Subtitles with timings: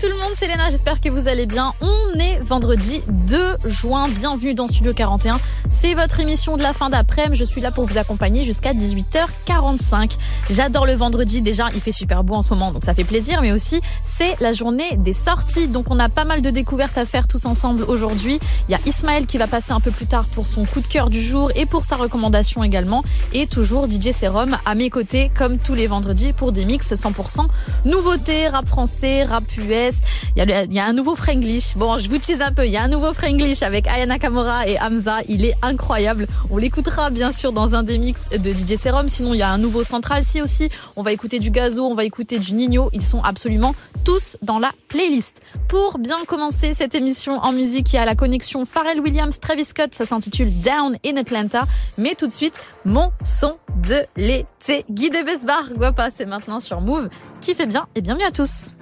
[0.00, 1.72] tout le monde, c'est Léna, j'espère que vous allez bien.
[1.80, 5.38] On est vendredi 2 juin, bienvenue dans Studio 41.
[5.70, 10.16] C'est votre émission de la fin d'après-midi, je suis là pour vous accompagner jusqu'à 18h45.
[10.50, 13.42] J'adore le vendredi, déjà il fait super beau en ce moment, donc ça fait plaisir,
[13.42, 17.04] mais aussi c'est la journée des sorties, donc on a pas mal de découvertes à
[17.04, 18.40] faire tous ensemble aujourd'hui.
[18.68, 20.86] Il y a Ismaël qui va passer un peu plus tard pour son coup de
[20.86, 25.30] cœur du jour et pour sa recommandation également, et toujours DJ Serum à mes côtés
[25.36, 27.46] comme tous les vendredis pour des mix 100%
[27.84, 31.76] nouveautés, rap français, rap Il y, a, un nouveau Franglish.
[31.76, 32.66] Bon, je vous tease un peu.
[32.66, 35.18] Il y a un nouveau Franglish avec Ayana Kamora et Hamza.
[35.28, 36.28] Il est incroyable.
[36.50, 39.08] On l'écoutera bien sûr dans un des mix de DJ Serum.
[39.08, 40.68] Sinon, il y a un nouveau Central C aussi.
[40.94, 42.90] On va écouter du Gazo, on va écouter du Nino.
[42.92, 45.40] Ils sont absolument tous dans la playlist.
[45.68, 49.64] Pour bien commencer cette émission en musique, il y a la connexion Pharrell Williams, Travis
[49.64, 49.94] Scott.
[49.94, 51.64] Ça s'intitule Down in Atlanta.
[51.98, 54.84] Mais tout de suite, mon son de l'été.
[54.90, 57.08] Guy de Besbar, Guapa, c'est maintenant sur Move.
[57.40, 58.75] Qui fait bien et bienvenue à tous.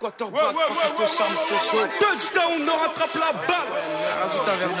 [0.00, 0.56] Quarterback,
[1.06, 1.86] charme, c'est chaud.
[2.00, 3.68] Touchdown, on rattrape la balle.
[4.22, 4.74] Rajoute un verre de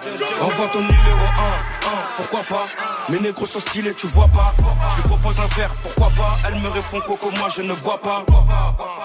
[0.00, 0.44] je me.
[0.44, 2.66] Envoie ton numéro 1, 1, pourquoi pas
[3.10, 4.54] Mes négros sont stylés, tu vois pas.
[4.56, 7.96] Je lui propose un verre, pourquoi pas Elle me répond Coco, moi je ne bois
[8.02, 8.24] pas.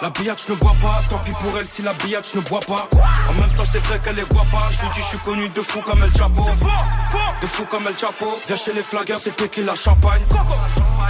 [0.01, 1.01] La billette, je ne bois pas.
[1.09, 2.87] Tant pis pour elle si la billette, je ne bois pas.
[3.29, 5.49] En même temps, c'est vrai qu'elle est boit pas Je lui dis, je suis connu
[5.49, 6.45] de fou comme El Chapo.
[7.41, 8.39] De fou comme El Chapo.
[8.47, 10.23] Viens chez les flaggers, c'est la champagne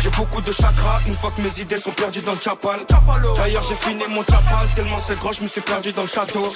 [0.02, 2.80] j'ai beaucoup de chakras une fois que mes idées sont perdues dans le chapal.
[3.36, 6.52] D'ailleurs, j'ai fini mon chapal tellement c'est grand, je me suis perdu dans le château.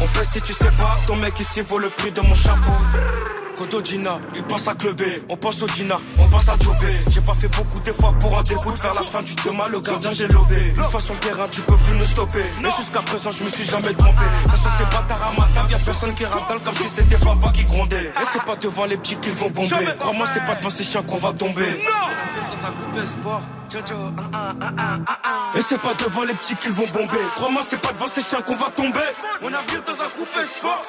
[0.00, 2.72] On pèse si tu sais pas, ton mec ici vaut le prix de mon chapeau.
[3.62, 6.96] Kodo Gina, il pense à clubber, on pense au Gina, on pense à Jobé.
[7.12, 10.12] J'ai pas fait beaucoup d'efforts pour en dégoût, vers la fin du chemin, le gardien
[10.12, 10.74] j'ai lobé.
[10.76, 12.44] Une fois sur le terrain, tu peux plus nous stopper.
[12.60, 14.24] Mais jusqu'à présent, je me suis jamais trompé.
[14.46, 17.52] Ça sont ces bâtards à ma table, y'a personne qui ratale comme si c'était papa
[17.54, 18.02] qui grondait.
[18.02, 19.86] Et c'est pas devant les petits qu'ils vont bomber.
[20.00, 21.84] Crois-moi, c'est pas devant ces chiens qu'on va tomber.
[22.50, 23.42] Dans un coupé sport.
[25.54, 27.24] Et c'est pas devant les petits qu'ils vont bomber.
[27.36, 29.00] Crois-moi, c'est pas devant ces chiens qu'on va tomber.
[29.42, 30.82] On a vu dans un coupé sport.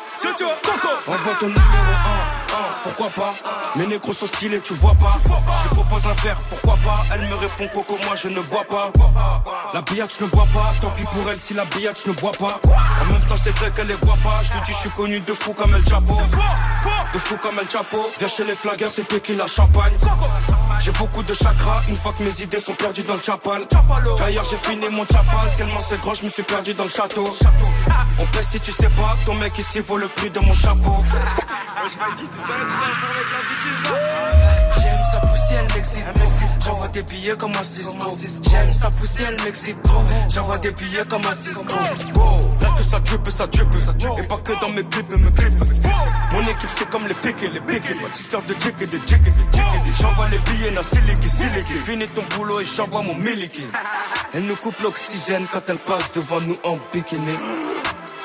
[1.07, 3.33] Envoie ton numéro 1, 1, pourquoi pas?
[3.75, 5.17] Mes négros sont stylés, tu vois pas.
[5.63, 7.03] Je propose un verre, pourquoi pas?
[7.13, 8.91] Elle me répond Coco, moi je ne bois pas.
[9.73, 12.15] La billette, je ne bois pas Tant pis pour elle si la billette, je ne
[12.15, 12.59] bois pas.
[13.01, 14.41] En même temps, c'est vrai qu'elle est boit pas.
[14.43, 16.17] Je lui dis, je suis connu de fou comme El Chapo.
[17.13, 18.11] De fou comme El Chapo.
[18.17, 19.93] Viens chez les flaggers, c'est qui la champagne
[20.83, 23.65] j'ai beaucoup de chakras une fois que mes idées sont perdues dans le chapal.
[24.17, 27.25] D'ailleurs, j'ai fini mon chapal tellement c'est grand, je me suis perdu dans le château.
[28.19, 30.97] On pèse si tu sais pas, ton mec ici vaut le prix de mon chapeau.
[34.75, 36.47] J'aime sa poussière, elle m'excite.
[36.65, 38.17] J'envoie des billets comme un Cisco.
[38.49, 39.77] J'aime sa poussière, elle m'excite.
[40.33, 41.75] J'envoie des billets comme un Cisco.
[42.61, 43.67] Là que ça drippe, ça drippe.
[44.17, 45.63] Et pas que dans mes clips, mais mes clips.
[46.75, 47.95] C'est comme les piquets, les piquets.
[47.95, 51.73] Pas de de jick et de jick et de- J'envoie les billets, na siliki, siliki.
[51.83, 53.65] Finis ton boulot et j'envoie mon miliki.
[54.33, 57.35] Elle nous coupe l'oxygène quand elle passe devant nous en bikini.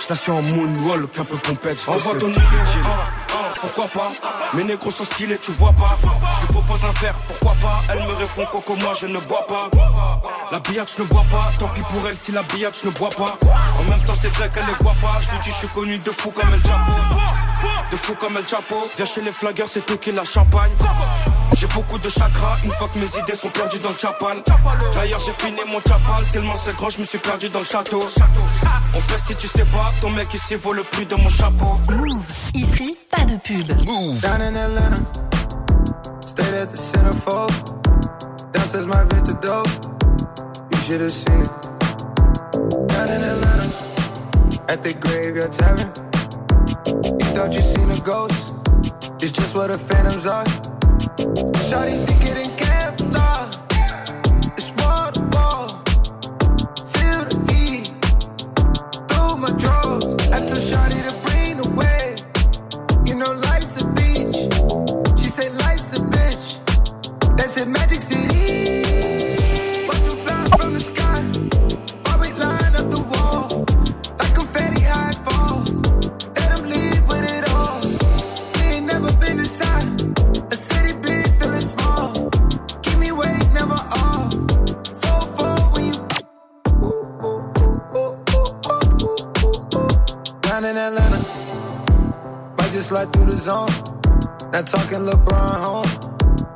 [0.00, 1.78] Je la suis en moonwalk, un peu pompette.
[1.88, 2.32] Envoie ton 1,
[3.60, 4.12] pourquoi pas?
[4.54, 5.96] Mes négros sont stylés, tu vois pas.
[6.00, 7.82] Je lui propose un verre, pourquoi pas?
[7.92, 9.70] Elle me répond Coco, moi je ne bois pas.
[10.50, 11.50] La billette, je ne bois pas.
[11.58, 13.38] Tant pis pour elle si la billette, je ne bois pas.
[13.78, 15.19] En même temps, c'est vrai qu'elle est boit pas.
[15.20, 16.92] Je lui dis, je suis connu de fou comme El Chapo
[17.91, 20.72] De fou comme El Chapo Viens chez les flaggers, c'est qui la champagne
[21.54, 24.42] j'ai beaucoup de chakras une fois que mes idées sont perdues dans le chapal.
[24.94, 28.00] D'ailleurs, j'ai fini mon chapal tellement c'est grand, je me suis perdu dans le château.
[28.94, 31.76] On pèse si tu sais pas, ton mec ici vaut le prix de mon chapeau.
[31.91, 32.26] Move.
[32.54, 33.66] Ici, pas de pub.
[34.20, 35.03] Down in Atlanta,
[36.26, 37.50] stayed at the centerfold.
[38.53, 39.69] Downstairs my vintage dope,
[40.70, 41.50] you should have seen it.
[42.88, 43.70] Down in Atlanta,
[44.69, 45.92] at the graveyard tavern.
[46.87, 48.55] You thought you seen a ghost,
[49.20, 50.44] it's just what the phantoms are.
[51.67, 53.43] Shawty think it in Kevlar,
[54.56, 55.69] it's wall to wall.
[56.93, 57.87] Feel the heat
[59.09, 60.15] through my drawers.
[60.32, 62.19] I told Shawty to bring the wave.
[63.09, 64.38] You know life's a beach.
[65.21, 66.47] She say life's a bitch.
[67.37, 68.85] That's in Magic City.
[69.88, 71.57] Watch 'em fly from the sky.
[90.69, 91.19] In Atlanta.
[92.59, 93.69] Might just slide through the zone.
[94.53, 95.88] Not talking LeBron home.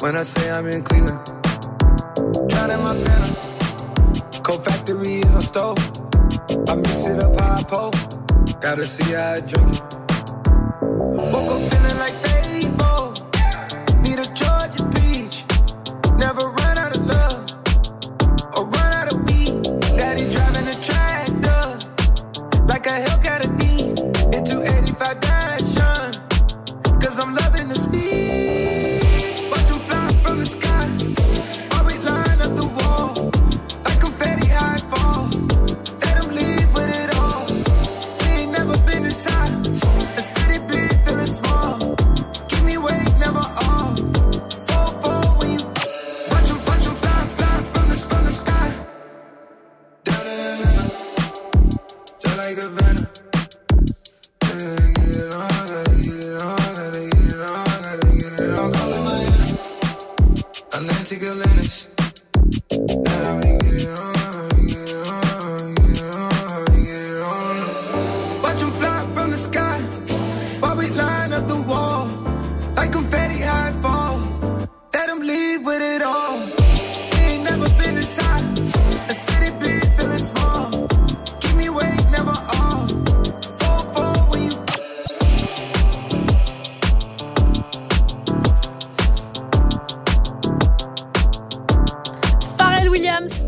[0.00, 1.20] When I say I'm in Cleveland.
[2.48, 4.42] down in my phantom.
[4.42, 5.78] Cold factory is my stove.
[6.68, 7.94] I mix it up how I.
[8.60, 10.01] Gotta see how I drink it.
[27.12, 28.61] Cause I'm loving the speed.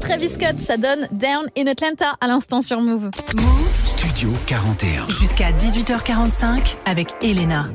[0.04, 3.10] Travis Scott, ça donne Down in Atlanta à l'instant sur Move.
[3.84, 5.08] Studio 41.
[5.08, 7.70] Jusqu'à 18h45 avec Elena.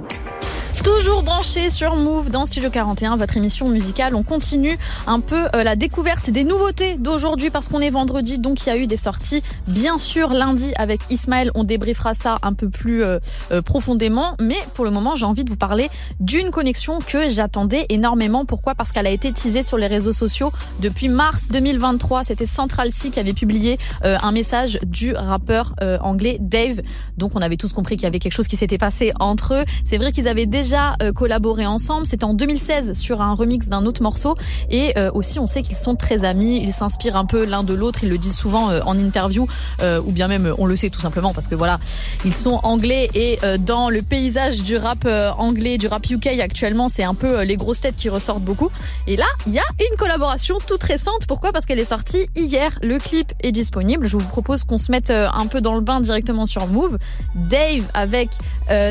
[0.97, 4.15] Toujours branché sur Move dans Studio 41, votre émission musicale.
[4.15, 4.75] On continue
[5.06, 8.71] un peu euh, la découverte des nouveautés d'aujourd'hui parce qu'on est vendredi, donc il y
[8.71, 9.44] a eu des sorties.
[9.68, 13.19] Bien sûr, lundi avec Ismaël, on débriefera ça un peu plus euh,
[13.51, 14.36] euh, profondément.
[14.41, 18.45] Mais pour le moment, j'ai envie de vous parler d'une connexion que j'attendais énormément.
[18.45, 18.74] Pourquoi?
[18.74, 22.24] Parce qu'elle a été teasée sur les réseaux sociaux depuis mars 2023.
[22.24, 26.81] C'était Central C qui avait publié un message du rappeur anglais Dave.
[27.18, 29.65] Donc on avait tous compris qu'il y avait quelque chose qui s'était passé entre eux.
[29.83, 32.05] C'est vrai qu'ils avaient déjà euh, collaboré ensemble.
[32.05, 34.35] C'était en 2016 sur un remix d'un autre morceau.
[34.69, 36.61] Et euh, aussi, on sait qu'ils sont très amis.
[36.61, 37.99] Ils s'inspirent un peu l'un de l'autre.
[38.03, 39.47] Ils le disent souvent euh, en interview,
[39.81, 41.79] ou bien même on le sait tout simplement parce que voilà,
[42.25, 47.03] ils sont anglais et dans le paysage du rap anglais, du rap UK actuellement, c'est
[47.03, 48.69] un peu les grosses têtes qui ressortent beaucoup.
[49.07, 51.25] Et là, il y a une collaboration toute récente.
[51.27, 51.51] Pourquoi?
[51.51, 52.77] Parce qu'elle est sortie hier.
[52.81, 54.05] Le clip est disponible.
[54.07, 56.97] Je vous propose qu'on se mette un peu dans le bain directement sur Move.
[57.35, 58.29] Dave avec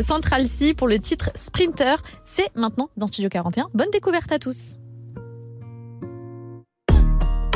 [0.02, 1.30] Central C pour le titre
[2.24, 3.68] C'est maintenant dans Studio 41.
[3.74, 4.78] Bonne découverte à tous.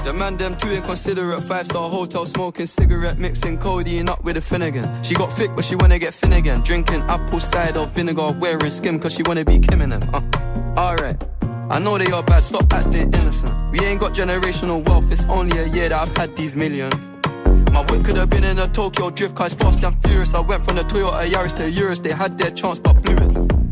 [0.05, 1.43] The man them too inconsiderate.
[1.43, 4.85] Five star hotel smoking cigarette, mixing codeine up with a Finnegan.
[5.05, 6.61] She got thick, but she wanna get again.
[6.65, 10.03] Drinking apple cider vinegar, wearing skim, cause she wanna be Kim in them.
[10.13, 10.21] Uh,
[10.77, 11.23] alright.
[11.71, 13.55] I know they are bad, stop acting innocent.
[13.71, 17.11] We ain't got generational wealth, it's only a year that I've had these millions.
[17.71, 20.35] My whip could have been in a Tokyo drift car, it's fast and furious.
[20.35, 23.72] I went from the Toyota Yaris to Urus, they had their chance but blew it.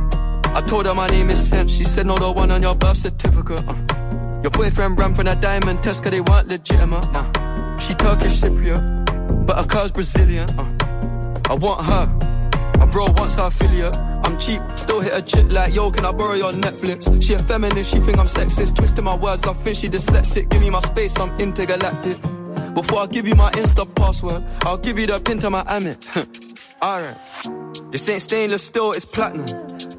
[0.53, 1.67] I told her my name is Sen.
[1.67, 3.63] She said, No, the one on your birth certificate.
[3.67, 3.75] Uh.
[4.43, 7.07] Your boyfriend ran from that diamond test cause they weren't legitimate.
[7.13, 7.77] Uh.
[7.79, 10.49] She Turkish Cypriot, but her car's Brazilian.
[10.59, 10.77] Uh.
[11.49, 12.07] I want her.
[12.77, 13.95] My bro wants her affiliate.
[14.23, 17.21] I'm cheap, still hit a chick like, yo, can I borrow your Netflix?
[17.21, 18.75] She a feminist, she think I'm sexist.
[18.75, 20.49] Twisting my words, I think she dyslexic.
[20.49, 22.17] Give me my space, I'm intergalactic.
[22.73, 25.99] Before I give you my Insta password, I'll give you the pin to my Amit.
[26.81, 27.91] Alright.
[27.91, 29.45] This ain't stainless steel, it's platinum.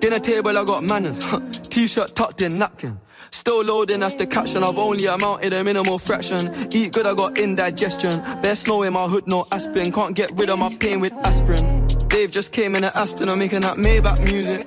[0.01, 1.25] Dinner table, I got manners.
[1.69, 2.99] T-shirt tucked in, napkin.
[3.31, 4.65] Still loading, that's the caption.
[4.65, 6.53] I've only amounted a minimal fraction.
[6.73, 8.21] Eat good, I got indigestion.
[8.43, 9.93] Bare snow in my hood, no aspirin.
[9.93, 11.87] Can't get rid of my pain with aspirin.
[12.09, 14.67] Dave just came in an Aston, I'm making that Maybach music.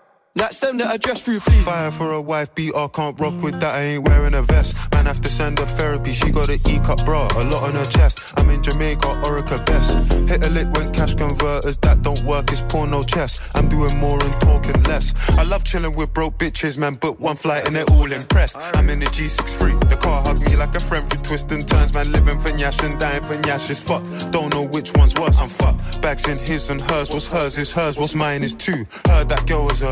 [0.33, 1.65] Like send the address through, please.
[1.65, 3.75] Fire for a wife beater, can't rock with that.
[3.75, 4.77] I ain't wearing a vest.
[4.93, 6.11] Man, have to send her therapy.
[6.11, 8.33] She got an E cup bra, a lot on her chest.
[8.37, 10.13] I'm in Jamaica, Orica best.
[10.29, 12.49] Hit a lick when cash converters that don't work.
[12.49, 13.53] It's porno chess.
[13.55, 15.13] I'm doing more and talking less.
[15.31, 16.95] I love chilling with broke bitches, man.
[16.95, 18.55] Book one flight and they're all impressed.
[18.57, 19.89] I'm in the G63.
[19.89, 21.93] The car hug me like a friend through twists and turns.
[21.93, 24.03] Man, living for Nyash and dying for Nyash is fuck.
[24.31, 25.41] Don't know which one's worse.
[25.41, 26.01] I'm fucked.
[26.01, 27.09] Bags in his and hers.
[27.09, 27.99] What's hers is hers.
[27.99, 28.85] What's mine is two.
[29.07, 29.91] Heard that girl was a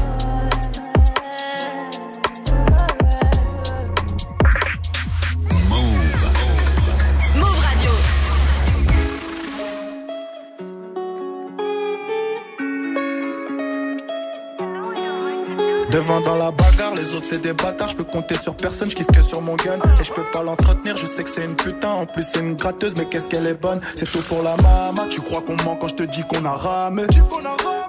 [15.91, 18.95] Devant dans la bagarre, les autres c'est des bâtards, je peux compter sur personne, je
[18.95, 19.77] kiffe que sur mon gun.
[19.99, 22.55] Et je peux pas l'entretenir, je sais que c'est une putain, en plus c'est une
[22.55, 23.81] gratteuse, mais qu'est-ce qu'elle est bonne?
[23.97, 26.53] C'est tout pour la mama, tu crois qu'on ment quand je te dis qu'on a
[26.53, 27.03] ramé?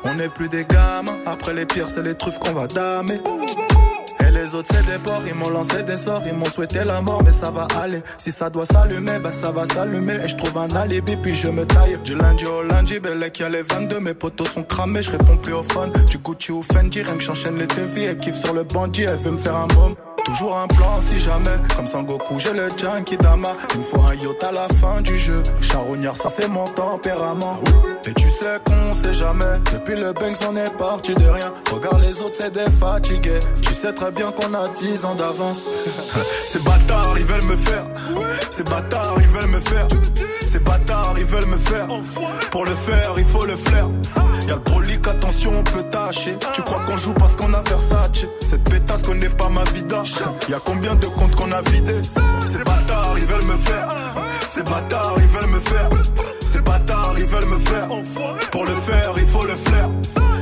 [0.04, 3.21] On est plus des gamins, après les pires c'est les truffes qu'on va damer
[4.43, 7.23] les autres c'est des porcs, ils m'ont lancé des sorts, ils m'ont souhaité la mort,
[7.25, 8.03] mais ça va aller.
[8.19, 10.15] Si ça doit s'allumer, bah ça va s'allumer.
[10.25, 11.99] Et je trouve un alibi, puis je me taille.
[12.05, 15.53] Du lundi au lundi, Bellec y'a les 22, mes potos sont cramés, je réponds plus
[15.53, 15.93] au phone.
[16.11, 19.17] Du Gucci ou Fendi, rien que j'enchaîne les devis, et kiffe sur le bandit, elle
[19.17, 19.95] veut me faire un môme.
[20.25, 23.51] Toujours un plan si jamais, comme Sangoku, j'ai le Junkie Dama.
[23.75, 25.43] Il me faut un yacht à la fin du jeu.
[25.61, 27.59] Charognard, ça c'est mon tempérament.
[28.07, 29.59] Et tu sais qu'on sait jamais.
[29.73, 31.53] Depuis le Banks, on est parti de rien.
[31.73, 33.41] Regarde les autres, c'est des fatigués.
[33.63, 35.69] Tu sais très bien qu'on a 10 ans d'avance.
[36.47, 37.85] Ces bâtards, ils veulent me faire.
[38.51, 39.87] Ces bâtards, ils veulent me faire.
[40.47, 41.87] Ces bâtards, ils veulent me faire.
[42.51, 43.89] Pour le faire, il faut le flair.
[44.47, 46.37] Y'a le prolique, attention, on peut tâcher.
[46.55, 48.27] Tu crois qu'on joue parce qu'on a Versace?
[48.41, 50.03] Cette pétasse connaît pas ma vida.
[50.49, 52.03] Y'a combien de comptes qu'on a vidés?
[52.47, 53.95] Ces bâtards, ils veulent me faire.
[54.47, 55.89] Ces bâtards, ils veulent me faire.
[56.45, 57.89] Ces bâtards, ils veulent me faire.
[58.51, 59.91] Pour le faire, il faut le flair.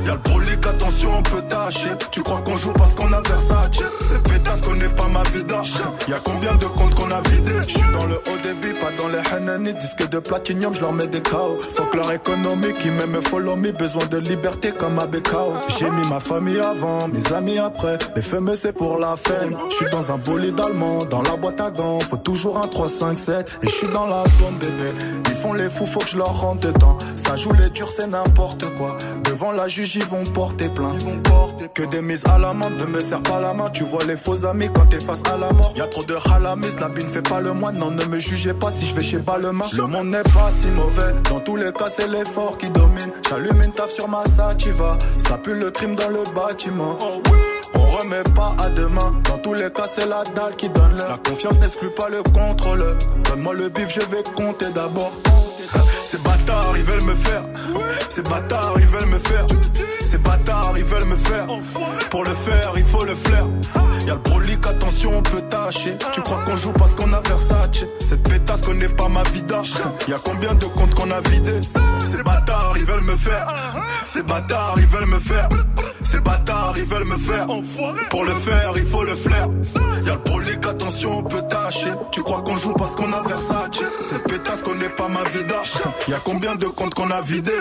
[0.05, 0.50] Y'a le prolique,
[0.91, 1.89] attention, on peut tâcher.
[2.11, 3.69] Tu crois qu'on joue parce qu'on a Versace?
[3.99, 5.61] Cette pétasse connaît pas ma vida.
[6.07, 7.61] Y'a combien de comptes qu'on a vidés?
[7.67, 9.73] J'suis dans le haut débit, pas dans les Hanani.
[9.73, 11.57] Disque de platinium, je leur mets des chaos.
[11.57, 13.71] Fuck leur économie qui m'aime follow me.
[13.71, 15.53] Besoin de liberté comme à Bekao.
[15.79, 17.97] J'ai mis ma famille avant, mes amis après.
[18.15, 19.55] Les fameux, c'est pour la fame.
[19.69, 21.99] Je suis dans un bolide allemand, dans la boîte à gants.
[21.99, 23.59] Faut toujours un 3, 5, 7.
[23.63, 24.91] Et je suis dans la zone, bébé.
[25.29, 26.97] Ils font les fous, faut que je leur rentre dedans.
[27.15, 28.97] Ça joue les durs, c'est n'importe quoi.
[29.23, 30.80] Devant la juge, ils vont porter plainte.
[31.73, 32.69] Que des mises à la main.
[32.69, 33.69] Ne me serre pas la main.
[33.69, 35.73] Tu vois les faux amis quand t'es face à la mort.
[35.75, 37.77] Y a trop de halamis, la bine fait pas le moine.
[37.77, 39.65] Non, ne me jugez pas si je vais chez Balmain.
[39.77, 41.13] Le monde n'est pas si mauvais.
[41.29, 43.11] Dans tous les cas, c'est l'effort qui domine.
[43.29, 44.97] J'allume une taf sur ma sativa.
[45.17, 46.97] Ça pue le crime dans le bâtiment.
[47.73, 49.15] On remet pas à demain.
[49.29, 51.09] Dans tous les cas, c'est la dalle qui donne l'heure.
[51.09, 52.97] La confiance n'exclut pas le contrôle.
[53.23, 55.13] Donne-moi le bif, je vais compter d'abord.
[56.05, 57.43] Ces bâtards, ils veulent me faire.
[58.09, 59.45] Ces bâtards, ils veulent me faire.
[60.05, 61.45] Ces bâtards, ils veulent me faire.
[62.09, 63.47] Pour le faire, il faut le flair.
[64.05, 65.95] Y'a le brolique, attention, on peut tâcher.
[66.13, 67.85] Tu crois qu'on joue parce qu'on a Versace?
[67.99, 69.61] Cette pétasse connaît pas ma vida.
[70.07, 71.61] Y'a combien de comptes qu'on a vidés?
[72.05, 73.45] Ces bâtards, ils veulent me faire.
[74.05, 75.47] Ces bâtards, ils veulent me faire.
[76.03, 77.47] Ces bâtards, ils veulent me faire.
[78.09, 79.47] Pour le faire, il faut le flair.
[80.05, 81.91] Y'a le brolique, attention, on peut tâcher.
[82.11, 83.81] Tu crois qu'on joue parce qu'on a Versace?
[84.01, 85.61] Cette pétasse connaît pas ma vida.
[86.07, 87.51] Y'a combien de comptes qu'on a vidés?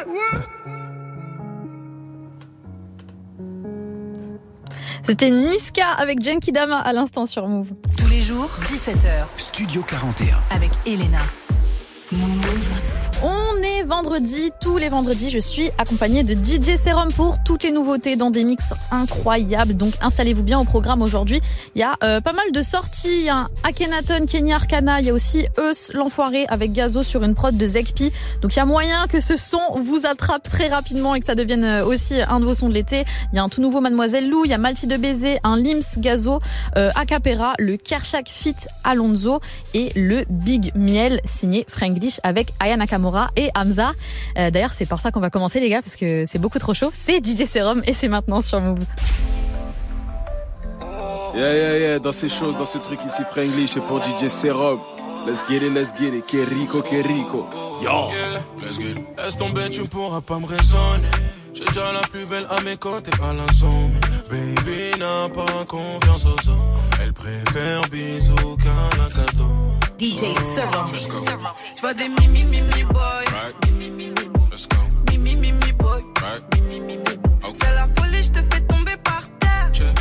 [5.05, 7.73] C'était Niska avec Genki Dama à l'instant sur Move.
[7.99, 9.27] Tous les jours, 17h.
[9.37, 10.37] Studio 41.
[10.55, 11.19] Avec Elena.
[13.23, 13.50] On
[13.85, 18.31] vendredi, tous les vendredis, je suis accompagnée de DJ Serum pour toutes les nouveautés dans
[18.31, 19.75] des mix incroyables.
[19.75, 21.41] Donc installez-vous bien au programme aujourd'hui.
[21.75, 23.21] Il y a euh, pas mal de sorties.
[23.21, 25.01] Il y a Akhenaton, Kenya Arcana.
[25.01, 28.13] Il y a aussi Eus, l'enfoiré avec Gazo sur une prod de Zekpi.
[28.43, 31.35] Donc il y a moyen que ce son vous attrape très rapidement et que ça
[31.35, 33.05] devienne euh, aussi un de vos sons de l'été.
[33.33, 34.45] Il y a un tout nouveau Mademoiselle Lou.
[34.45, 36.39] Il y a Malti de Baiser, un Lims Gazo,
[36.77, 39.41] euh, Acapera, le Kershak Fit Alonso
[39.75, 43.80] et le Big Miel signé Franglish avec Aya Nakamura et Hamza.
[44.39, 46.75] Euh, D'ailleurs, c'est par ça qu'on va commencer, les gars, parce que c'est beaucoup trop
[46.75, 46.91] chaud.
[46.93, 48.79] C'est DJ Serum et c'est maintenant sur Move.
[51.35, 54.81] Yeah, yeah, yeah, dans ces choses, dans ce truc ici, Franglish, c'est pour DJ Serum.
[55.27, 57.47] Let's get it, let's get it, que rico, que rico.
[57.83, 58.09] Yo!
[58.11, 59.07] Yeah, let's get it.
[59.17, 61.09] Laisse tomber, tu pourras pas me raisonner.
[61.55, 63.93] J'ai déjà la plus belle à mes côtés, à zone.
[64.31, 66.81] Baby n'a pas confiance aux hommes.
[67.03, 69.51] Elle préfère bisous qu'un cadeau.
[70.01, 70.87] DJ Serum.
[70.89, 73.25] Je vois des mimi mimi boy.
[73.67, 74.41] Mimi mimi go.
[75.11, 76.03] Mimi mimi boy.
[76.55, 77.03] Mimi mimi
[77.43, 77.59] okay.
[77.61, 79.71] C'est la folie, je te fais tomber par terre.
[79.75, 79.93] Check.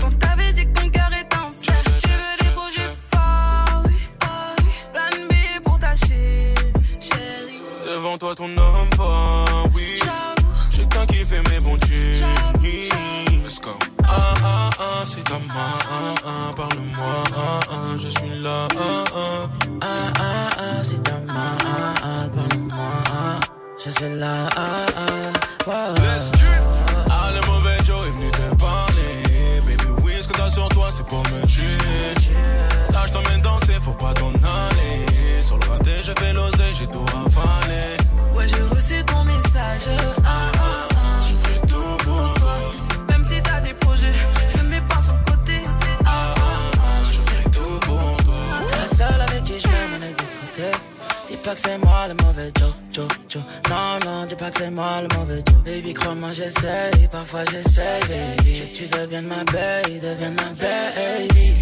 [0.00, 1.82] Pourtant t'avais dit que ton cœur est en fer.
[2.00, 4.64] Tu veux des projets forts, oui, oui.
[4.94, 6.54] Plan B pour ta chérie.
[6.98, 7.60] chérie.
[7.84, 9.45] Devant toi, ton homme fort,
[15.06, 16.14] c'est ta main.
[16.54, 17.24] Parle-moi.
[17.96, 18.68] Je suis là.
[18.78, 19.66] Ah ah.
[20.82, 21.56] C'est ta main,
[22.34, 23.40] parle-moi,
[23.84, 25.32] je suis là, ah ah.
[27.10, 29.60] Ah, le mauvais Joe est venu te parler.
[29.66, 31.64] Baby, oui, ce que t'as sur toi, c'est pour me tuer.
[32.92, 35.42] Là, je t'emmène danser, faut pas t'en aller.
[35.42, 37.65] Sur le raté, je fais l'oseille, j'ai tout avalé.
[54.64, 55.62] Moi le mauvais Joe.
[55.64, 58.54] Baby, crois-moi, j'essaye, parfois j'essaye, baby.
[58.54, 61.52] Je veux que tu deviennes ma baby, deviennes ma baby.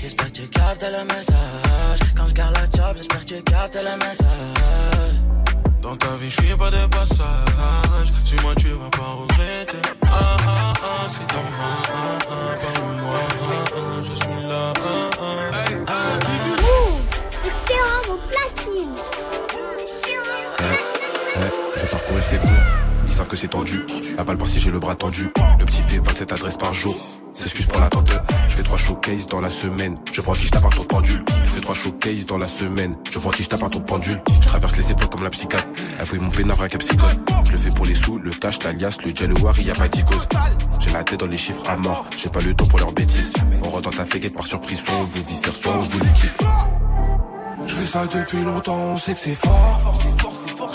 [0.00, 2.00] J'espère que tu captes le message.
[2.16, 5.16] Quand je garde la job, j'espère que tu captes le message.
[5.80, 8.12] Dans ta vie, je suis pas de passage.
[8.24, 9.78] Suis-moi, tu vas pas regretter.
[10.02, 11.82] Ah ah ah, c'est ta main.
[11.88, 13.18] Ah ah, parle-moi.
[13.30, 14.72] Ah ah, je suis là.
[14.76, 15.70] Ah ah.
[15.70, 16.36] Hey, ah, ah.
[17.42, 18.96] C'est au platine.
[21.76, 22.52] Je faire courir ses coups.
[23.06, 23.80] Ils savent que c'est tendu.
[24.16, 25.30] La balle par-ci, j'ai le bras tendu.
[25.58, 26.96] Le petit fait 27 adresses par jour.
[27.34, 28.10] S'excuse pour l'attente.
[28.48, 29.96] Je fais trois showcases dans la semaine.
[30.12, 31.22] Je vois qui je tape un tour de pendule.
[31.44, 32.96] Je fais trois showcases dans la semaine.
[33.12, 34.20] Je vois qui je tape un tour de pendule.
[34.40, 35.68] Je traverse les époques comme la psychiatre.
[36.00, 37.10] Elle fouille mon pénard un capsicole.
[37.44, 40.26] Je le fais pour les sous, le cash, l'alias, le war, y a pas d'icose.
[40.80, 42.06] J'ai la tête dans les chiffres à mort.
[42.16, 43.32] J'ai pas le temps pour leurs bêtises.
[43.62, 44.80] On rentre dans ta féguette par surprise.
[44.80, 46.32] Soit on vous viscère, soit on vous liquide.
[47.66, 50.00] Je fais ça depuis longtemps, on sait que c'est fort.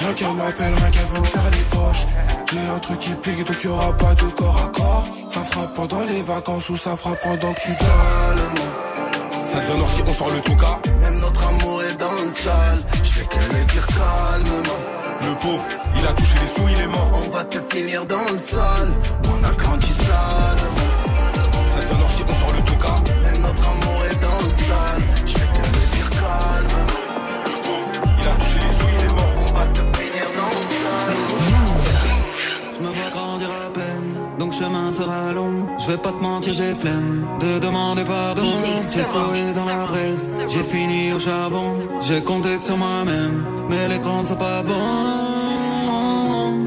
[0.01, 2.05] Rien qu'elle m'appelle, rien qu'elle veut me faire les poches.
[2.51, 5.05] J'ai un truc qui pique, donc y'aura pas de corps à corps.
[5.29, 9.45] Ça frappe pendant les vacances ou ça frappe pendant que tu dors.
[9.45, 10.79] Ça devient noir si on sort le tout cas.
[11.01, 12.83] Même notre amour est dans le sale.
[13.03, 14.81] Je fais que le dire calmement.
[15.21, 17.11] Le pauvre, il a touché les sous, il est mort.
[17.27, 18.91] On va te finir dans le sale.
[19.29, 20.57] On a grandi sale.
[21.67, 23.20] Ça devient noir si on sort le tout cas.
[34.51, 35.65] Donc chemin sera long.
[35.79, 38.43] Je vais pas te mentir, j'ai flemme de demander pardon.
[38.57, 41.75] J'ai couru dans la presse, j'ai fini au charbon.
[42.01, 44.73] J'ai compté que sur moi-même, mais les comptes sont pas bons.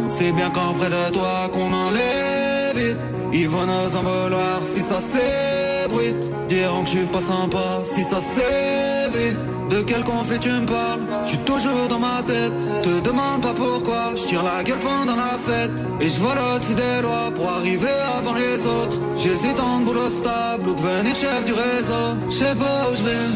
[0.09, 2.99] C'est bien qu'en près de toi qu'on enlève vite.
[3.37, 6.17] Ils vont nous en vouloir si ça s'ébruite.
[6.47, 9.39] Diront que je suis pas sympa si ça s'évite.
[9.71, 11.01] De quel conflit tu me parles?
[11.25, 12.53] Je suis toujours dans ma tête.
[12.85, 14.13] Te demande pas pourquoi.
[14.15, 15.73] Je tire la gueule pendant la fête.
[16.01, 19.01] Et je au-dessus des lois pour arriver avant les autres.
[19.17, 22.07] J'hésite entre boulot stable ou devenir chef du réseau.
[22.31, 23.27] Je sais pas où je vais.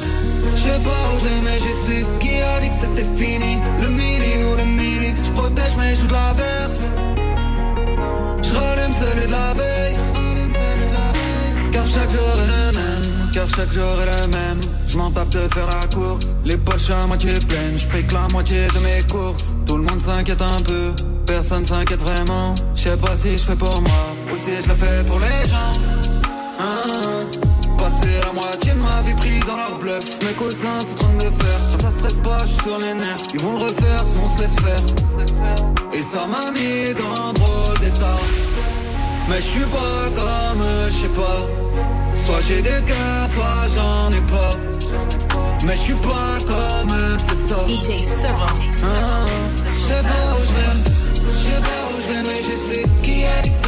[0.55, 2.05] Je sais pas où je vais, mais j'y suis.
[2.21, 6.07] Qui a dit que c'était fini Le mili ou le mili Je protège mes joues
[6.07, 6.93] de l'averse.
[7.17, 7.28] Je
[8.93, 9.97] celui de la veille.
[11.73, 14.61] Car chaque jour est le même, car chaque jour est le même.
[14.87, 17.79] Je m'en tape de faire la course, les poches à moitié pleines.
[17.79, 19.45] Je que la moitié de mes courses.
[19.67, 20.93] Tout le monde s'inquiète un peu,
[21.27, 22.55] personne s'inquiète vraiment.
[22.75, 25.49] Je sais pas si je fais pour moi, ou si je le fais pour les
[25.51, 25.73] gens.
[26.61, 27.27] Hein,
[27.79, 30.05] Passer la moitié de ma vie pris dans leur bluff.
[30.27, 31.81] Mes cousins sont en train de faire.
[31.81, 33.23] Ça stresse pas, je suis sur les nerfs.
[33.35, 34.83] Ils vont le refaire si on se laisse faire.
[35.93, 38.17] Et ça m'a mis dans un drôle d'état.
[39.29, 41.47] Mais je suis pas comme, je sais pas.
[42.25, 44.49] Soit j'ai des cœurs, soit j'en ai pas.
[45.67, 47.57] Mais je suis pas comme, c'est ça.
[47.67, 47.91] DJ.
[48.25, 49.25] Ah,
[49.75, 52.85] Je sais pas où je vais, je sais pas où je vais, mais je sais
[53.03, 53.68] qui a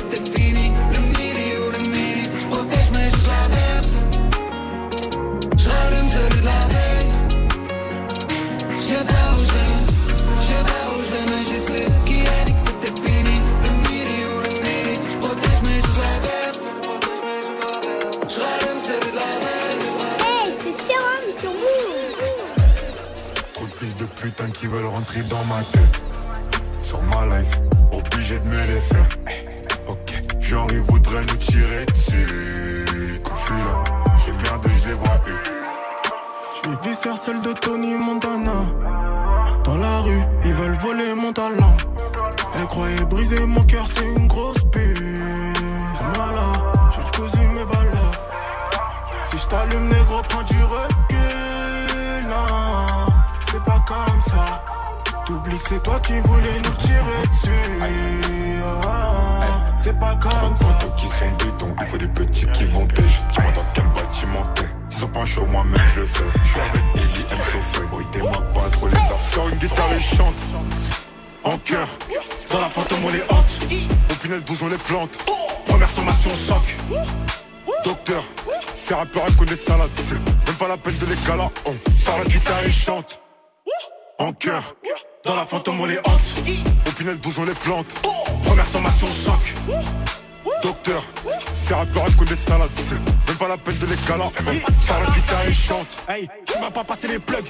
[74.71, 75.19] les plante.
[75.67, 76.77] Première sommation choc.
[77.85, 78.23] Docteur,
[78.75, 81.51] ces rappeurs ils connaissent ça là C'est même pas la peine de les galas.
[81.67, 83.21] On sort la guitare et chante.
[84.19, 84.63] En cœur,
[85.25, 86.49] dans la fantôme on les hante.
[86.87, 87.95] Au punaise bouge on les plante.
[88.43, 89.55] Première sommation choc.
[90.63, 91.03] Docteur,
[91.55, 94.31] ces rappeurs ils connaissent ça là C'est même pas la peine de les galas.
[94.39, 95.87] On sort la guitare et chante.
[96.09, 97.49] Hey, tu m'as pas passé les plugs.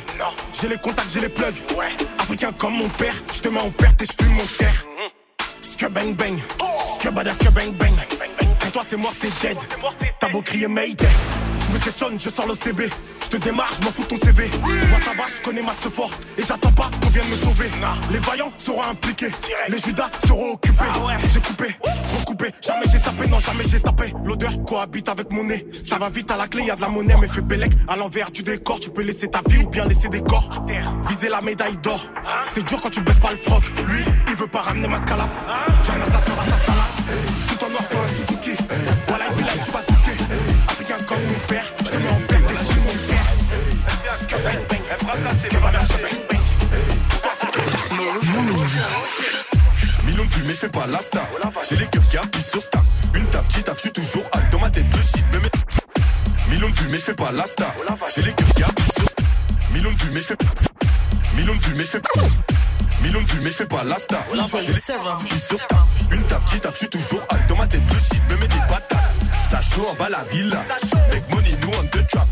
[0.59, 1.57] J'ai les contacts, j'ai les plugs.
[2.19, 4.87] Africain comme mon père, je te mets en perte et je fume mon terre.
[5.81, 6.37] Ske bang bang,
[6.87, 8.50] ske bada ske bang bang.
[8.73, 9.59] Toi c'est mort, c'est dead.
[10.21, 11.09] T'as beau crier Mayday.
[11.67, 12.89] Je me questionne, je sors le CB.
[13.23, 14.49] Je te démarre, je m'en fous de ton CV.
[14.89, 17.71] Moi ça va, je connais ma fort et j'attends pas qu'on vienne me sauver.
[18.11, 19.31] Les vaillants seront impliqués,
[19.69, 20.85] les judas seront occupés.
[21.33, 21.77] J'ai coupé,
[22.19, 24.13] recoupé, jamais j'ai tapé, non jamais j'ai tapé.
[24.25, 25.67] L'odeur cohabite avec mon nez.
[25.85, 27.97] Ça va vite à la clé, y a de la monnaie, mais fais bellec à
[27.97, 28.81] l'envers du décor.
[28.81, 30.49] Tu peux laisser ta vie ou bien laisser des corps.
[31.09, 32.01] Viser la médaille d'or.
[32.55, 33.63] C'est dur quand tu baisses pas le froc.
[33.85, 35.29] Lui, il veut pas ramener ma scalade.
[35.85, 37.19] Jana, ça sera sa salade.
[37.49, 38.60] Sous ton noir sur un Suzuki.
[50.05, 51.27] Millions de vues, mais je fais pas la star.
[51.65, 52.83] C'est les keufs qui appuient sur star.
[53.15, 55.51] Une taf qui taf, je suis toujours hal dans ma tête, le shit me met.
[56.49, 57.75] Millions de vues, mais je fais pas la star.
[58.09, 59.27] C'est les keufs qui appuient sur star.
[59.73, 60.37] Millions de vues, mais je fais.
[61.37, 62.03] Millions de vues, mais je fais.
[63.03, 64.23] Millions de vues, mais je fais pas la star.
[64.31, 65.89] Appuient sur star.
[66.13, 68.47] Une taf qui taf, je suis toujours hal dans ma tête, le shit me met
[68.47, 69.01] des patates.
[69.51, 70.63] Ça chaud en bas la villa.
[71.33, 71.40] On the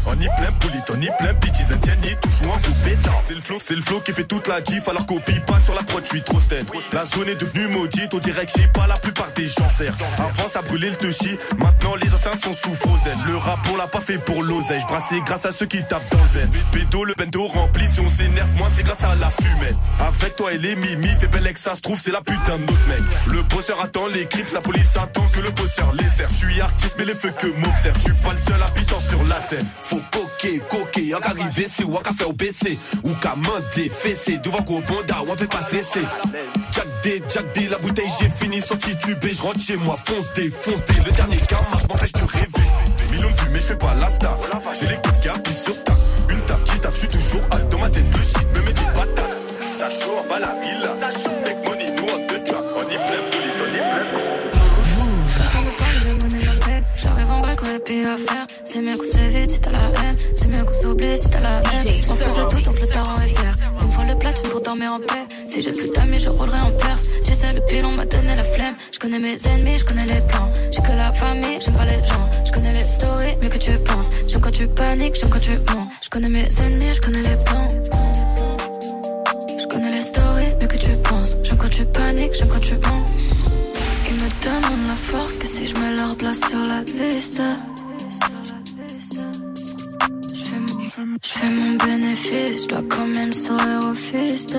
[0.07, 1.71] On y plein bullet, on y plein bitches.
[1.71, 3.13] And tiens, toujours en coup pétant.
[3.25, 4.89] C'est le flow, c'est le flow qui fait toute la diff.
[4.89, 6.65] Alors copie pas sur la prod, je suis trop stand.
[6.93, 9.97] La zone est devenue maudite, dirait que j'ai pas la plupart des gens serrent.
[10.19, 13.17] Avant ça brûlait le touchy, maintenant les anciens sont sous frozen.
[13.27, 16.23] Le rap on l'a pas fait pour l'oseille, brassé grâce à ceux qui tapent dans
[16.23, 16.51] le zen.
[16.73, 19.77] Pédo, le bendo rempli, si on s'énerve, moi c'est grâce à la fumette.
[19.99, 22.63] Avec toi et les mimi, fait belle que ça se trouve, c'est la putain de
[22.63, 23.03] notre mec.
[23.31, 26.33] Le bosseur attend les clips, sa police attend que le bosseur les serve.
[26.33, 29.23] Je suis artiste, mais les feux que m'observe, je suis pas le seul habitant sur
[29.25, 29.68] la scène.
[29.83, 34.39] Faut coquer, coquer, en arriver, c'est ou qu'à faire au PC, ou qu'à mander, fessé,
[34.39, 36.03] devant qu'au bonda, ou on peut pas stresser.
[36.73, 39.97] Jack D, Jack D, la bouteille j'ai fini, sorti du B, je rentre chez moi,
[40.05, 42.69] fonce D, fonce D, le dernier karma m'empêche de rêver.
[43.13, 44.39] Millions de vues, mais je fais pas la star.
[44.75, 45.97] C'est les keufs qui appuient sur star.
[46.29, 48.73] Une taf qui taf, je suis toujours hal dans ma tête, le shit me met
[48.73, 49.39] des patates.
[49.71, 50.95] Ça chaud en bas la villa.
[51.45, 53.49] Make money, nous on trap, on y plein plein.
[55.53, 55.65] Quand
[57.31, 57.43] on
[58.05, 58.48] à faire.
[58.79, 60.15] C'est mieux qu'on s'évite si t'as la haine.
[60.33, 61.83] C'est mieux qu'on s'oublie si t'as la haine.
[62.11, 63.57] On fait de tout, donc le tarant est fier.
[63.83, 65.25] Une fois le platine pour dormir en paix.
[65.49, 67.03] Si j'ai plus d'amis, je roulerai en perse.
[67.25, 68.77] J'essaie le pilon, m'a donné la flemme.
[68.93, 70.53] Je connais mes ennemis, je connais les plans.
[70.71, 72.31] J'ai que la famille, j'aime pas les gens.
[72.47, 74.11] Je connais les stories, mieux que tu penses.
[74.29, 75.89] J'aime quand tu paniques, j'aime quand tu mens.
[76.01, 77.67] Je connais mes ennemis, je connais les plans.
[79.59, 81.37] Je connais les stories, mieux que tu penses.
[81.43, 83.05] J'aime quand tu paniques, j'aime quand tu mens.
[84.09, 87.43] Ils me demandent la force que si je mets leur place sur la liste.
[90.99, 94.59] Je mon bénéfice, je dois quand même sourire au fist.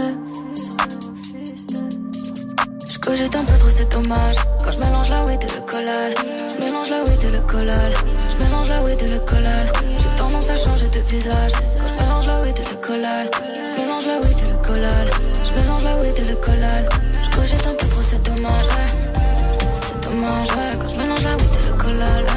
[2.89, 4.35] Je un peu trop, c'est dommage.
[4.63, 7.93] Quand je mélange la weed et le collal, je mélange la weed et le collal,
[8.29, 9.71] je mélange la weed et le collal.
[9.97, 11.51] J'ai tendance à changer de visage.
[11.51, 15.09] Quand je mélange la weed et le collal, je mélange la weed et le collal,
[15.43, 16.89] je mélange la weed et le collal.
[17.21, 18.65] Je cogite un peu trop, c'est dommage.
[19.81, 20.47] C'est dommage,
[20.79, 22.28] quand je mélange la weed et le collal.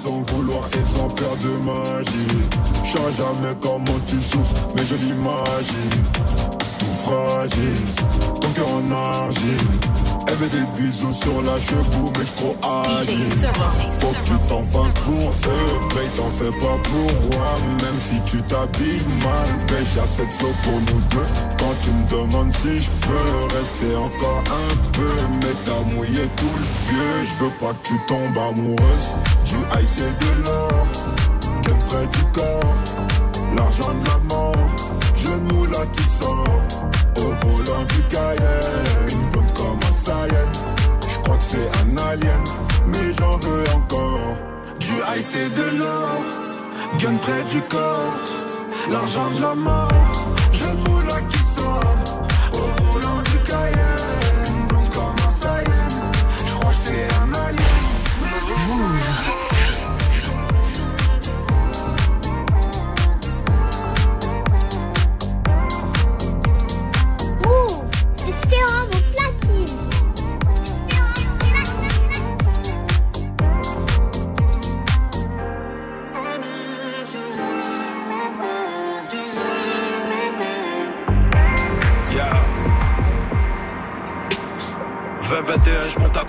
[0.00, 2.40] Sans faire de magie.
[2.84, 6.04] Je jamais comment tu souffres, mais je l'imagine.
[6.78, 7.86] Tout fragile,
[8.40, 9.99] ton cœur en argile.
[10.30, 13.22] Elle des bisous sur la cheveux, mais je trop agile.
[13.90, 17.58] Faut que tu t'en fasses pour eux, mais t'en fais pas pour moi.
[17.82, 21.26] Même si tu t'habilles mal, ben j'ai assez de pour nous deux.
[21.58, 25.10] Quand tu me demandes si je peux rester encore un peu,
[25.42, 27.24] mais t'as mouillé tout le vieux.
[27.24, 29.08] Je veux pas que tu tombes amoureuse
[29.44, 30.86] du et de l'or.
[31.62, 32.74] Qu'elle près du corps,
[33.56, 34.54] l'argent de la mort.
[35.16, 36.44] Je moula qui sort
[37.16, 39.29] au volant du Cayenne
[40.06, 42.44] je crois que c'est un alien,
[42.86, 44.36] mais j'en veux encore.
[44.78, 46.22] Du ice et de l'or,
[46.98, 48.14] gun près du corps,
[48.90, 49.88] l'argent de la mort,
[50.52, 52.22] je moula qui sort,
[52.54, 55.30] au volant du Cayenne, comme un
[56.46, 57.19] je que c'est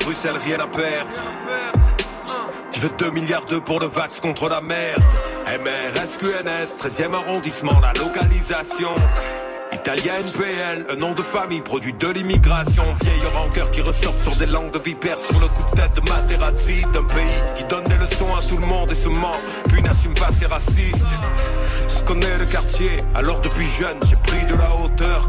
[0.03, 1.09] Bruxelles, rien à perdre.
[2.73, 5.03] Je veux 2 milliards d'euros pour le vax contre la merde.
[5.45, 8.95] MRS, QNS, 13e arrondissement, la localisation.
[9.73, 12.83] Italien NPL, un nom de famille, produit de l'immigration.
[13.01, 16.09] Vieille rancœur qui ressortent sur des langues de vipère, sur le coup de tête de
[16.09, 19.37] Materazzi, d'un pays qui donne des leçons à tout le monde et se ment,
[19.69, 21.23] puis n'assume pas ses racistes.
[21.87, 24.75] Je connais le quartier, alors depuis jeune, j'ai pris de la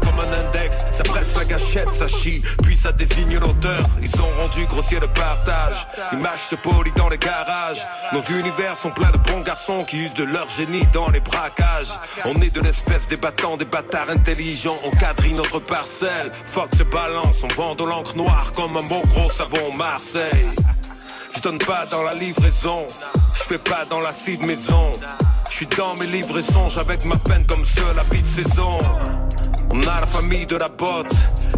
[0.01, 0.85] comme un index.
[0.91, 3.85] Ça presse la gâchette, ça chie, puis ça désigne l'auteur.
[4.01, 5.87] Ils ont rendu grossier le partage.
[6.11, 7.85] L'image se polie dans les garages.
[8.11, 11.91] Nos univers sont pleins de bons garçons qui usent de leur génie dans les braquages.
[12.25, 14.77] On est de l'espèce des battants, des bâtards intelligents.
[14.85, 16.31] On quadrille notre parcelle.
[16.45, 20.47] Fox se balance, on vend de l'encre noire comme un bon gros savon Marseille.
[21.35, 22.85] Je donne pas dans la livraison,
[23.33, 24.91] je fais pas dans la de maison.
[25.49, 28.77] Je suis dans mes livraisons, avec ma peine comme seul vie de saison.
[29.75, 31.11] On a la famille de la botte,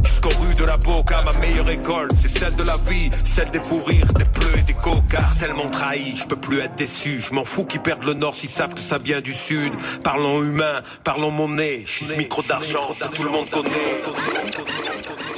[0.06, 1.22] jusqu'aux rues de la boca.
[1.24, 4.62] Ma meilleure école, c'est celle de la vie, celle des fous rires, des bleus et
[4.62, 5.36] des cocards.
[5.38, 7.20] Tellement trahi, je peux plus être déçu.
[7.20, 9.74] Je m'en fous qu'ils perdent le nord s'ils savent que ça vient du sud.
[10.02, 11.84] Parlons humain, parlons monnaie.
[11.86, 14.02] Je suis micro d'argent, tout le monde connaît.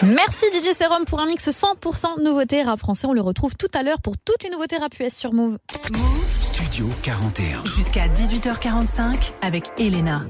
[0.04, 3.08] Merci DJ Serum pour un mix 100% nouveauté rap français.
[3.08, 5.58] On le retrouve tout à l'heure pour toutes les nouveautés rap US sur Move.
[5.92, 7.66] Move Studio 41.
[7.66, 10.22] Jusqu'à 18h45 avec Elena.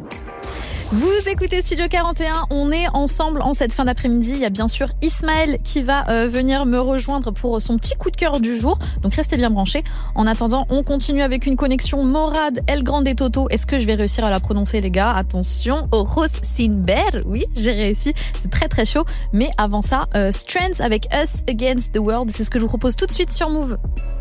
[0.89, 4.31] Vous écoutez Studio 41, on est ensemble en cette fin d'après-midi.
[4.31, 7.93] Il y a bien sûr Ismaël qui va euh, venir me rejoindre pour son petit
[7.95, 8.79] coup de cœur du jour.
[9.01, 9.83] Donc restez bien branchés.
[10.15, 13.49] En attendant, on continue avec une connexion Morad El Grande Toto.
[13.49, 15.13] Est-ce que je vais réussir à la prononcer les gars?
[15.13, 17.21] Attention, Oros Sinber.
[17.25, 18.13] Oui, j'ai réussi.
[18.39, 19.03] C'est très très chaud.
[19.33, 22.31] Mais avant ça, euh, Strands avec Us Against the World.
[22.31, 23.77] C'est ce que je vous propose tout de suite sur Move.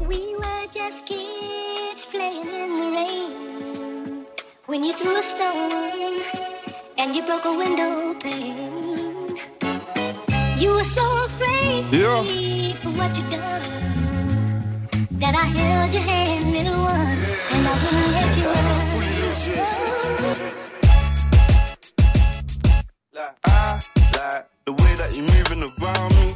[0.09, 4.25] We were just kids playing in the rain.
[4.67, 6.56] When you threw a stone
[6.99, 9.37] and you broke a window pane.
[10.57, 12.23] You were so afraid yeah.
[12.75, 13.63] for what you done
[15.21, 17.19] that I held your hand, little one,
[17.53, 18.77] and I wouldn't let you run.
[23.13, 23.81] Like I
[24.15, 26.35] like the way that you're moving around me.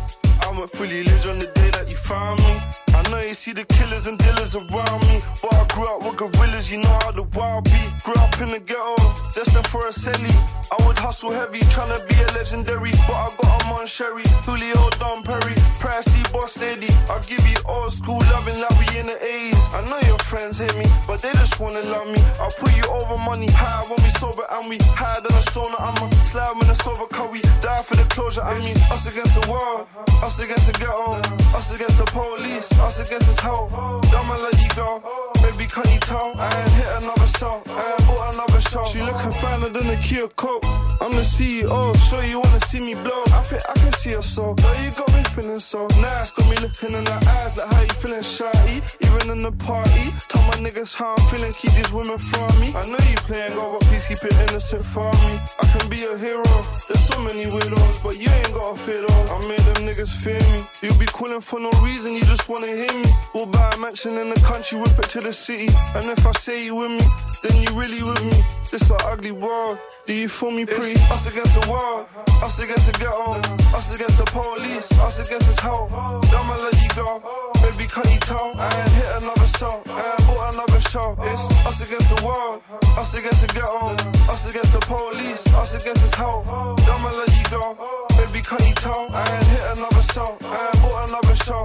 [0.50, 2.58] I went fully lit on the day that you found me.
[2.98, 5.22] I know you see the killers and dealers around me.
[5.38, 7.78] But I grew up with gorillas, you know how the wild be.
[8.02, 8.98] Grew up in the ghetto,
[9.30, 10.34] destined for a celly.
[10.74, 12.90] I would hustle heavy, trying to be a legendary.
[13.06, 16.92] But I got a on Sherry, Julio Don Perry, Pressy Boss Lady.
[17.08, 19.56] I'll give you old school loving like we in the A's.
[19.72, 22.20] I know your friends hate me, but they just wanna love me.
[22.42, 25.78] I'll put you over money, high when we sober and we higher than a sauna.
[25.78, 28.42] I'm a slab in a silver car, we die for the closure.
[28.42, 29.86] I mean, us against the world,
[30.20, 31.20] us against the ghetto,
[31.56, 33.68] us against the police, us against this hoe.
[33.70, 35.02] I'ma let you go.
[35.42, 36.32] Baby, can you tell?
[36.36, 38.84] I ain't hit another song, I ain't bought another show.
[38.84, 40.64] She looking finer than a Kia Coke.
[41.00, 43.22] I'm the CEO, sure you wanna see me blow.
[43.32, 44.54] I think I can see her so.
[44.54, 46.30] Girl, you got me feeling so nice.
[46.32, 48.82] Got me looking in the eyes like how you feeling shy.
[49.00, 51.52] Even in the party, tell my niggas how I'm feeling.
[51.52, 52.68] Keep these women from me.
[52.76, 55.34] I know you playing God, but please keep it innocent for me.
[55.60, 56.44] I can be a hero.
[56.88, 59.30] There's so many widows, but you ain't gotta fear those.
[59.30, 60.64] I made them niggas fear me.
[60.82, 63.10] You be calling for no reason, you just wanna hear me.
[63.34, 65.68] We'll buy a mansion in the country, whip it to the city.
[65.94, 67.06] And if I say you with me,
[67.42, 68.38] then you really with me.
[68.70, 69.78] This a ugly world.
[70.06, 70.94] Do you feel me, pre?
[71.10, 72.06] Us against the world,
[72.42, 73.38] us against the ghetto,
[73.76, 75.86] us against the police, us against this hoe.
[75.90, 77.22] I'ma let you go,
[77.62, 78.54] baby, can't you tell?
[78.58, 80.59] I ain't hit another song, I ain't bought another
[80.90, 81.14] show.
[81.22, 82.62] It's us against the world,
[82.98, 83.94] us against the ghetto,
[84.32, 86.42] us against the police, us against this hoe.
[86.42, 87.78] I'ma let you go,
[88.18, 89.06] baby, can't you tell?
[89.14, 91.64] I ain't hit another song, I ain't bought another show.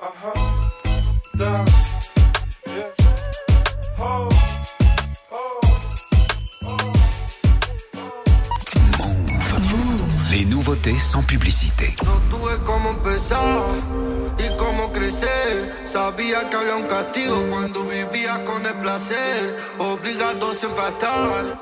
[0.00, 0.36] Uh huh.
[1.38, 1.66] Down.
[2.66, 2.92] Yeah.
[3.98, 4.28] Ho.
[10.30, 11.94] Les nouveautés sans publicité.
[12.04, 13.38] No tuve cómo empezar
[15.84, 19.56] Sabía que había un castigo cuando vivía con el placer.
[19.78, 21.60] Obligado siempre a estar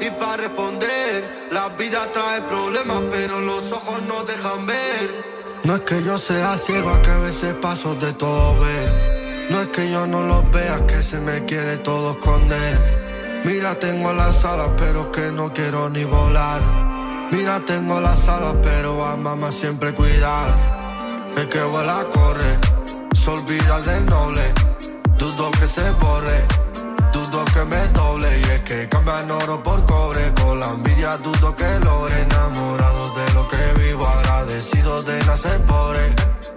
[0.00, 1.48] y para responder.
[1.50, 5.24] La vida trae problemas, pero los ojos no dejan ver.
[5.64, 9.48] No es que yo sea ciego, a que a veces paso de todo ver.
[9.50, 13.42] No es que yo no lo vea, que se me quiere todo esconder.
[13.44, 16.60] Mira, tengo las alas, pero que no quiero ni volar.
[17.32, 20.83] Mira, tengo las alas, pero a mamá siempre cuidar.
[21.36, 22.58] El que vuela corre,
[23.12, 24.54] se olvida del noble.
[25.18, 26.44] Dudo que se borre,
[27.12, 28.40] dudo que me doble.
[28.40, 30.32] Y es que cambian oro por cobre.
[30.34, 32.22] Con la envidia dudo que logre.
[32.22, 36.14] Enamorado de lo que vivo, agradecido de nacer pobre.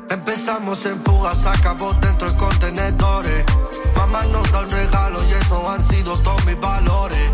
[0.10, 3.46] Empezamos en fugas, acabó dentro de contenedores.
[3.96, 7.32] Mamá nos da un regalo y eso han sido todos mis valores.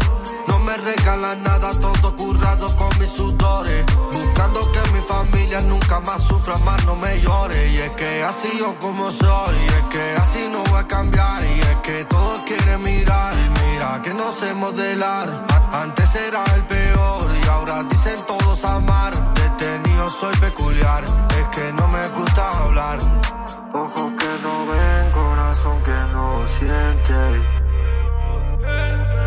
[0.47, 3.83] No me regalan nada, todo currado con mis sudores.
[4.11, 4.71] Buscando
[5.03, 7.69] familia nunca más sufra, más no me llore.
[7.69, 11.43] Y es que así yo como soy, y es que así no voy a cambiar.
[11.43, 13.33] Y es que todos quieren mirar,
[13.65, 15.45] mira que no sé modelar.
[15.71, 19.13] Antes era el peor, y ahora dicen todos amar.
[19.33, 22.99] Detenido soy peculiar, es que no me gusta hablar.
[23.73, 27.13] Ojos que no ven, corazón que no siente.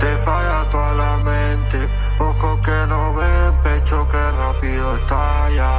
[0.01, 1.89] Te falla toda la mente,
[2.20, 5.72] ojos que no ven, pecho que rápido estalla.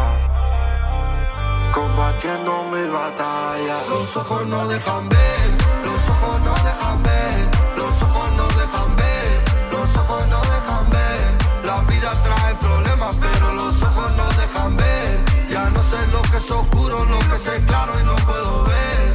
[1.74, 3.82] Combatiendo mil batallas.
[3.88, 5.46] Los ojos no dejan ver,
[5.84, 9.30] los ojos no dejan ver, los ojos no dejan ver,
[9.72, 11.22] los ojos no dejan ver.
[11.64, 15.24] La vida trae problemas, pero los ojos no dejan ver.
[15.50, 19.12] Ya no sé lo que es oscuro, lo que es claro y no puedo ver.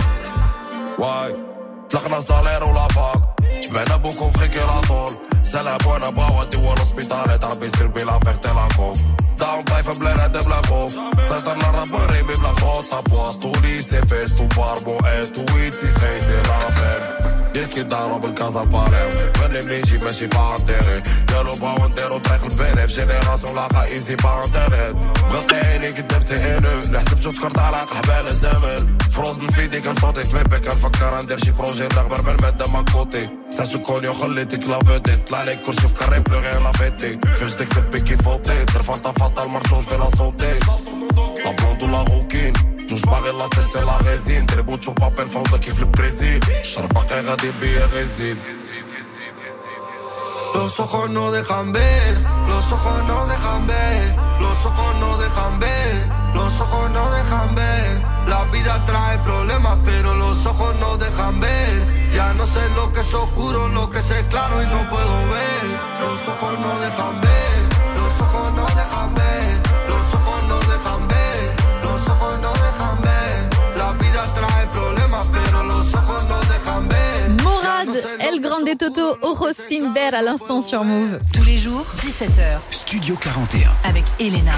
[1.00, 1.36] واي
[1.90, 5.14] طلقنا صالير ولا فاق جمعنا بوكو فخيكي لا طول
[5.51, 8.97] Se le pone bauă de în spitale Dar pe sirbi la ferte la cop
[9.41, 10.91] Da, un cai feblere de blefov
[11.29, 17.42] Se terna răbări mi blefot Aposturii se festu barbo Etuiții se se la fel.
[17.54, 21.02] ديسكي دارو بالكازا الباليم مني بنيجي ماشي با انتيري
[21.34, 24.96] قالوا باو نديرو طريق البيني في جينيراسيون لاقا ايزي با انترنت
[25.32, 30.24] بغيت عيني قدام سي انو نحسب جو تكرت على قحبال الزمن فروزن في ديك الفوتي
[30.24, 35.28] في ميبي كنفكر ندير شي بروجي نغبر بالمادة ما كوتي ساتو كونيو خليتك لا فيديت
[35.28, 39.12] طلع لك كلشي في كاري بلو غير لا فيتي فاش تكسب بيكي فوتي دير فانتا
[39.12, 40.54] فاتا المرجوج في لا صوتي
[41.46, 42.54] لا بلوند ولا غوكين
[42.92, 47.52] جوج باغي لا سيسي لا غيزين دربو تشوف بابيل فوضى كيف البريزيل الشرب باقي غادي
[47.62, 48.38] بيا غيزين
[50.54, 56.10] Los ojos no dejan ver, los ojos no dejan ver, los ojos no dejan ver,
[56.34, 58.02] los ojos no dejan ver.
[58.28, 61.88] La vida trae problemas, pero los ojos no dejan ver.
[62.12, 65.64] Ya no sé lo que es oscuro, lo que es claro y no puedo ver.
[66.02, 67.21] Los ojos no dejan ver,
[78.77, 79.19] Toto,
[79.53, 81.19] Sinber à l'instant sur Move.
[81.35, 82.59] Tous les jours, 17h.
[82.71, 83.71] Studio 41.
[83.85, 84.53] Avec Elena.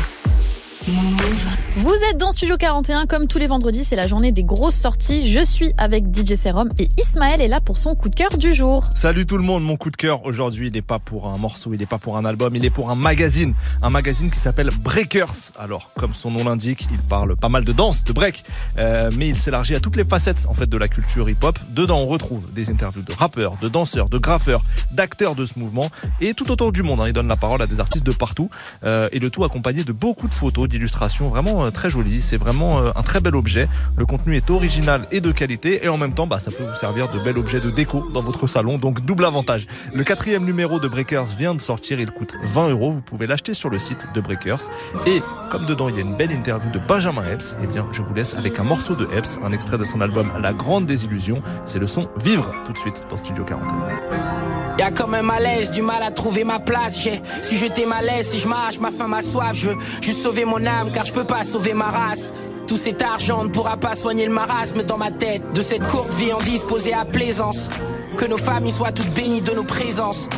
[0.86, 5.26] Vous êtes dans Studio 41, comme tous les vendredis, c'est la journée des grosses sorties.
[5.26, 8.52] Je suis avec DJ Serum et Ismaël est là pour son coup de cœur du
[8.52, 8.84] jour.
[8.94, 11.72] Salut tout le monde, mon coup de cœur aujourd'hui, il n'est pas pour un morceau,
[11.72, 13.54] il n'est pas pour un album, il est pour un magazine.
[13.80, 15.52] Un magazine qui s'appelle Breakers.
[15.58, 18.44] Alors, comme son nom l'indique, il parle pas mal de danse, de break,
[18.76, 21.58] euh, mais il s'élargit à toutes les facettes en fait de la culture hip-hop.
[21.70, 25.88] Dedans, on retrouve des interviews de rappeurs, de danseurs, de graffeurs, d'acteurs de ce mouvement
[26.20, 27.00] et tout autour du monde.
[27.00, 27.06] hein.
[27.06, 28.50] Il donne la parole à des artistes de partout
[28.84, 32.20] euh, et le tout accompagné de beaucoup de photos, d'illustrations vraiment euh, très jolies.
[32.20, 33.68] C'est vraiment euh, un très bel objet.
[33.96, 36.76] Le contenu est original et de qualité et en même temps, bah, ça peut vous
[36.76, 38.78] servir de bel objet de déco dans votre salon.
[38.78, 39.66] Donc double avantage.
[39.92, 42.00] Le quatrième numéro de Breakers vient de sortir.
[42.00, 42.90] Il coûte 20 euros.
[42.90, 44.62] Vous pouvez l'acheter sur le site de Breakers.
[45.06, 48.02] Et comme dedans il y a une belle interview de Benjamin Epps, eh bien je
[48.02, 51.42] vous laisse avec un morceau de Epps, un extrait de son album La Grande Désillusion.
[51.66, 54.53] C'est le son Vivre tout de suite dans Studio 41.
[54.78, 56.98] Y'a comme un malaise, du mal à trouver ma place.
[57.00, 59.52] J'ai si j'étais malaise, si je marche, ma faim, ma soif.
[59.54, 62.32] Je veux juste sauver mon âme, car je peux pas sauver ma race.
[62.66, 65.42] Tout cet argent ne pourra pas soigner le marasme dans ma tête.
[65.52, 67.68] De cette courte vie en disposée à plaisance.
[68.16, 70.28] Que nos familles soient toutes bénies de nos présences.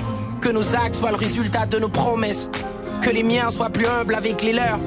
[0.41, 2.51] que nos actes soient le résultat de nos promesses.
[3.03, 4.79] Que les miens soient plus humbles avec les leurs.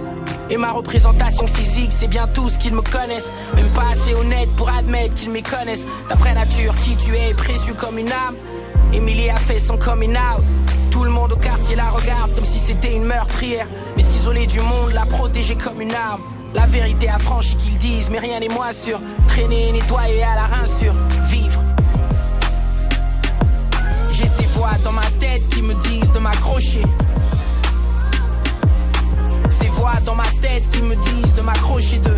[0.50, 3.32] Et ma représentation physique, c'est bien tout ce qu'ils me connaissent.
[3.56, 5.86] Même pas assez honnête pour admettre qu'ils me connaissent.
[6.08, 8.36] Ta vraie nature, qui tu es, précieux comme une âme.
[8.94, 10.44] Emilie a fait son coming out.
[10.92, 13.68] Tout le monde au quartier la regarde comme si c'était une meurtrière.
[13.96, 16.22] Mais s'isoler du monde, la protéger comme une arme.
[16.54, 19.00] La vérité affranchie qu'ils disent, mais rien n'est moins sûr.
[19.28, 21.64] Traîner, nettoyer à la rinsure, vivre.
[24.12, 26.82] J'ai ces voix dans ma tête qui me disent de m'accrocher.
[29.50, 32.14] Ces voix dans ma tête qui me disent de m'accrocher, de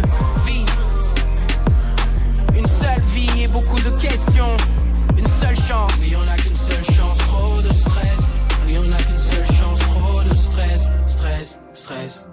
[0.46, 0.78] vivre.
[2.58, 4.56] Une seule vie et beaucoup de questions.
[5.18, 5.92] Une seule chance.
[6.00, 8.20] Oui, on a qu'une seule chance, trop de stress.
[8.66, 10.90] Oui, on a qu'une seule chance, trop de stress.
[11.06, 12.28] Stress, stress.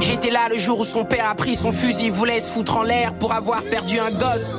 [0.00, 2.82] J'étais là le jour où son père a pris son fusil, voulait se foutre en
[2.82, 4.54] l'air pour avoir perdu un gosse.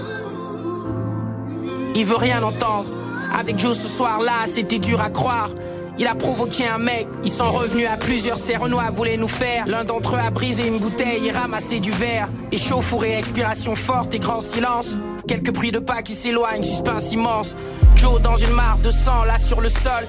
[1.96, 2.90] Il veut rien entendre.
[3.38, 5.52] Avec Joe ce soir-là, c'était dur à croire.
[5.98, 9.68] Il a provoqué un mec, ils sont revenus à plusieurs, ces Renois voulaient nous faire.
[9.68, 12.30] L'un d'entre eux a brisé une bouteille et ramassé du verre.
[12.52, 14.98] Échauffourée, expiration forte et grand silence.
[15.28, 17.56] Quelques bruits de pas qui s'éloignent, suspense immense.
[17.96, 20.08] Joe dans une mare de sang, là sur le sol.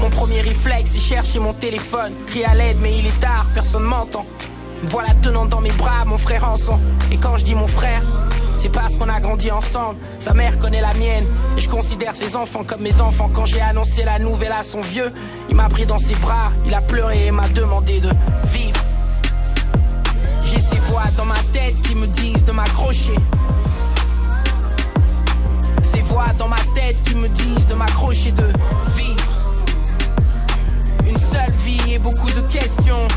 [0.00, 2.14] Mon premier réflexe, c'est chercher mon téléphone.
[2.26, 4.24] Crie à l'aide, mais il est tard, personne m'entend.
[4.82, 6.80] Me Voilà tenant dans mes bras mon frère en sang.
[7.10, 8.02] Et quand je dis mon frère,
[8.64, 9.98] c'est parce qu'on a grandi ensemble.
[10.18, 11.26] Sa mère connaît la mienne.
[11.54, 13.28] Et je considère ses enfants comme mes enfants.
[13.30, 15.12] Quand j'ai annoncé la nouvelle à son vieux,
[15.50, 16.50] il m'a pris dans ses bras.
[16.64, 18.08] Il a pleuré et m'a demandé de
[18.44, 18.80] vivre.
[20.46, 23.14] J'ai ces voix dans ma tête qui me disent de m'accrocher.
[25.82, 28.46] Ces voix dans ma tête qui me disent de m'accrocher, de
[28.96, 29.28] vivre.
[31.06, 33.08] Une seule vie et beaucoup de questions.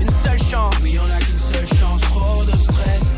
[0.00, 0.74] Une seule chance.
[0.82, 3.15] Oui, on a qu'une seule chance, trop de stress.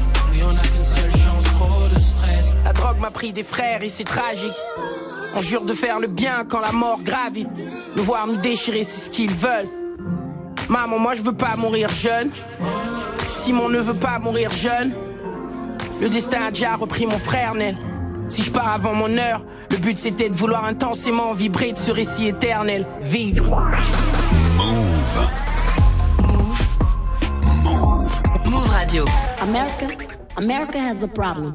[1.89, 2.57] Trop de stress.
[2.65, 4.57] La drogue m'a pris des frères et c'est tragique.
[5.35, 7.49] On jure de faire le bien quand la mort gravite.
[7.97, 9.69] Nous voir nous déchirer, c'est ce qu'ils veulent.
[10.69, 12.31] Maman, moi je veux pas mourir jeune.
[13.25, 14.93] Simon ne veut pas mourir jeune.
[16.01, 17.77] Le destin a déjà repris mon frère, Nel.
[18.29, 21.91] Si je pars avant mon heure, le but c'était de vouloir intensément vibrer de ce
[21.91, 22.87] récit éternel.
[23.01, 23.63] Vivre.
[28.45, 29.05] Move Radio.
[29.41, 29.87] America,
[30.37, 31.55] America has a problem.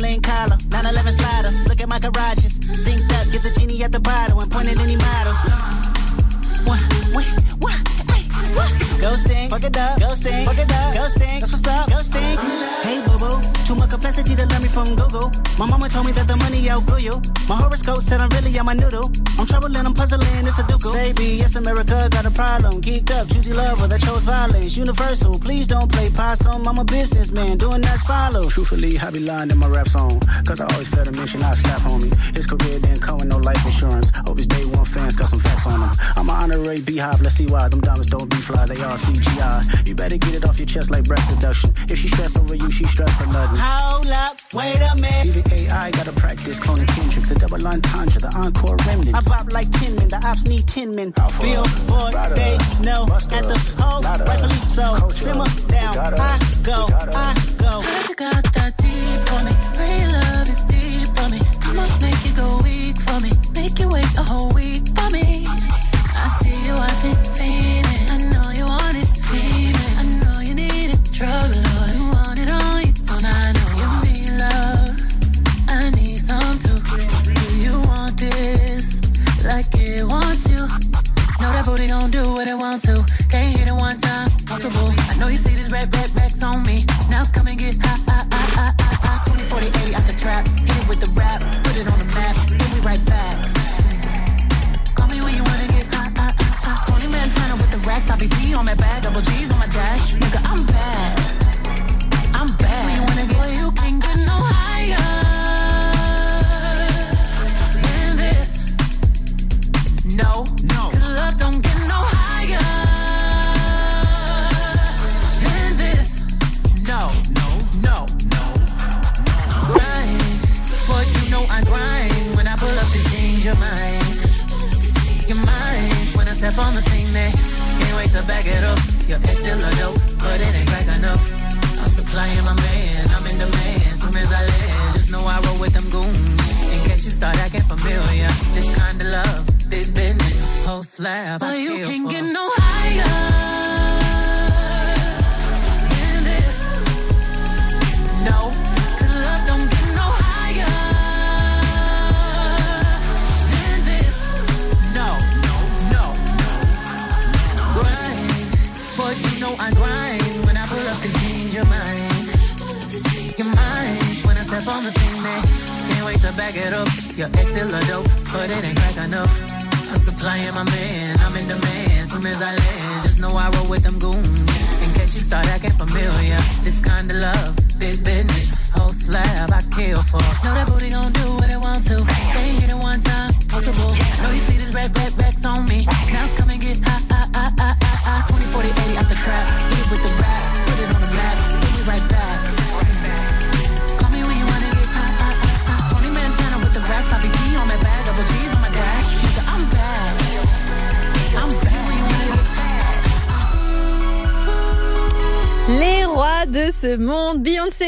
[0.00, 1.50] Lane collar, 911 slider.
[1.68, 4.78] Look at my garages, synced up, get the genie at the bottle and point at
[4.78, 5.34] any model.
[6.68, 6.80] What,
[7.14, 7.28] what,
[7.62, 7.76] what,
[8.10, 8.22] hey,
[8.54, 8.70] what?
[9.02, 11.40] Ghosting, fuck it up, ghosting, fuck it up, ghosting.
[11.40, 12.36] That's what's up, ghosting.
[12.82, 15.28] Hey boo boo, too much complexity to learn me from Google.
[15.60, 17.16] My mama told me that the money outgrew you.
[17.52, 19.12] My horoscope said I'm really on my noodle.
[19.36, 20.96] I'm troubling, I'm puzzling, it's a ducal.
[20.96, 22.80] Say B, yes America got a problem.
[22.80, 24.72] Geeked up, choosy love, but I chose violence.
[24.72, 26.64] Universal, please don't play possum.
[26.64, 28.56] I'm a businessman, doing as follows.
[28.56, 30.16] Truthfully, I be lying in my rap song.
[30.48, 32.08] Cause I always felt a mission, I slap homie.
[32.32, 34.08] His career didn't come with no life insurance.
[34.24, 35.92] Hope his day one fans got some facts on him.
[36.16, 37.68] I'm an honorary beehive, let's see why.
[37.68, 39.84] Them diamonds don't be fly, they all CGI.
[39.84, 41.68] You better get it off your chest like breast reduction.
[41.92, 43.57] If she stress over you, she stress for nothing.
[43.58, 45.26] Hold up, wait a minute.
[45.26, 47.26] Even AI gotta practice cloning Kendrick.
[47.26, 49.18] The double entendre, the encore remnants.
[49.18, 51.12] I bop like 10 men, the ops need 10 men.
[51.42, 52.54] Billboard, they
[52.86, 54.86] know at the hole, rightfully so.
[55.10, 57.82] Simmer down, I go, I go.
[57.82, 59.52] Heard you got that deep for me.
[59.76, 61.40] Real love is deep for me.
[61.66, 63.32] I'ma make you go weak for me.
[63.54, 65.44] Make you wait a whole week for me.
[65.46, 67.67] I see you watching, feeling.
[80.46, 80.58] You?
[81.40, 82.94] Know that booty gon' do what it want to.
[83.28, 84.88] Can't hit it one time, multiple.
[85.10, 86.84] I know you see this red, red, racks on me.
[87.10, 88.07] Now slab.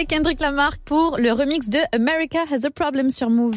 [0.00, 3.56] Et Kendrick Lamar pour le remix de America Has a Problem sur Move.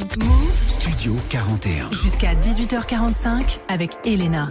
[0.67, 1.91] Studio 41.
[1.91, 4.49] Jusqu'à 18h45 avec Elena.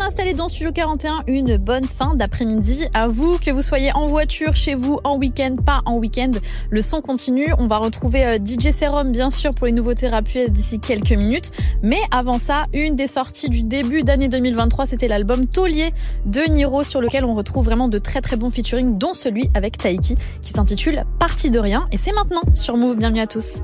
[0.00, 2.86] Installé dans Studio 41, une bonne fin d'après-midi.
[2.94, 6.32] À vous, que vous soyez en voiture, chez vous, en week-end, pas en week-end.
[6.70, 7.52] Le son continue.
[7.58, 11.12] On va retrouver euh, DJ Serum, bien sûr, pour les nouveautés rap US d'ici quelques
[11.12, 11.50] minutes.
[11.82, 15.92] Mais avant ça, une des sorties du début d'année 2023, c'était l'album Taulier
[16.26, 19.78] de Niro, sur lequel on retrouve vraiment de très très bons featuring, dont celui avec
[19.78, 21.84] Taiki, qui s'intitule Partie de rien.
[21.92, 22.96] Et c'est maintenant sur Move.
[22.96, 23.62] Bienvenue à tous.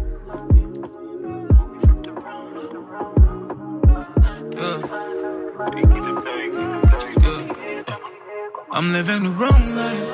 [8.79, 10.13] I'm living the wrong life.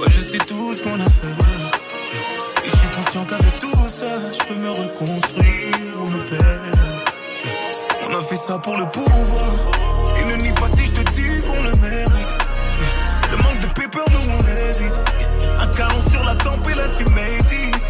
[0.00, 2.64] Ouais, je sais tout ce qu'on a fait.
[2.64, 6.96] Et je suis conscient qu'avec tout ça, je peux me reconstruire ou me perdre.
[7.44, 8.08] Yeah.
[8.08, 9.52] On a fait ça pour le pouvoir.
[10.16, 12.38] Et ne nie pas si je te dis qu'on le mérite.
[13.32, 14.96] Le manque de paper, nous on évite.
[15.20, 15.60] Yeah.
[15.60, 17.84] Un canon sur la tempe et là tu médites.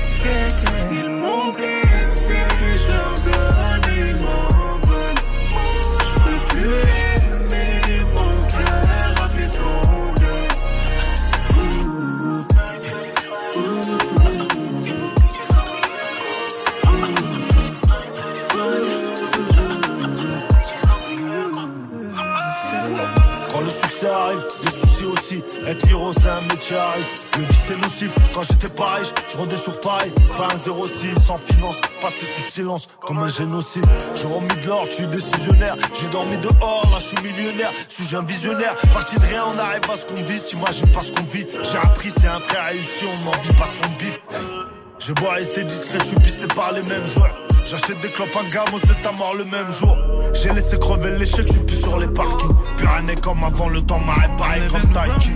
[0.90, 1.52] Ils m'ont
[25.66, 27.16] Être Niro, c'est un métier à risque.
[27.36, 28.10] Le vice nocif.
[28.32, 30.10] Quand j'étais pas je rodais sur Paris.
[30.36, 31.80] Pas un 06, sans finance.
[32.00, 33.84] Passé sous silence, comme un génocide.
[34.14, 35.74] J'ai remis de l'or, tu es décisionnaire.
[36.00, 37.72] J'ai dormi dehors, là je suis millionnaire.
[37.88, 38.74] Suis-je un visionnaire?
[38.92, 40.46] Parti de rien, on arrive à ce qu'on vise.
[40.46, 41.46] T'imagines pas ce qu'on vit.
[41.62, 44.18] J'ai appris, c'est un frère réussi, on n'en vit pas son bif.
[44.98, 47.47] Je bois rester discret, je suis pisté par les mêmes joueurs.
[47.70, 49.94] J'achète des clopes à gamme, c'est à mort le même jour.
[50.32, 52.54] J'ai laissé crever l'échec, je suis plus sur les parkings.
[52.78, 55.32] Plus rien comme avant, le temps m'a réparé comme Taiki.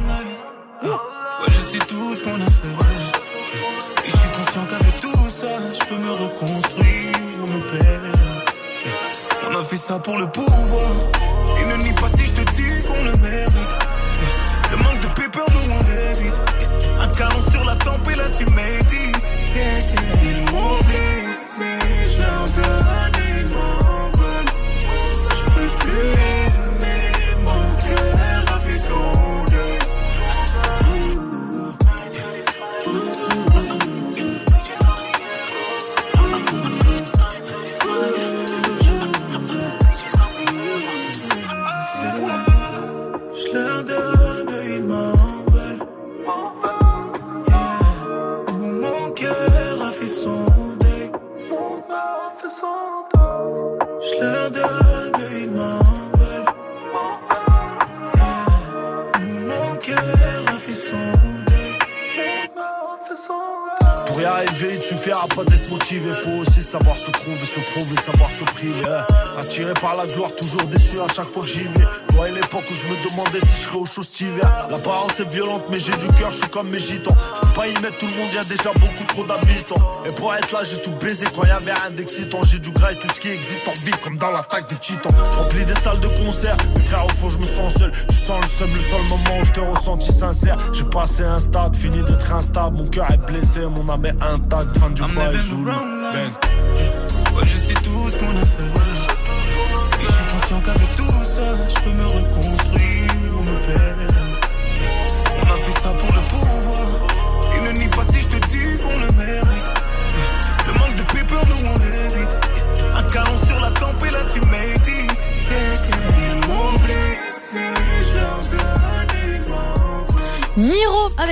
[0.82, 4.06] Ouais, je sais tout ce qu'on a fait.
[4.06, 8.18] Et je suis conscient qu'avec tout ça, je peux me reconstruire me perdre.
[9.50, 10.90] On a fait ça pour le pouvoir.
[11.58, 13.78] Et ne nie pas si je te dis qu'on le mérite.
[14.70, 16.40] Le manque de paper, nous on évite.
[16.98, 19.34] Un canon sur la tempe et là tu médites.
[20.24, 21.76] Ils m'ont blessé,
[66.72, 68.86] savoir se trouver, se prouver, savoir se priver.
[68.88, 69.06] hein.
[69.36, 71.86] Attiré par la gloire, toujours déçu à chaque fois que j'y vais.
[72.14, 74.40] Moi, et l'époque où je me demandais si je serais au chaud cet.
[74.70, 77.14] L'apparence est violente, mais j'ai du cœur, je suis comme mes gitans.
[77.54, 80.02] Pas y mettre tout le monde, y a déjà beaucoup trop d'habitants.
[80.04, 82.40] Et pour être là, j'ai tout baisé quand y avait rien d'excitant.
[82.42, 85.12] J'ai du gras et tout ce qui existe en vie, comme dans l'attaque des titans.
[85.32, 87.92] Je remplis des salles de concert, mes frères, au fond, je me sens seul.
[88.08, 90.56] Tu sens le seul, le seul moment où je t'ai ressenti sincère.
[90.72, 92.78] J'ai passé un stade, fini d'être instable.
[92.78, 94.78] Mon cœur est blessé, mon âme est intacte.
[94.78, 97.01] Fin du I'm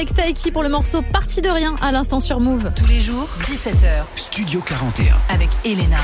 [0.00, 2.72] avec Taiki pour le morceau Partie de rien à l'instant sur Move.
[2.74, 4.04] Tous les jours, 17h.
[4.16, 5.14] Studio 41.
[5.28, 5.98] Avec Elena.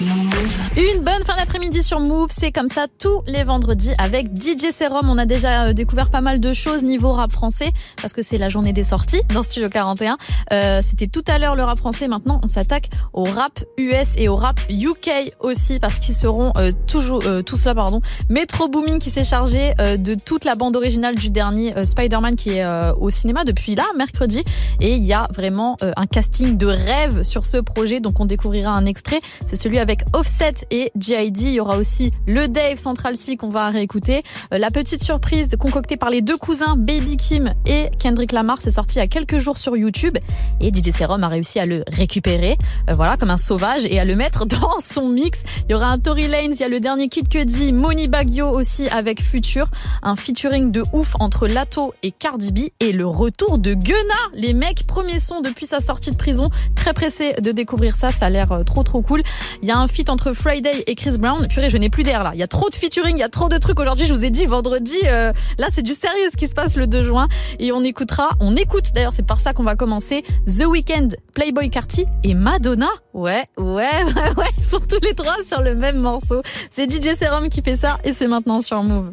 [0.00, 5.10] Une bonne fin d'après-midi sur Move, c'est comme ça tous les vendredis avec DJ Serum.
[5.10, 7.70] On a déjà euh, découvert pas mal de choses niveau rap français
[8.00, 10.16] parce que c'est la journée des sorties dans Studio 41.
[10.52, 12.08] Euh, C'était tout à l'heure le rap français.
[12.08, 16.70] Maintenant, on s'attaque au rap US et au rap UK aussi parce qu'ils seront euh,
[16.86, 18.00] toujours euh, tout cela pardon.
[18.30, 22.64] Metro Booming qui s'est chargé de toute la bande originale du dernier Spider-Man qui est
[22.98, 24.42] au cinéma depuis là mercredi
[24.80, 28.00] et il y a vraiment un casting de rêve sur ce projet.
[28.00, 29.20] Donc on découvrira un extrait.
[29.46, 31.42] C'est celui avec Offset et G.I.D.
[31.42, 34.22] Il y aura aussi le Dave Central C qu'on va réécouter.
[34.52, 38.70] Euh, la petite surprise concoctée par les deux cousins Baby Kim et Kendrick Lamar, c'est
[38.70, 40.16] sorti il y a quelques jours sur YouTube
[40.60, 42.56] et DJ Serum a réussi à le récupérer,
[42.88, 45.42] euh, voilà, comme un sauvage et à le mettre dans son mix.
[45.68, 48.48] Il y aura un Tory Lanez, il y a le dernier Kid Cudi, Moni Baggio
[48.48, 49.68] aussi avec Future,
[50.02, 54.14] un featuring de ouf entre Lato et Cardi B et le retour de Gunna.
[54.34, 58.26] Les mecs, premier son depuis sa sortie de prison, très pressé de découvrir ça, ça
[58.26, 59.22] a l'air euh, trop trop cool.
[59.62, 61.46] Il y a un feat entre Friday et Chris Brown.
[61.48, 62.32] Purée, je n'ai plus d'air là.
[62.34, 64.06] Il y a trop de featuring, il y a trop de trucs aujourd'hui.
[64.06, 66.86] Je vous ai dit vendredi, euh, là c'est du sérieux ce qui se passe le
[66.86, 67.28] 2 juin.
[67.58, 71.70] Et on écoutera, on écoute d'ailleurs, c'est par ça qu'on va commencer, The Weeknd, Playboy
[71.70, 72.88] Carty et Madonna.
[73.12, 73.64] Ouais, ouais,
[74.04, 76.42] ouais, ouais, ils sont tous les trois sur le même morceau.
[76.70, 79.12] C'est DJ Serum qui fait ça et c'est maintenant sur Move.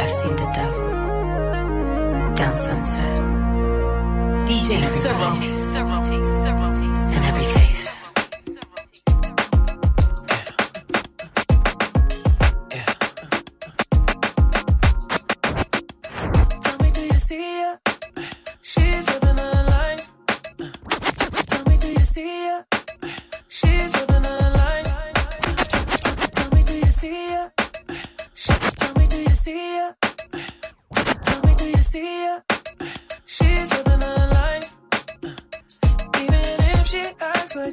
[0.00, 0.84] I've seen the devil
[2.34, 3.22] down sunset.
[4.46, 5.34] DJ Serum.
[7.14, 7.44] In every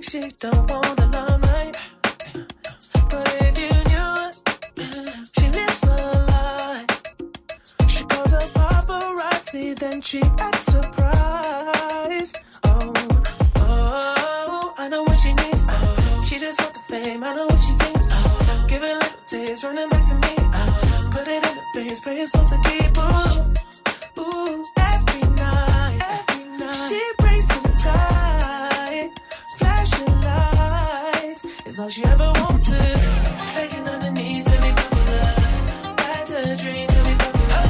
[0.01, 1.75] she don't want the limelight.
[3.09, 4.35] But if you knew it,
[5.37, 5.95] she lives a
[6.29, 6.85] lie.
[7.87, 12.37] She calls a paparazzi, then she acts surprised.
[12.63, 12.93] Oh,
[13.57, 15.65] oh, I know what she needs.
[15.69, 17.23] Oh, she just want the fame.
[17.23, 18.07] I know what she thinks.
[18.11, 20.35] Oh, give it little taste, running back to me.
[20.39, 22.90] Oh, put it in the base, pray it's all to keep.
[31.81, 33.05] All she ever wants is
[33.55, 35.33] faking underneath to be popular.
[35.97, 37.65] That's dream to be popular.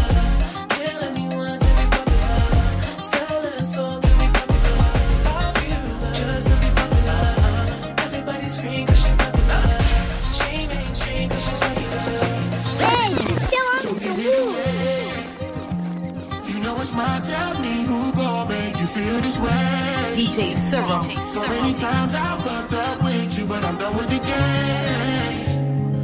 [0.76, 2.42] Kill anyone to be popular.
[3.12, 4.84] Sell her soul to be popular.
[5.30, 7.24] Popular, just to be popular.
[8.06, 9.66] Everybody scream 'cause she popular.
[10.40, 12.22] She mainstream 'cause she's popular.
[12.84, 14.58] Hey, c'est Serum sur Move.
[16.50, 19.81] You know it's my tell me who gon' make you feel this way.
[20.32, 21.04] DJ Serum.
[21.04, 25.48] So many times I fucked up with you, but I'm done with the games.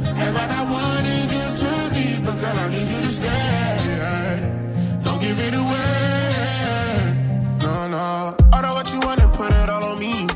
[0.04, 5.00] And like I wanted you to leave, but girl, I need you to stay.
[5.02, 7.08] Don't give it away.
[7.62, 8.36] No, no.
[8.52, 10.26] Order what you want and put it all on me.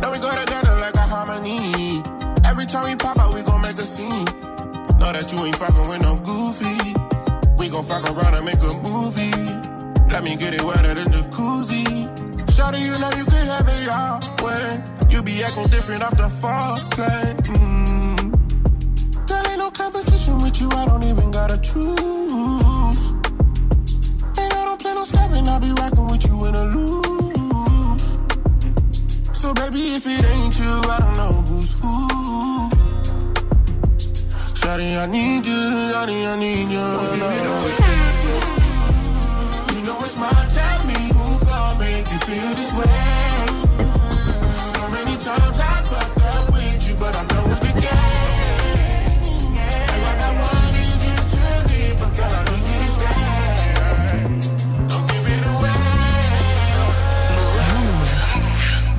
[0.00, 2.00] Now we go together like a harmony.
[2.46, 4.24] Every time we pop out, we gon' make a scene.
[4.96, 6.96] Know that you ain't fucking with no goofy.
[7.58, 9.60] We gon' fuck around and make a movie.
[10.08, 11.89] Let me get it wetter than jacuzzi.
[12.60, 14.84] Shawty, you know you can have it your way.
[15.08, 17.32] You be acting different off the foreplay.
[17.56, 18.36] Mm.
[19.26, 20.68] Girl, ain't no competition with you.
[20.68, 23.12] I don't even gotta choose.
[24.36, 25.48] And I don't plan on stopping.
[25.48, 27.98] I'll be rocking with you in a loop.
[29.34, 32.68] So baby, if it ain't you, I don't know who's who.
[34.60, 35.62] Shawty, I need you.
[35.94, 36.86] Shawty, I need you.
[39.72, 40.79] You know it's my tell me who gon' make you
[42.30, 42.84] feel this way.
[44.74, 47.90] So many times I fucked up with you, but I'm done with the game.
[50.06, 53.26] Like I wanted you to leave, but girl, I need you to stay.
[54.90, 55.82] Don't give it away.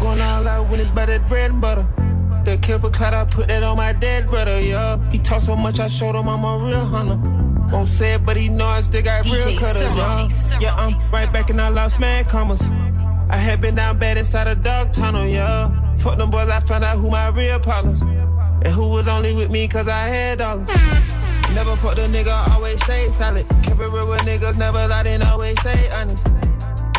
[0.02, 1.86] Going all out when it's by that bread and butter.
[2.46, 4.98] That kill for clout, I put that on my dead brother, yeah.
[5.12, 7.20] He talk so much, I showed him I'm a real hunter.
[7.72, 9.96] Won't say it, but he know I still got real cutters, Serum.
[10.60, 10.60] yeah.
[10.60, 12.62] Yeah, I'm right back and I lost man commas.
[13.32, 15.72] I had been down bad inside a dog tunnel, yeah.
[15.96, 18.02] Fuck them boys, I found out who my real partners.
[18.02, 20.68] And who was only with me cause I had dollars.
[21.56, 23.48] Never fucked a nigga, always stayed solid.
[23.64, 26.28] Kept it real with niggas, never lied and always stay honest.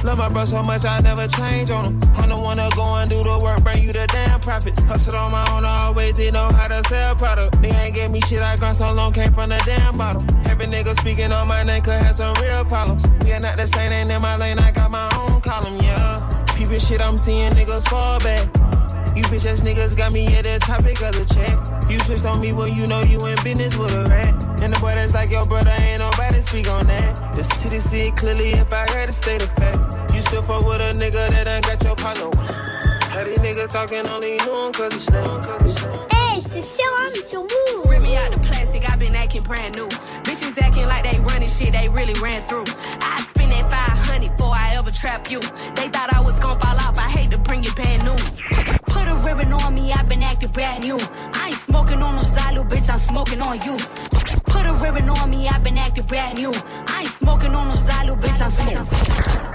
[0.05, 2.01] Love my bro so much I never change on him.
[2.14, 4.83] I'm the one to go and do the work, bring you the damn profits.
[4.83, 7.62] Hustle on my own, I always did know how to sell product.
[7.62, 10.26] They ain't gave me shit I grind so long, came from the damn bottom.
[10.47, 13.05] Every nigga speaking on my name could have some real problems.
[13.22, 16.11] We are not the same, ain't in my lane, I got my own column, yeah.
[16.62, 18.46] Peeping shit, I'm seeing niggas fall back.
[19.16, 21.58] You bitch ass niggas got me at the topic of the check.
[21.90, 24.30] You switched on me, well, you know you in business with a rat.
[24.62, 27.34] And the boy that's like your brother, ain't nobody speak on that.
[27.34, 30.14] The city see it clearly if I had to state of fact.
[30.14, 32.30] You still fuck with a nigga that ain't got your partner.
[33.10, 35.42] How these niggas talking only knew him cause he slang.
[36.14, 37.90] Hey, c'est Serum sur Move.
[37.90, 38.38] Rip me out the
[38.73, 39.89] plastic, i been acting brand new.
[40.25, 42.64] Bitches acting like they running shit, they really ran through.
[43.01, 45.41] I spend that 500 before I ever trap you.
[45.41, 48.16] They thought I was gonna fall off, I hate to bring you brand new.
[48.87, 50.99] Put a ribbon on me, I've been acting brand new.
[51.35, 53.77] I ain't smoking on no Zylo, bitch, I'm smoking on you.
[54.47, 56.53] Put a ribbon on me, I've been acting brand new.
[56.87, 59.51] I ain't smoking on no Zylo, bitch, I'm smoking.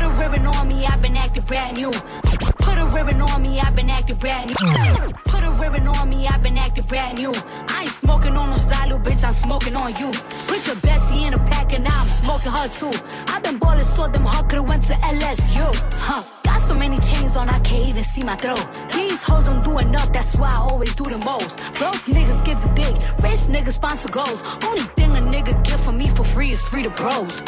[0.00, 1.90] Put a ribbon on me, i been acting brand new.
[1.90, 5.12] Put a ribbon on me, i been acting brand new.
[5.26, 7.34] Put a ribbon on me, i been acting brand new.
[7.68, 10.10] I ain't smoking on no Zylo, bitch, I'm smoking on you.
[10.48, 12.90] Put your bestie in a pack and now I'm smoking her too.
[13.26, 15.68] i been ballin' so them could've went to LSU.
[15.92, 16.22] Huh.
[16.44, 18.66] Got so many chains on, I can't even see my throat.
[18.94, 21.58] These hoes don't do enough, that's why I always do the most.
[21.74, 24.42] Broke niggas give the dick, rich niggas sponsor goals.
[24.64, 27.42] Only thing a nigga get for me for free is free to bros.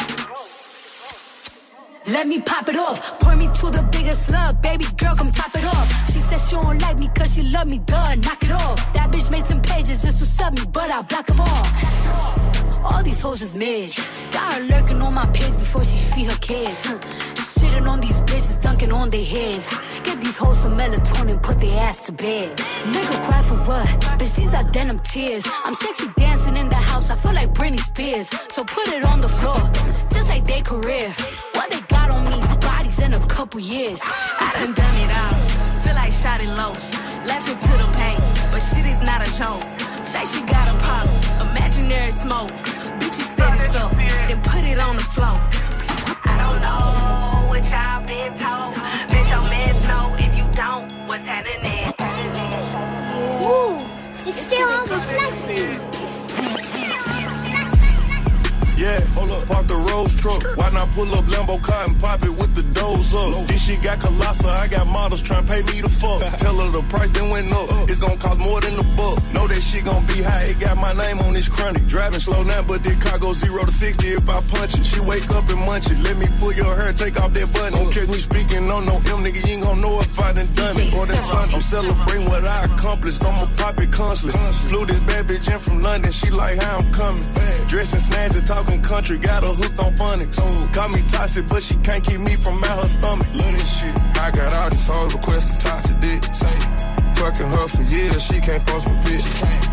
[2.07, 3.19] Let me pop it off.
[3.19, 4.61] Pour me to the biggest slug.
[4.61, 6.11] Baby girl, come top it off.
[6.11, 7.79] She said she don't like me cause she love me.
[7.79, 8.93] Duh, knock it off.
[8.93, 12.91] That bitch made some pages just to sub me, but I block them all.
[12.91, 13.95] All these hoes is mid.
[14.31, 17.42] Got her lurking on my page before she feed her kids.
[17.57, 19.69] Shitting on these bitches, dunking on their heads.
[20.03, 22.57] Get these hoes some melatonin, put their ass to bed.
[22.93, 23.87] Nigga cry for what?
[24.17, 25.45] Bitch, these are denim tears.
[25.63, 28.29] I'm sexy dancing in the house, I feel like Britney Spears.
[28.51, 29.61] So put it on the floor,
[30.11, 31.13] just like their career.
[31.53, 33.99] What they got on me, bodies in a couple years.
[34.03, 35.81] I done done it all.
[35.81, 36.73] Feel like shot low.
[37.25, 38.19] Laughing to the pain,
[38.51, 39.63] but shit is not a joke.
[40.11, 41.05] Say she got a pop,
[41.47, 42.49] imaginary smoke.
[42.99, 45.37] Bitches said it's up, then put it on the floor.
[46.25, 48.62] I don't know what y'all been told.
[58.83, 60.43] Yeah, hold up, park the Rose truck.
[60.57, 63.47] Why not pull up Lambo car and pop it with the doors up?
[63.47, 66.19] This shit got colossal, I got models trying to pay me the fuck.
[66.43, 67.89] Tell her the price then went up.
[67.89, 69.23] It's gonna cost more than the buck.
[69.33, 71.87] Know that shit gonna be high, it got my name on this chronic.
[71.87, 74.85] Driving slow now, but this car go zero to 60 if I punch it.
[74.85, 75.99] She wake up and munch it.
[76.03, 77.79] Let me pull your hair, take off that button.
[77.79, 79.92] Don't catch me speaking on no M, nigga, you ain't gonna know
[80.63, 80.99] if I done done.
[80.99, 83.23] Or that I'm celebrating what I accomplished.
[83.23, 84.39] I'ma pop it constantly.
[84.69, 87.23] Flew this bad bitch in from London, she like how I'm coming.
[87.67, 90.37] Dressing snazzy, talking country, got her hooked on phonics.
[90.73, 93.27] Call me toxic, but she can't keep me from out her stomach.
[93.35, 93.95] Love this shit.
[94.17, 96.23] I got all these hoes requesting toxic dick.
[97.15, 99.72] Fucking her for years, she can't post my bitch.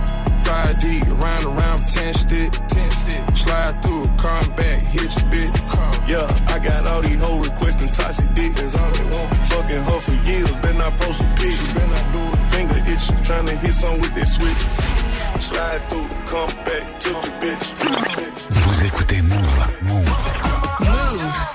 [0.50, 2.50] 5D, around around 10 stick.
[2.50, 3.22] 10 stick.
[3.36, 5.56] Slide through a car and back, hit your bitch.
[6.08, 8.52] Yeah, I got all these hoes requesting toxic dick.
[8.56, 9.32] That's all they want.
[9.50, 11.54] Fucking her for years, better not post a pic.
[11.74, 12.50] Better not do it.
[12.50, 14.62] Finger itch, trying to hit some with that switch.
[15.40, 17.64] Slide through, come back to the bitch.
[18.50, 19.38] Vous écoutez Move.
[19.82, 20.08] Move.
[20.80, 21.20] Move.
[21.20, 21.50] Move.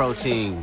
[0.00, 0.56] Protein.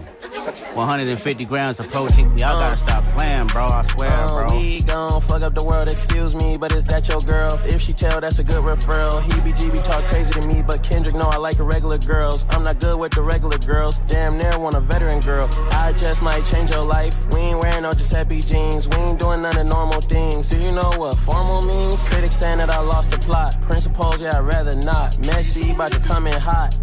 [0.74, 2.26] 150 grams of protein.
[2.40, 3.68] Y'all gotta stop playing, bro.
[3.70, 4.58] I swear, Uh, bro.
[4.58, 7.52] we gon' fuck up the world, excuse me, but is that your girl?
[7.66, 9.22] If she tell, that's a good referral.
[9.22, 12.46] He BGB talk crazy to me, but Kendrick know I like regular girls.
[12.50, 14.00] I'm not good with the regular girls.
[14.10, 15.48] Damn near want a veteran girl.
[15.74, 17.16] I just might change your life.
[17.36, 18.88] We ain't wearing no Giuseppe jeans.
[18.90, 20.50] We ain't doing none of normal things.
[20.50, 22.10] Do you know what formal means?
[22.10, 23.54] Critics saying that I lost the plot.
[23.62, 25.20] Principles, yeah, I'd rather not.
[25.28, 26.74] Messy, about to come in hot.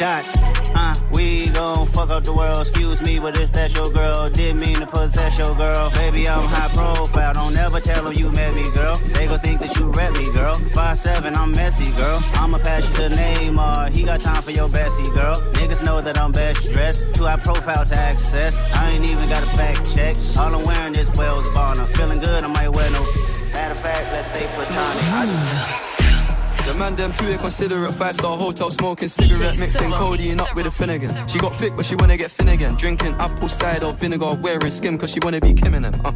[0.00, 0.24] Dot.
[0.74, 4.30] Uh, we gon' fuck up the world, excuse me, but it's that your girl.
[4.30, 5.90] Didn't mean to possess your girl.
[5.90, 8.94] Baby, I'm high profile, don't ever tell them you met me, girl.
[9.12, 10.54] They gon' think that you rep me, girl.
[10.72, 12.16] Five seven, I'm messy, girl.
[12.40, 15.34] I'ma pass you to Neymar, he got time for your Bessie, girl.
[15.60, 18.58] Niggas know that I'm best dressed, too high profile to access.
[18.72, 20.16] I ain't even got a fact check.
[20.38, 21.84] All I'm wearing is Wells Bonner.
[21.84, 23.04] Feeling good, I might wear no.
[23.52, 25.04] Matter of fact, let's stay platonic.
[25.12, 25.89] I just
[26.70, 30.70] The man them too inconsiderate, five star hotel smoking cigarette, mixing codeine up with a
[30.70, 31.10] Finnegan.
[31.26, 32.76] She got thick, but she wanna get Finnegan.
[32.76, 36.00] Drinking apple cider vinegar, wearing skim, cause she wanna be Kim and them.
[36.04, 36.12] Uh,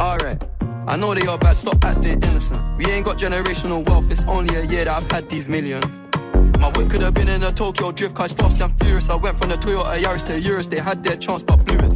[0.00, 0.40] alright.
[0.86, 2.62] I know they are bad, stop acting innocent.
[2.78, 6.00] We ain't got generational wealth, it's only a year that I've had these millions.
[6.60, 9.10] My whip could have been in a Tokyo drift, cause fast and furious.
[9.10, 11.95] I went from the Toyota Yaris to Urus, they had their chance but blew it.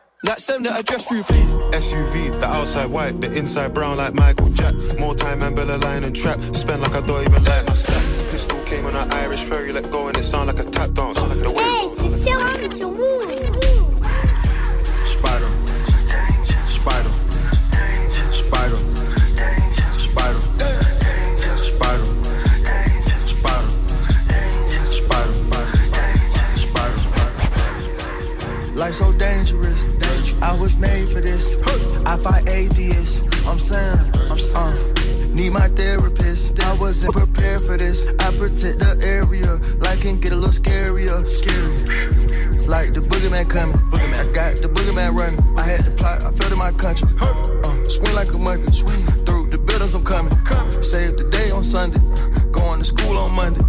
[0.23, 1.51] Like send that address through, please.
[1.73, 4.75] SUV, the outside white, the inside brown like Michael Jack.
[4.99, 6.39] More time and Bella line and trap.
[6.53, 8.29] Spend like I don't even like my sack.
[8.29, 11.19] Pistol came on an Irish ferry, let go and it sound like a tap dance.
[11.19, 12.85] Like the hey, c'est serré, c'est
[15.09, 15.49] Spider,
[16.69, 17.09] spider,
[18.31, 18.77] spider,
[19.97, 20.71] spider, spider.
[29.17, 30.10] Dangerous.
[30.41, 31.55] I was made for this.
[32.05, 33.21] I fight atheists.
[33.45, 35.35] I'm saying, I'm saying.
[35.35, 36.61] Need my therapist.
[36.63, 38.07] I wasn't prepared for this.
[38.19, 39.57] I protect the area.
[39.79, 41.25] Life can get a little scarier.
[41.25, 42.57] Scary.
[42.67, 43.79] Like the boogeyman coming.
[43.93, 45.39] I got the boogeyman running.
[45.57, 46.23] I had the plot.
[46.23, 47.07] I felt in my country.
[47.21, 48.71] Uh, swing like a monkey.
[48.71, 49.95] Swing through the buildings.
[49.95, 50.33] I'm coming.
[50.81, 52.01] Save the day on Sunday.
[52.51, 53.61] Going to school on Monday.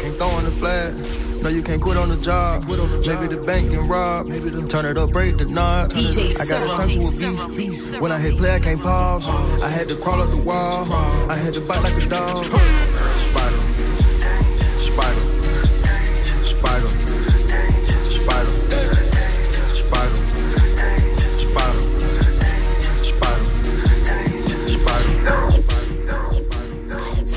[0.00, 1.31] Can't throw in the flag.
[1.42, 2.68] No, you can't quit on the job.
[2.68, 4.26] Maybe the bank can rob.
[4.26, 5.92] Maybe the turn it up, break the knot.
[5.92, 6.88] I got Serum.
[6.88, 8.00] to with to a beast.
[8.00, 9.28] When I hit play, I can't pause.
[9.60, 10.86] I had to crawl up the wall.
[11.28, 13.01] I had to bite like a dog.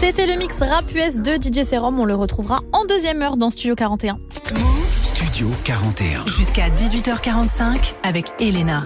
[0.07, 1.99] C'était le mix rap US de DJ Serum.
[1.99, 4.19] On le retrouvera en deuxième heure dans Studio 41.
[5.01, 6.27] Studio 41.
[6.27, 8.83] Jusqu'à 18h45 avec Elena.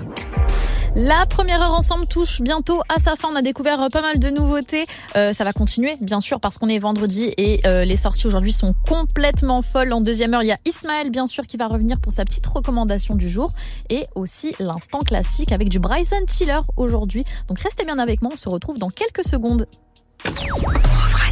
[0.95, 3.27] La première heure ensemble touche bientôt à sa fin.
[3.33, 4.85] On a découvert euh, pas mal de nouveautés.
[5.17, 8.53] Euh, ça va continuer, bien sûr, parce qu'on est vendredi et euh, les sorties aujourd'hui
[8.53, 9.91] sont complètement folles.
[9.91, 12.47] En deuxième heure, il y a Ismaël, bien sûr, qui va revenir pour sa petite
[12.47, 13.51] recommandation du jour
[13.89, 17.25] et aussi l'instant classique avec du Bryson Tiller aujourd'hui.
[17.49, 18.31] Donc restez bien avec moi.
[18.33, 19.67] On se retrouve dans quelques secondes.
[20.23, 21.28] France.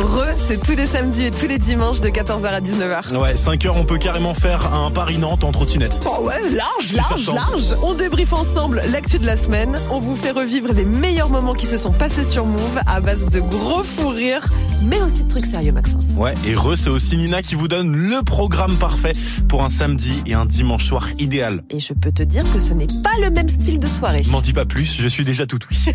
[0.00, 3.16] Re, c'est tous les samedis et tous les dimanches de 14h à 19h.
[3.16, 6.00] Ouais, 5 heures, on peut carrément faire un Paris-Nantes en trottinette.
[6.06, 7.76] Oh ouais, large, large, large.
[7.82, 9.78] On débriefe ensemble l'actu de la semaine.
[9.90, 13.26] On vous fait revivre les meilleurs moments qui se sont passés sur Move à base
[13.26, 14.46] de gros fous rires,
[14.82, 16.14] mais aussi de trucs sérieux, Maxence.
[16.16, 19.12] Ouais, et Re, c'est aussi Nina qui vous donne le programme parfait
[19.48, 21.62] pour un samedi et un dimanche soir idéal.
[21.68, 24.22] Et je peux te dire que ce n'est pas le même style de soirée.
[24.30, 25.92] M'en dis pas plus, je suis déjà tout oui.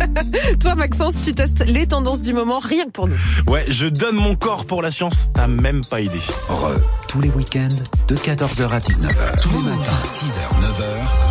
[0.60, 3.16] Toi, Maxence, tu testes les tendances du moment rien que pour nous.
[3.48, 6.18] Ouais, je donne mon corps pour la science, t'as même pas idée.
[6.48, 6.74] Re,
[7.08, 7.68] tous les week-ends
[8.08, 9.40] de 14h à 19h.
[9.40, 11.25] Tous les matins, 6h, 9h.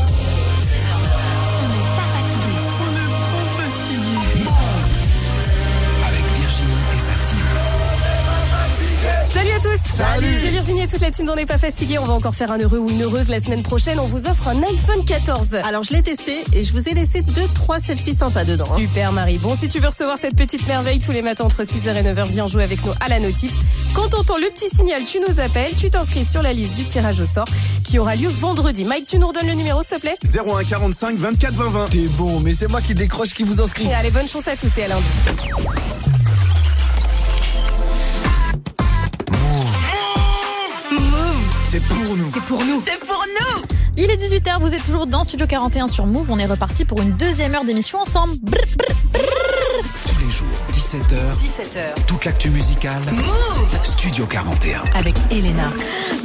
[9.96, 10.28] Salut.
[10.44, 11.98] C'est Virginie et toute la team d'On n'est pas fatigué.
[12.00, 13.98] On va encore faire un heureux ou une heureuse la semaine prochaine.
[13.98, 15.56] On vous offre un iPhone 14.
[15.64, 18.66] Alors je l'ai testé et je vous ai laissé deux trois selfies sympas dedans.
[18.70, 18.76] hein.
[18.76, 19.38] Super Marie.
[19.38, 22.28] Bon, si tu veux recevoir cette petite merveille tous les matins entre 6h et 9h,
[22.28, 23.54] viens jouer avec nous à la notif.
[23.94, 26.84] Quand on entend le petit signal, tu nous appelles, tu t'inscris sur la liste du
[26.84, 27.48] tirage au sort
[27.86, 28.84] qui aura lieu vendredi.
[28.84, 30.18] Mike, tu nous redonnes le numéro s'il te plaît?
[30.26, 31.86] 01 45 24 20 20.
[31.92, 33.86] T'es bon, mais c'est moi qui décroche qui vous inscrit.
[33.88, 36.15] Et allez, bonne chance à tous et à lundi.
[41.78, 42.26] C'est pour nous.
[42.26, 42.82] C'est pour nous.
[42.88, 43.64] C'est pour nous
[43.98, 46.32] Il est 18h, vous êtes toujours dans Studio 41 sur Move.
[46.32, 48.34] On est reparti pour une deuxième heure d'émission ensemble.
[48.42, 49.22] Brr, brr, brr.
[50.08, 50.48] Tous les jours,
[50.86, 51.16] 17h.
[51.40, 52.06] 17h.
[52.06, 53.02] Toute l'actu musicale.
[53.12, 54.84] Move Studio 41.
[54.94, 55.72] Avec Elena.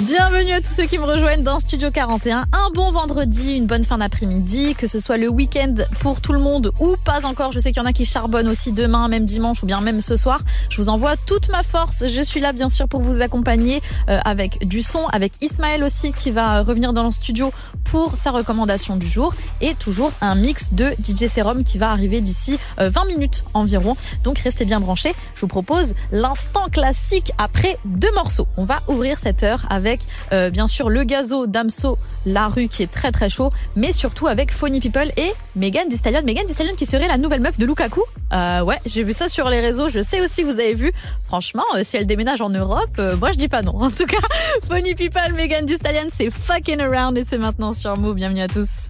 [0.00, 2.44] Bienvenue à tous ceux qui me rejoignent dans Studio 41.
[2.52, 6.40] Un bon vendredi, une bonne fin d'après-midi, que ce soit le week-end pour tout le
[6.40, 7.52] monde ou pas encore.
[7.52, 10.02] Je sais qu'il y en a qui charbonnent aussi demain, même dimanche ou bien même
[10.02, 10.40] ce soir.
[10.68, 12.06] Je vous envoie toute ma force.
[12.06, 13.80] Je suis là bien sûr pour vous accompagner
[14.10, 17.50] euh, avec du son, avec Ismaël aussi qui va revenir dans le studio
[17.84, 22.20] pour sa recommandation du jour et toujours un mix de DJ Serum qui va arriver
[22.20, 23.96] d'ici euh, 20 minutes environ.
[24.22, 25.14] Donc restez bien branchés.
[25.34, 28.46] Je vous propose l'instant classique après deux morceaux.
[28.56, 30.00] On va ouvrir cette heure avec
[30.32, 34.26] euh, bien sûr le gazo d'Amso La Rue qui est très très chaud, mais surtout
[34.26, 36.24] avec Phony People et Megan Thee.
[36.24, 38.02] Megan Thee qui serait la nouvelle meuf de Lukaku.
[38.32, 39.88] Euh, ouais, j'ai vu ça sur les réseaux.
[39.88, 40.92] Je sais aussi que vous avez vu.
[41.26, 43.74] Franchement, euh, si elle déménage en Europe, moi je dis pas non.
[43.80, 44.18] En tout cas,
[44.68, 45.78] Phony People, Megan Thee
[46.10, 48.16] c'est fucking around et c'est maintenant sur Move.
[48.16, 48.88] Bienvenue à tous.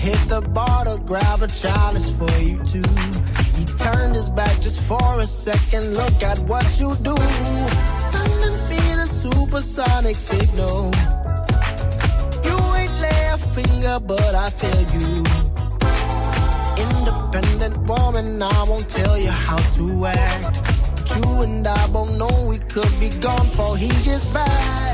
[0.00, 2.90] Hit the bar to grab a chalice for you too.
[3.56, 5.94] He turned his back just for a second.
[5.94, 7.16] Look at what you do.
[8.10, 10.90] Sending me the supersonic signal.
[12.46, 15.24] You ain't lay a finger, but I feel you
[16.88, 20.56] independent woman, I won't tell you how to act.
[21.14, 24.89] You and I both know we could be gone before he gets back.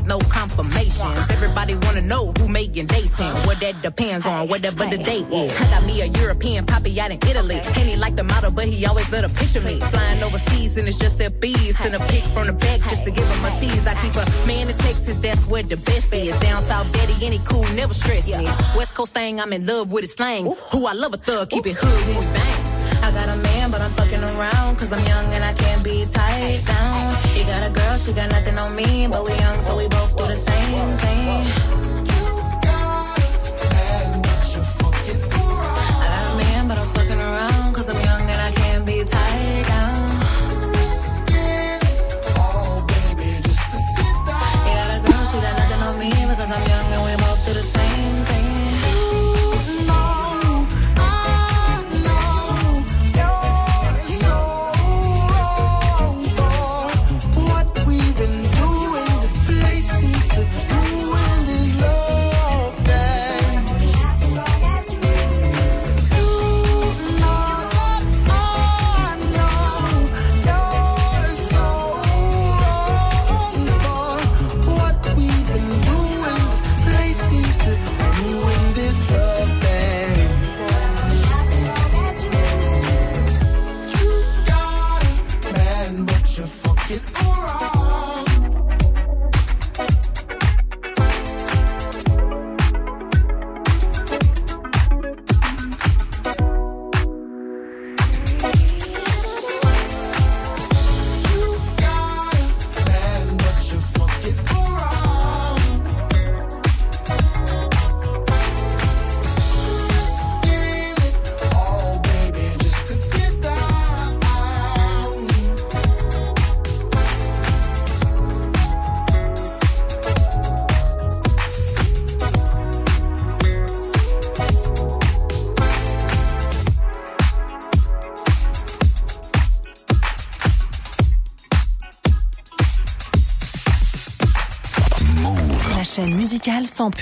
[0.00, 1.18] No confirmations.
[1.28, 3.32] Everybody wanna know who making dating.
[3.44, 5.52] What that depends on, whatever the date is.
[5.60, 7.60] I got me a European poppy out in Italy.
[7.60, 9.78] And he like the model, but he always let a picture me.
[9.80, 11.76] Flying overseas and it's just their bees.
[11.76, 13.86] Send a pic from the back just to give him a tease.
[13.86, 16.32] I keep a man in Texas, that's where the best is.
[16.38, 18.46] Down south, daddy, any cool, never stress me.
[18.74, 20.46] West Coast thing, I'm in love with his slang.
[20.72, 22.71] Who I love a thug, keep it hood when we bang.
[23.02, 24.78] I got a man, but I'm fucking around.
[24.78, 27.16] Cause I'm young and I can't be tied down.
[27.34, 29.08] He got a girl, she got nothing on me.
[29.10, 31.42] But we young, so we both do the same thing.
[35.92, 37.52] I got a man, but I'm fucking around.
[37.92, 39.98] I'm young and I can't be tight down.
[44.66, 46.91] You got a girl, she got nothing on me, Cause I'm young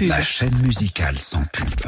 [0.09, 1.80] La chaîne musicale sans pub.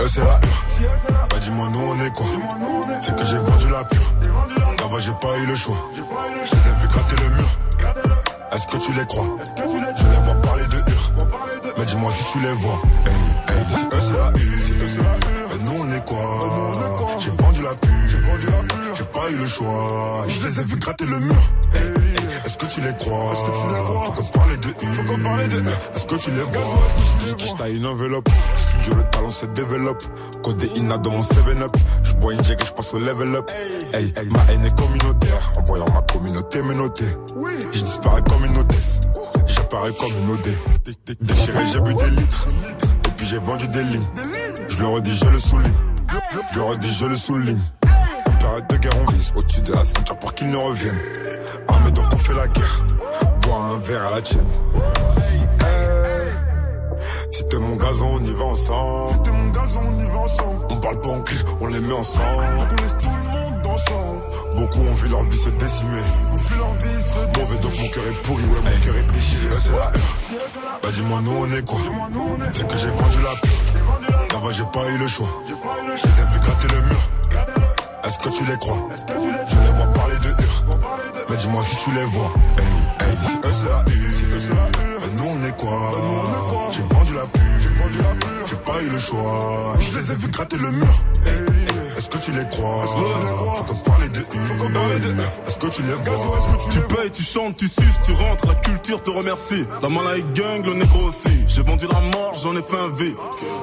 [0.00, 0.90] Eux c'est la pure,
[1.30, 2.26] bah dis-moi nous on est quoi?
[3.00, 4.14] C'est que j'ai vendu la pure,
[4.78, 5.76] là-bas j'ai pas eu le choix.
[6.44, 7.48] Je les ai vu gratter le mur,
[8.52, 9.24] est-ce que tu les crois?
[9.56, 11.12] Je les vois parler de hur,
[11.76, 12.80] mais dis-moi si tu les vois.
[13.06, 16.38] Hey, hey, si eux c'est la pure, bah nous on est quoi?
[17.20, 17.90] J'ai vendu la pure,
[18.96, 20.24] j'ai pas eu le choix.
[20.28, 21.34] Je les ai vu gratter le mur.
[22.44, 23.32] Est-ce que tu les crois?
[23.32, 24.04] Est-ce que tu les crois?
[24.04, 25.62] Faut qu'on parle de Faut qu'on parle de
[25.94, 26.62] Est-ce que tu les vois?
[26.62, 27.46] Est-ce que tu les vois?
[27.56, 28.28] J'taille une enveloppe?
[28.96, 30.02] Le talent se développe.
[30.42, 31.70] Codéina dans mon 7-up
[32.02, 33.50] Je bois une jig et je passe au level up.
[33.92, 35.52] Ma haine est communautaire.
[35.58, 37.04] En voyant ma communauté me noter
[37.72, 39.00] Je disparais comme une hôtesse.
[39.46, 40.48] J'apparais comme une OD
[41.20, 42.48] Déchiré j'ai bu des litres.
[43.06, 44.08] Et puis j'ai vendu des lignes.
[44.68, 45.74] Je le redis je le souligne.
[46.52, 47.60] Je le redis je le souligne.
[48.26, 50.98] En période de guerre on vise Au-dessus de la ceinture pour qu'ils ne reviennent.
[51.68, 52.86] Armé donc on fait la guerre.
[53.42, 54.46] Bois un verre à la tienne.
[57.30, 59.12] Si t'es mon gazon, on y va ensemble.
[59.12, 60.66] Si t'es mon gazon, on y va ensemble.
[60.70, 62.44] On parle pas en cri, on les met ensemble.
[62.58, 64.20] Faut qu'on laisse tout le monde ensemble.
[64.56, 66.02] Beaucoup ont vu leur vie se décimer.
[66.32, 67.32] On vu leur vie se décimer.
[67.38, 69.56] Mauvais donc mon cœur est pourri, ouais, mon cœur est déchiré.
[69.60, 70.80] C'est la heure.
[70.82, 71.78] Bah dis-moi, nous on est quoi?
[72.52, 74.32] C'est que j'ai vendu la pure.
[74.32, 75.28] Là-bas, j'ai pas eu le choix.
[75.48, 77.00] Je les ai vu gratter le mur.
[78.04, 78.88] Est-ce que tu les crois?
[79.46, 80.64] Je les vois parler de hur.
[81.28, 82.32] Mais dis-moi si tu les vois.
[82.58, 84.68] Hey, hey, c'est eux c'est la.
[85.14, 85.90] Nous on est quoi?
[86.72, 86.82] J'ai
[87.18, 87.24] la.
[87.58, 88.46] J'ai vendu la pure.
[88.48, 89.74] J'ai pas eu le choix.
[89.80, 90.94] Je les ai vu gratter le mur.
[91.96, 92.84] Est-ce que tu les crois?
[92.84, 93.54] Est-ce que tu les crois?
[93.54, 95.08] Faut qu'on parle de Faut qu'on parle de
[95.46, 96.38] Est-ce que tu les vois?
[96.38, 99.64] Est-ce que tu, Tu payes, tu chantes, tu suces, tu rentres, la culture te remercie.
[99.82, 101.44] La malade gang, le négro aussi.
[101.48, 103.14] J'ai vendu la mort, j'en ai fait un V.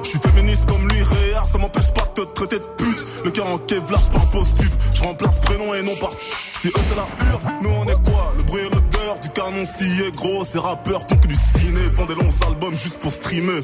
[0.02, 3.04] Je suis féministe comme lui, réa, ça m'empêche pas de te traiter de pute.
[3.24, 4.72] Le cœur en kevlar, je parle post-tube.
[4.94, 8.34] Je remplace prénom et non par Si eux c'est la hure, nous on est quoi?
[8.38, 8.68] Le bruit et
[9.14, 10.44] du canon scié, gros.
[10.44, 13.60] Ces rappeurs font que du ciné, font des longs albums juste pour streamer.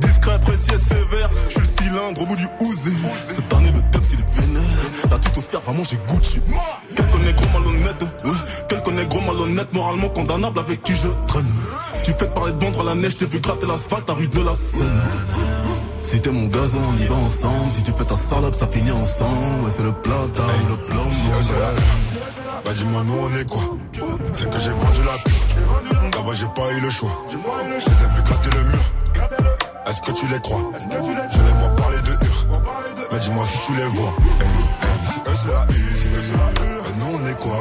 [0.00, 2.92] Discret, précis et sévère, je suis le cylindre au bout du ouzé.
[3.28, 5.10] Cette année, le thème c'est les vénères.
[5.10, 6.40] La toute Oscar, vraiment j'ai Gucci.
[6.94, 8.04] Quel connaît gros malhonnête,
[8.68, 11.52] quel gros malhonnête, moralement condamnable avec qui je traîne.
[12.04, 14.40] Tu fais parler de vendre à la neige, t'es vu gratter l'asphalte à rue de
[14.40, 15.00] la Seine.
[16.02, 17.72] Si t'es mon gazon, on y va ensemble.
[17.72, 19.64] Si tu fais ta salope, ça finit ensemble.
[19.64, 21.10] Ouais, c'est le plata, le plomb.
[22.64, 23.62] Bah dis-moi nous on est quoi?
[24.32, 26.16] C'est que j'ai vendu la pure.
[26.16, 27.10] Là-bas j'ai pas eu le choix.
[27.30, 28.84] Je les ai vu gratter le mur.
[29.86, 30.72] Est-ce que tu les crois?
[30.80, 32.46] Je les vois parler de hur.
[33.12, 34.12] Mais dis-moi si tu les vois.
[34.40, 35.92] Hey, hey, si eux c'est la hur.
[35.94, 36.82] Si eux c'est la hur.
[36.82, 37.58] Bah, nous on est quoi?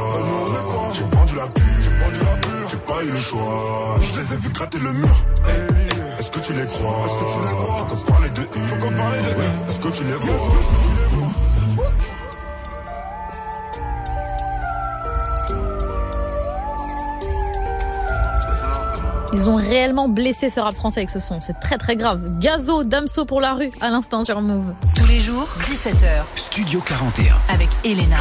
[0.94, 1.64] J'ai vendu la pure.
[1.82, 2.70] J'ai vendu la pure.
[2.72, 3.62] J'ai pas eu le choix.
[4.02, 5.16] Je les ai vu gratter le mur.
[5.46, 6.96] Hey, Est-ce que tu les crois?
[7.06, 7.86] Est-ce que tu les crois?
[7.90, 8.68] Faut qu'on parle de hur.
[8.68, 9.70] Faut qu'on parle de hur.
[9.70, 10.38] Est-ce que tu les vois?
[19.34, 21.42] Ils ont réellement blessé ce rap français avec ce son.
[21.42, 22.24] C'est très très grave.
[22.40, 24.74] Gazo, Damso pour la rue, à l'instant sur Move.
[24.96, 27.36] Tous les jours, 17h, Studio 41.
[27.50, 28.18] avec Elena.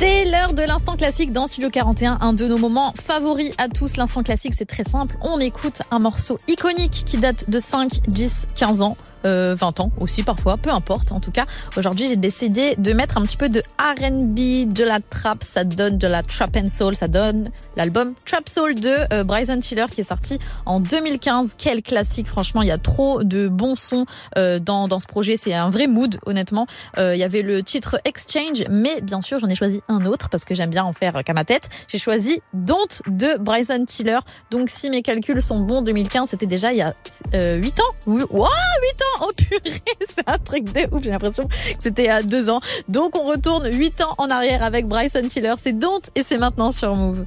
[0.00, 3.98] C'est l'heure de l'instant classique dans Studio 41, un de nos moments favoris à tous.
[3.98, 5.14] L'instant classique, c'est très simple.
[5.20, 8.96] On écoute un morceau iconique qui date de 5, 10, 15 ans,
[9.26, 11.12] euh, 20 ans aussi parfois, peu importe.
[11.12, 11.44] En tout cas,
[11.76, 15.98] aujourd'hui, j'ai décidé de mettre un petit peu de R&B, de la trap, ça donne
[15.98, 20.00] de la trap and soul, ça donne l'album Trap Soul de euh, Bryson Tiller qui
[20.00, 21.56] est sorti en 2015.
[21.58, 24.06] Quel classique, franchement, il y a trop de bons sons
[24.38, 25.36] euh, dans, dans ce projet.
[25.36, 26.66] C'est un vrai mood, honnêtement.
[26.96, 30.28] Euh, Il y avait le titre Exchange, mais bien sûr, j'en ai choisi un autre
[30.28, 31.68] parce que j'aime bien en faire qu'à ma tête.
[31.88, 34.20] J'ai choisi Don't de Bryson Tiller.
[34.50, 36.94] Donc, si mes calculs sont bons, 2015, c'était déjà il y a
[37.34, 37.94] euh, 8 ans.
[38.06, 41.02] Oui, wow, 8 ans Oh purée, c'est un truc de ouf.
[41.02, 42.60] J'ai l'impression que c'était a 2 ans.
[42.88, 45.54] Donc, on retourne 8 ans en arrière avec Bryson Tiller.
[45.58, 47.24] C'est Don't et c'est maintenant sur Move.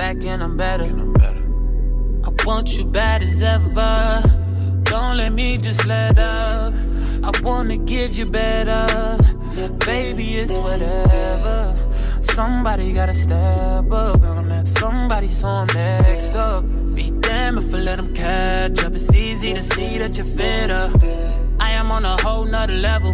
[0.00, 0.84] Hey, I'm back and I'm better.
[2.24, 4.22] I want you bad as ever.
[4.84, 6.72] Don't let me just let up.
[7.22, 9.18] I wanna give you better.
[9.84, 11.76] Baby, it's whatever.
[12.22, 14.68] Somebody gotta step up on that.
[14.68, 16.64] Somebody so I'm next up.
[16.94, 18.94] Be damn if I let them catch up.
[18.94, 20.90] It's easy to see that you're fitter.
[21.60, 23.12] I am on a whole nother level.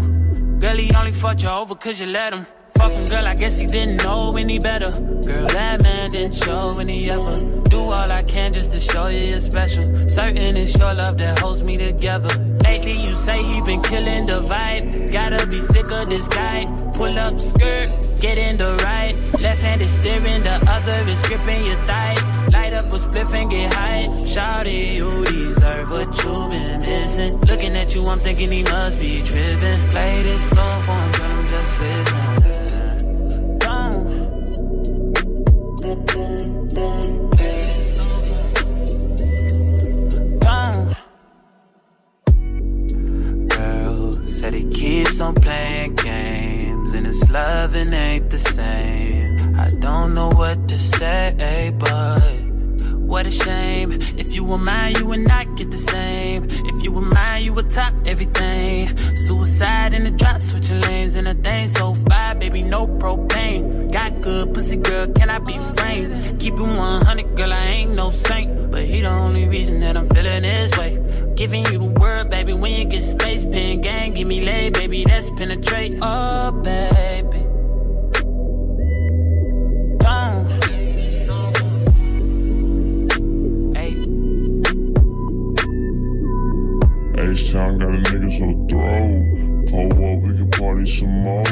[0.61, 2.47] Girl, he only fucked you over cause you let him.
[2.79, 4.91] Fuck him, girl, I guess he didn't know any better.
[4.91, 7.69] Girl, that man didn't show any ever.
[7.69, 9.83] Do all I can just to show you you're special.
[10.09, 12.29] Certain it's your love that holds me together.
[12.65, 15.13] Lately, you say he been killing the vibe.
[15.13, 16.65] Gotta be sick of this guy.
[16.95, 17.89] Pull up skirt,
[18.21, 19.15] get in the right.
[19.41, 22.17] Left hand is steering, the other is gripping your thigh.
[22.53, 24.07] Light up a spliff and get high.
[24.33, 27.41] Shawty, you deserve what you been missing.
[27.41, 29.89] Looking at you, I'm thinking he must be tripping.
[29.91, 32.66] Play this song for him, tell him just listen.
[44.37, 49.57] Said he keeps on playing games and his loving ain't the same.
[49.57, 52.56] I don't know what to say, but
[53.07, 53.93] what a shame.
[54.19, 56.45] If you were mine, you would not get the same.
[56.45, 58.89] If you were mine, you would top everything.
[59.17, 63.93] Suicide in the drop, switching lanes in a thing so fire, baby, no propane.
[63.93, 66.41] Got good pussy, girl, can I be framed?
[66.41, 68.71] Keep it 100, girl, I ain't no saint.
[68.71, 71.33] But he the only reason that I'm feeling this way.
[71.37, 75.05] Giving you the word, baby, when you get space, pen gang, give me lay, baby,
[75.05, 75.95] that's penetrate.
[76.03, 77.56] Oh, baby.
[87.57, 89.17] H-Town got a nigga so throw.
[89.71, 91.43] Pull up, we can party some more.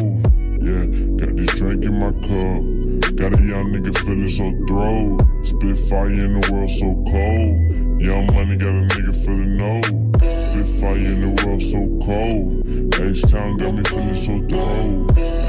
[0.61, 0.85] Yeah,
[1.17, 3.17] got this drink in my cup.
[3.17, 5.17] Got a young nigga feeling so throw.
[5.45, 8.03] Spit fire in the world so cold.
[8.03, 9.81] Young money got a nigga feeling no.
[10.21, 12.69] Spit fire in the world so cold.
[13.01, 15.44] H-Town got me feeling so throw.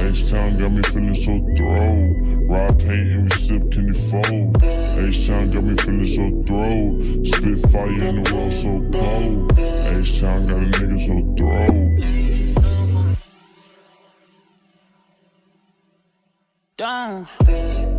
[0.55, 2.15] H-Town got me feeling so throw.
[2.47, 4.63] Ride paint and we sip candy fold.
[4.63, 6.99] H-Town got me feeling so throw.
[7.25, 9.59] Spit fire in the world so cold.
[9.59, 11.73] H-Town got a nigga so throw.
[16.77, 17.94] Don't.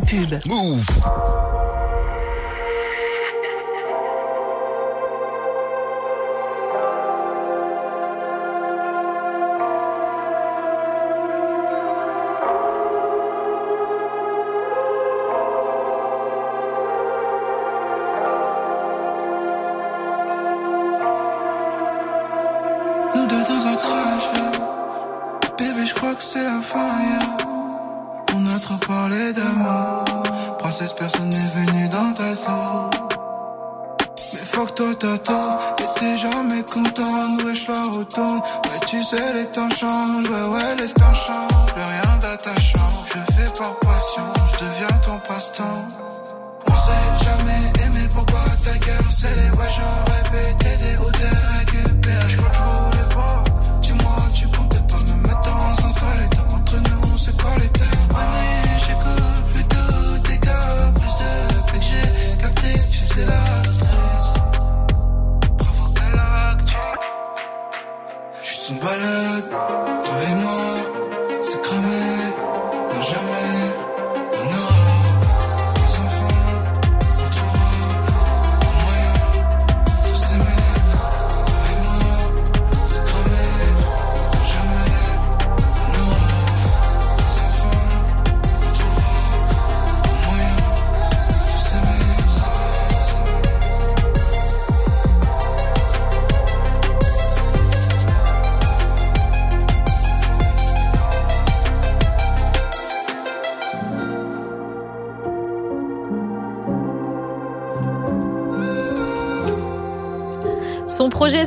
[0.00, 0.46] Pub.
[0.46, 1.37] Move.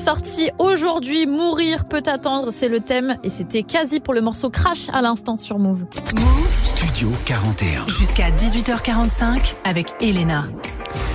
[0.01, 1.27] Sorti aujourd'hui.
[1.27, 3.17] Mourir peut attendre, c'est le thème.
[3.23, 5.85] Et c'était quasi pour le morceau Crash à l'instant sur Move.
[6.63, 7.87] Studio 41.
[7.87, 10.45] Jusqu'à 18h45 avec Elena.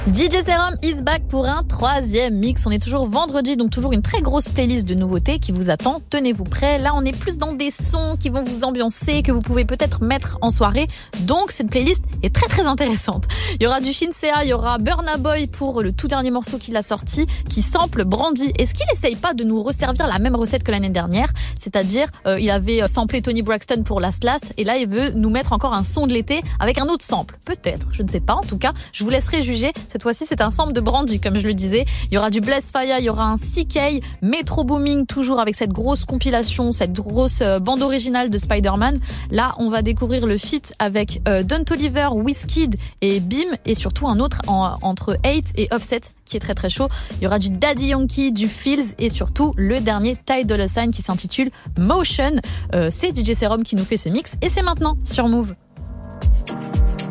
[0.06, 2.64] DJ Serum is back pour un troisième mix.
[2.64, 6.00] On est toujours vendredi, donc toujours une très grosse playlist de nouveautés qui vous attend.
[6.10, 6.78] Tenez-vous prêts.
[6.78, 10.04] Là, on est plus dans des sons qui vont vous ambiancer, que vous pouvez peut-être
[10.04, 10.86] mettre en soirée.
[11.22, 13.24] Donc, cette playlist très très intéressante.
[13.58, 16.58] Il y aura du Shinsea, il y aura Burna Boy pour le tout dernier morceau
[16.58, 18.52] qu'il a sorti, qui sample Brandy.
[18.58, 21.32] Est-ce qu'il essaye pas de nous resservir la même recette que l'année dernière?
[21.58, 25.30] C'est-à-dire, euh, il avait samplé Tony Braxton pour Last Last, et là, il veut nous
[25.30, 27.38] mettre encore un son de l'été avec un autre sample.
[27.44, 28.34] Peut-être, je ne sais pas.
[28.34, 29.72] En tout cas, je vous laisserai juger.
[29.88, 31.84] Cette fois-ci, c'est un sample de Brandy, comme je le disais.
[32.10, 35.56] Il y aura du Bless Fire, il y aura un CK, Metro Booming, toujours avec
[35.56, 38.98] cette grosse compilation, cette grosse euh, bande originale de Spider-Man.
[39.30, 44.08] Là, on va découvrir le feat avec euh, Don Toliver, Wizkid et Beam, et surtout
[44.08, 46.88] un autre en- entre 8 et Offset, qui est très très chaud.
[47.18, 50.90] Il y aura du Daddy Yankee, du Fields, et surtout le dernier Ty Dolla Sign
[50.90, 52.32] qui s'intitule Motion.
[52.74, 55.54] Euh, c'est DJ Serum qui nous fait ce mix, et c'est maintenant sur Move.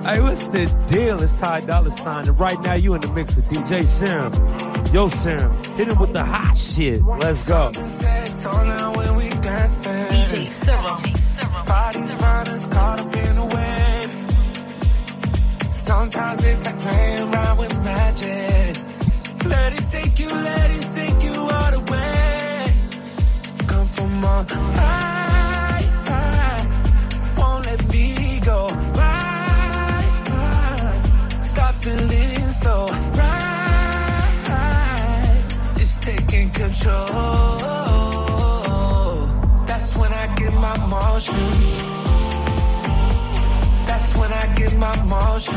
[0.07, 1.17] Hey, what's the deal?
[1.23, 4.31] It's Ty Dolla Sign, and right now you in the mix with DJ Serum.
[4.93, 7.01] Yo, Serum, hit him with the hot shit.
[7.19, 7.71] Let's go.
[10.11, 10.97] DJ Serum.
[11.65, 13.54] Bodies violence caught up in a wave.
[15.85, 18.75] Sometimes it's like playing around with magic.
[19.45, 22.73] Let it take you, let it take you all the way.
[23.67, 26.65] Come from on high, high.
[27.37, 28.65] Won't let me go.
[28.97, 30.93] Right, right.
[31.53, 32.87] Stop feeling so
[33.21, 34.33] right.
[35.75, 37.05] It's taking control.
[39.67, 41.84] That's when I get my motion.
[44.35, 45.53] That's when I get my motion.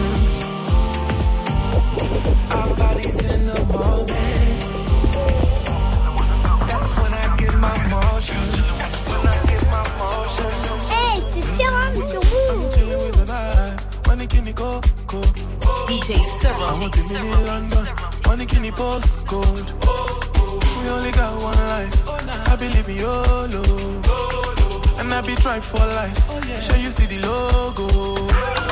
[2.52, 4.60] Our bodies in the moment.
[6.68, 8.44] That's when I get my motion.
[8.78, 10.52] That's when I get my motion.
[10.94, 12.70] Hey, c'est Serum sur Move.
[14.06, 15.20] Money can go, go.
[15.88, 16.62] DJ Serum.
[16.62, 17.86] I want to live in London.
[18.26, 19.72] Money can you post code.
[20.82, 21.94] We only got one life.
[22.48, 23.64] I believe in YOLO.
[25.00, 26.16] And I be trying for life.
[26.62, 28.67] Sure you see the logo.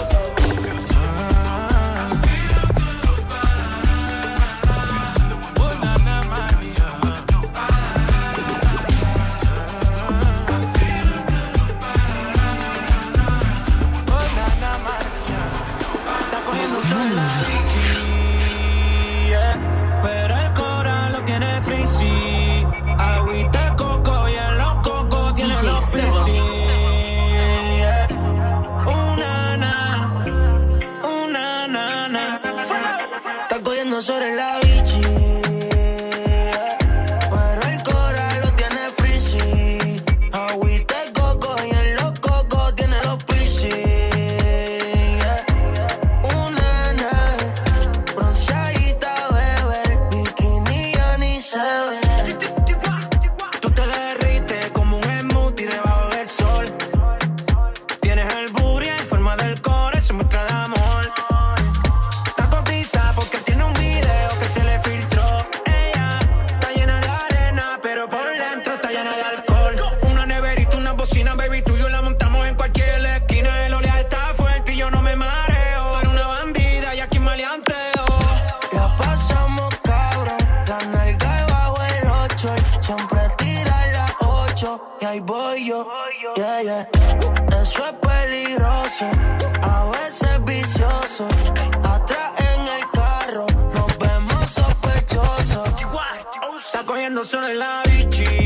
[96.76, 98.45] Está cogiendo solo en la bichi.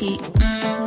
[0.00, 0.77] lucky.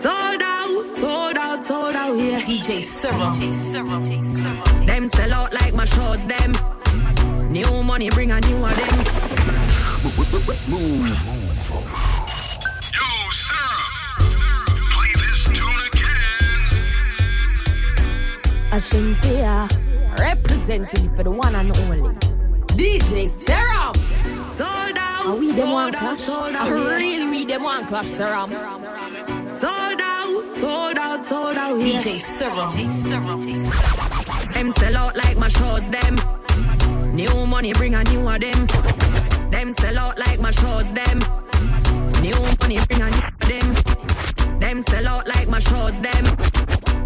[0.00, 2.38] Sold out, sold out, sold out, yeah.
[2.42, 3.34] DJ Serum.
[3.34, 6.52] DJ Them sell out like my shows, them.
[7.50, 8.98] New money bring a new of them.
[10.68, 10.68] Move.
[10.68, 11.16] Move.
[12.94, 13.06] Yo,
[13.42, 13.90] Serum.
[14.92, 16.46] Play this tune again.
[18.70, 19.68] Ashensia.
[20.20, 22.14] Representing for the one and only.
[22.76, 23.94] DJ Serum.
[24.54, 25.26] Sold out.
[25.26, 26.28] Are we them one clash?
[26.28, 28.50] I really we them one clash, Serum
[30.60, 31.78] sold out, sold out.
[31.78, 32.00] Yeah.
[32.00, 32.70] DJ Serum.
[34.52, 36.16] Them sell out like my shows, them.
[37.14, 38.66] New money bring a new of them.
[39.50, 41.18] Them sell out like my shows, them.
[42.22, 44.58] New money bring a new of them.
[44.58, 46.24] Them sell out like my shows, them.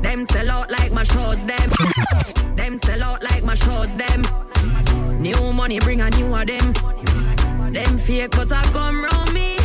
[0.03, 1.70] Them sell out like my shows, them.
[2.57, 4.23] Them sell out like my shows, them.
[5.20, 6.73] New money bring a new of them.
[7.73, 9.57] Them fake I come round me.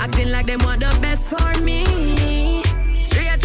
[0.00, 2.67] Acting like them want the best for me.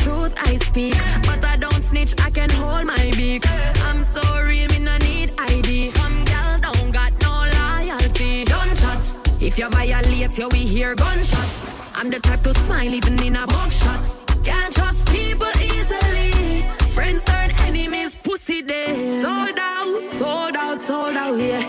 [0.04, 2.14] Truth I speak, but I don't snitch.
[2.22, 3.44] I can hold my beak.
[3.88, 5.92] I'm so real, me no need ID.
[5.92, 8.44] Some gal don't got no loyalty.
[8.44, 9.02] Don't chat.
[9.40, 11.62] If you violate, you we hear gunshots.
[11.96, 14.44] I'm the type to smile even in a mugshot.
[14.44, 16.68] Can't trust people easily.
[16.92, 19.22] Friends turn enemies, pussy dead.
[19.24, 21.64] Sold out, sold out, sold out, yeah.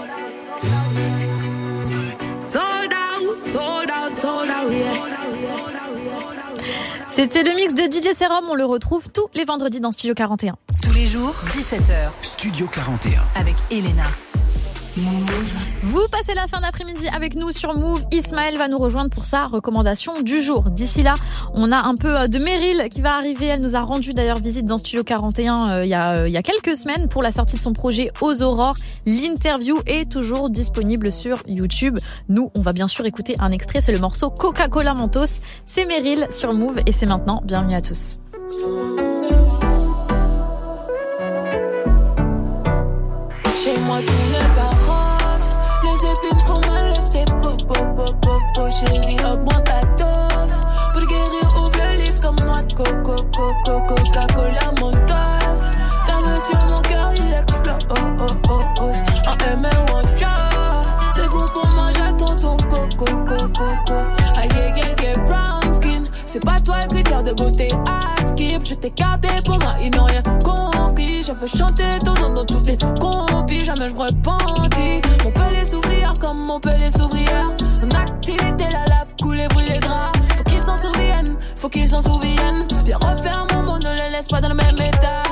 [2.40, 5.23] Sold out, sold out, sold out, yeah.
[7.14, 8.46] C'était le mix de DJ Serum.
[8.50, 10.56] On le retrouve tous les vendredis dans Studio 41.
[10.82, 12.10] Tous les jours, 17h.
[12.22, 13.22] Studio 41.
[13.36, 14.02] Avec Elena.
[14.96, 18.04] Vous passez la fin d'après-midi avec nous sur Move.
[18.12, 20.70] Ismaël va nous rejoindre pour sa recommandation du jour.
[20.70, 21.14] D'ici là,
[21.54, 23.46] on a un peu euh, de Meryl qui va arriver.
[23.46, 26.32] Elle nous a rendu d'ailleurs visite dans Studio 41 euh, il, y a, euh, il
[26.32, 28.76] y a quelques semaines pour la sortie de son projet Aux Aurores.
[29.04, 31.98] L'interview est toujours disponible sur YouTube.
[32.28, 33.80] Nous, on va bien sûr écouter un extrait.
[33.80, 35.40] C'est le morceau Coca-Cola Mentos.
[35.66, 37.42] C'est Meryl sur Move et c'est maintenant.
[37.44, 38.18] Bienvenue à tous.
[48.74, 50.58] Chérie, augmente ta dose.
[50.92, 55.70] Pour guérir, ouvre le livre comme noix de coco coco Coca-Cola Mentos
[56.06, 57.86] Ta main sur mon cœur, il explose.
[57.90, 59.30] Oh, oh, oh, oh.
[59.30, 60.02] En M ou en
[61.14, 63.94] C'est bon pour manger tonton coco coco coco.
[64.40, 66.04] Aïe aïe aïe brown skin.
[66.26, 68.64] C'est pas toi le critère de beauté à skip.
[68.64, 71.22] Je t'ai gardé pour moi, ils n'ont rien compris.
[71.26, 75.64] Je veux chanter ton nom dans toutes les compis Jamais je me repentis Mon pelé
[75.64, 77.50] s'ouvrir comme mon pelé s'ouvrière
[77.84, 80.18] En activité, la lave, couler, brûler les draps.
[80.38, 82.66] Faut qu'ils s'en souviennent, faut qu'ils s'en souviennent.
[82.86, 85.22] Viens refaire mon mot, ne les laisse pas dans le même état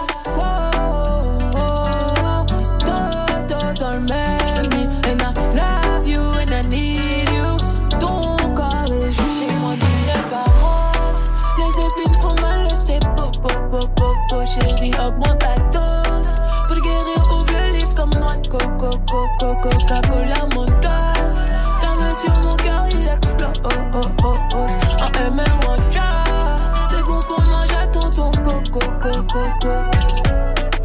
[29.32, 29.74] coco,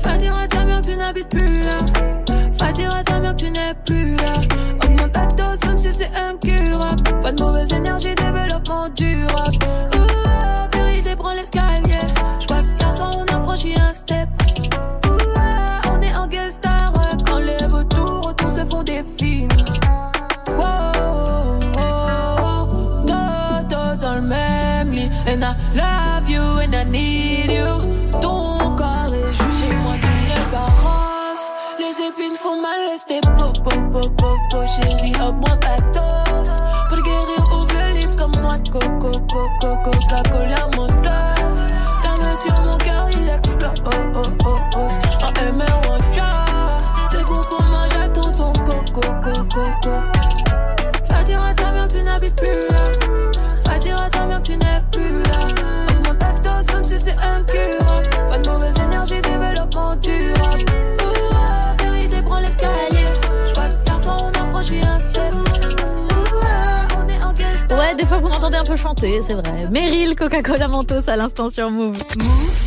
[0.03, 1.78] Va dire à ta mère que tu n'habites plus là.
[2.60, 4.34] Va dire à ta mère que tu n'es plus là.
[4.84, 7.03] Augmente ta dose même si c'est incurable.
[7.22, 9.27] Pas de mauvaise énergie, développement durable
[69.18, 69.69] chanter, c'est vrai.
[69.72, 71.98] Meryl, Coca-Cola Mentos à l'instant sur Move.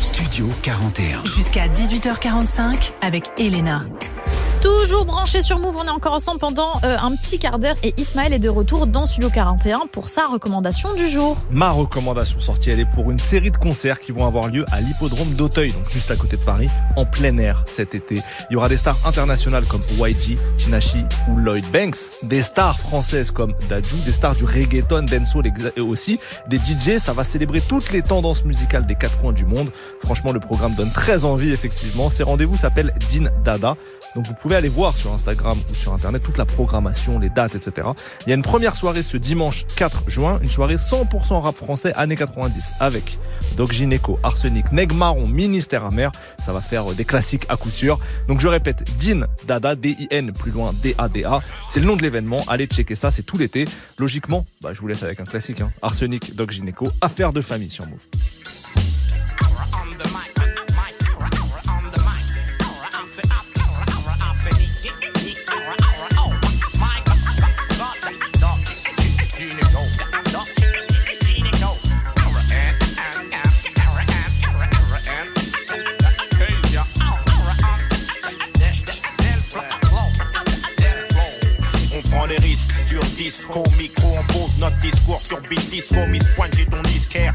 [0.01, 1.25] Studio 41.
[1.25, 3.85] Jusqu'à 18h45 avec Elena.
[4.61, 7.95] Toujours branché sur Move, on est encore ensemble pendant euh, un petit quart d'heure et
[7.97, 11.35] Ismaël est de retour dans Studio 41 pour sa recommandation du jour.
[11.49, 14.79] Ma recommandation sortie, elle est pour une série de concerts qui vont avoir lieu à
[14.79, 18.21] l'hippodrome d'Auteuil, donc juste à côté de Paris, en plein air cet été.
[18.51, 23.31] Il y aura des stars internationales comme YG, Tinashi ou Lloyd Banks, des stars françaises
[23.31, 26.99] comme Daju, des stars du reggaeton, dancehall et aussi, des DJ.
[26.99, 29.71] Ça va célébrer toutes les tendances musicales des quatre coins du monde.
[30.03, 32.11] Franchement, le programme donne très envie, effectivement.
[32.11, 33.75] Ces rendez-vous s'appellent Din Dada.
[34.15, 37.29] Donc vous pouvez pouvez aller voir sur Instagram ou sur Internet toute la programmation, les
[37.29, 37.87] dates, etc.
[38.25, 41.93] Il y a une première soirée ce dimanche 4 juin, une soirée 100% rap français
[41.93, 43.17] années 90 avec
[43.55, 46.11] Doc Gineco, Arsenic, Neg Marron, Ministère Amer.
[46.45, 47.97] Ça va faire des classiques à coup sûr.
[48.27, 51.41] Donc je répète, Din Dada, D-I-N, plus loin D-A-D-A.
[51.69, 52.43] C'est le nom de l'événement.
[52.49, 53.63] Allez checker ça, c'est tout l'été.
[53.99, 55.61] Logiquement, bah, je vous laisse avec un classique.
[55.61, 55.71] Hein.
[55.81, 58.60] Arsenic, Doc Gineco, affaire de famille sur Move.
[83.31, 87.33] Disco, micro, on pose notre discours sur beat disco, Miss Pointe, j'ai ton disquaire,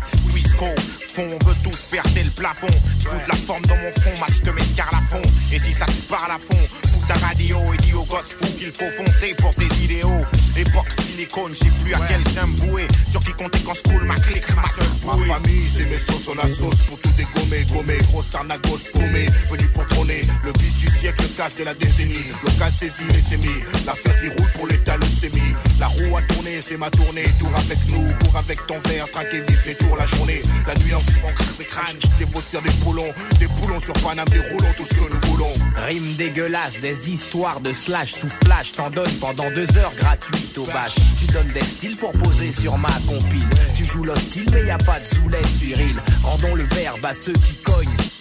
[0.56, 0.74] Twisco,
[1.08, 2.66] fond, on veut tous percer le plafond,
[2.98, 5.22] je fous de la forme dans mon front, match de mes à fond,
[5.52, 6.60] et si ça te parle à fond,
[6.90, 10.24] fous ta radio et dis au gosse fou qu'il faut foncer pour ses idéaux,
[10.56, 13.82] époque silicone, je sais plus à quel sein me vouer, sur qui compter quand je
[13.82, 15.26] coule ma clique, ma seule bouée.
[15.26, 19.26] Ma famille, c'est mes sauces, on a sauce pour tout dégommer, gommer, grosse arnagos paumée,
[19.50, 23.22] venu pour trôner, le bis du siècle, le casse de la décennie, local saisi, mais
[23.26, 26.90] c'est mis, l'affaire qui roule pour l'état, le sémi, la roue a tourné, c'est ma
[26.90, 30.74] tournée, tour avec nous, cours avec ton verre, traquer vis les tours la journée, la
[30.74, 31.28] nuit en fond,
[31.58, 34.40] des crânes, des bosseurs, des poulons, des poulons sur Paname, des
[34.76, 35.52] tout ce que nous voulons.
[35.86, 40.64] Rime dégueulasse, des histoires de slash sous flash, t'en donnes pendant deux heures gratuites au
[40.64, 40.96] bâche.
[41.18, 43.48] Tu donnes des styles pour poser sur ma compile.
[43.74, 45.96] Tu joues l'hostile, mais y a pas de soulève viril.
[46.22, 48.15] Rendons le verbe à ceux qui cognent.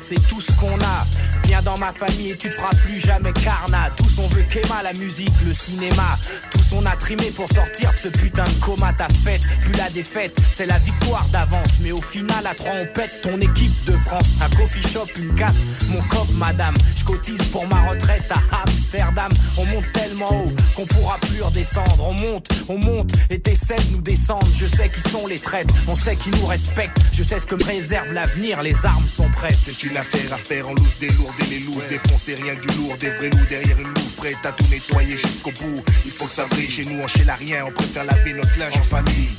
[0.00, 0.83] C'est tout ce qu'on.
[1.62, 3.90] Dans ma famille et tu te feras plus jamais carnat.
[3.96, 6.18] Tous on veut qu'Emma, la musique, le cinéma.
[6.50, 8.92] Tous on a trimé pour sortir de ce putain de coma.
[8.92, 11.68] Ta fête, plus la défaite, c'est la victoire d'avance.
[11.80, 14.26] Mais au final, à trois on pète ton équipe de France.
[14.42, 15.54] Un coffee shop, une casse,
[15.88, 16.74] mon cop, madame.
[16.96, 19.30] Je cotise pour ma retraite à Amsterdam.
[19.56, 22.00] On monte tellement haut qu'on pourra plus redescendre.
[22.00, 24.46] On monte, on monte et t'essaies de nous descendre.
[24.52, 27.00] Je sais qui sont les traîtres, on sait qui nous respectent.
[27.12, 29.58] Je sais ce que me réserve l'avenir, les armes sont prêtes.
[29.62, 31.86] C'est une affaire à faire en loose, des lourds les looses.
[31.88, 34.12] Défoncer rien du lourd, des vrais loups derrière une louve.
[34.16, 35.82] Prête à tout nettoyer jusqu'au bout.
[36.04, 37.64] Il faut que ça brille chez nous, on chez la rien.
[37.66, 39.30] On préfère laver notre linge en famille.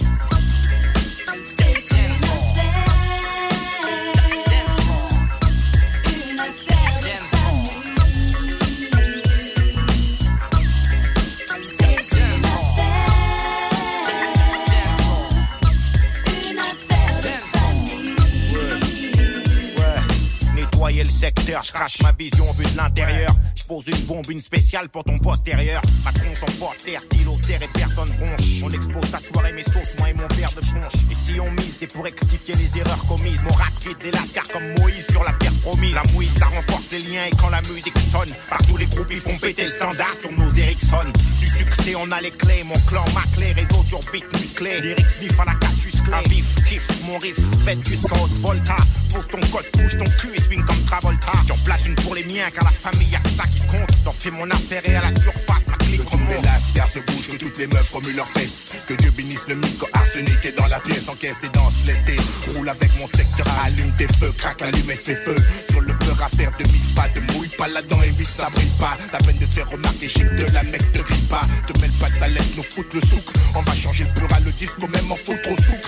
[20.97, 23.29] Le secteur, je crache ma vision vue de l'intérieur.
[23.53, 25.81] Je pose une bombe, une spéciale pour ton postérieur.
[26.05, 28.63] Patron son poster, stylo, terre et personne bronche.
[28.63, 30.93] On expose ta soirée, mes sauces, moi et mon verre de punch.
[31.11, 33.43] Et si on mise, c'est pour rectifier les erreurs commises.
[33.43, 35.93] Mon rap quitte des lascars comme Moïse sur la terre promise.
[35.93, 39.19] La mouise, ça renforce les liens et quand la musique sonne, partout les groupes ils
[39.19, 41.11] font péter le standard sur nos Ericsson.
[41.39, 44.79] Du succès, on a les clés, mon clan, ma clé, réseau sur beat musclé.
[44.79, 46.13] Lyrics vifs à la casus clé.
[46.13, 48.77] Un vif, kiff, mon riff, faites jusqu'en haute volta.
[49.23, 51.31] Ton code, bouge ton cul et swing comme Travolta.
[51.47, 53.89] J'en place une pour les miens, car la famille que ça qui compte.
[54.03, 56.45] T'en fais mon affaire et à la surface, ma clique Tous les remonte.
[56.45, 58.83] lascars se bougent, que toutes les meufs remuent leurs fesses.
[58.87, 62.17] Que Dieu bénisse le micro arsenic est dans la pièce, encaisse et danse, lesté.
[62.55, 65.35] Roule avec mon secteur, allume tes feux, craque l'allumette, fait feu.
[65.71, 68.71] Sur le peur à faire de mille pas, de mouille pas là-dedans, évite ça brille
[68.79, 68.97] pas.
[69.13, 71.41] La peine de te faire remarquer, chic de la mec te grille pas.
[71.67, 73.23] Te mêle pas de sa lettre, nous foutre le souk.
[73.55, 75.81] On va changer le pur à le disque, même en foutre au souk.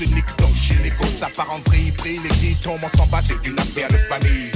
[0.00, 3.58] Arsenic, donc gynéco, ça part en vrille, brille, les qui tombent, s'en bat, c'est une
[3.58, 4.52] affaire de famille.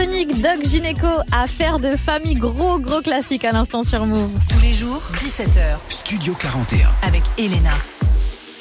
[0.00, 4.32] Arsenic, Doc Gynéco, affaire de famille, gros gros classique à l'instant sur Move.
[4.50, 6.88] Tous les jours, 17h, Studio 41.
[7.02, 7.70] avec Elena.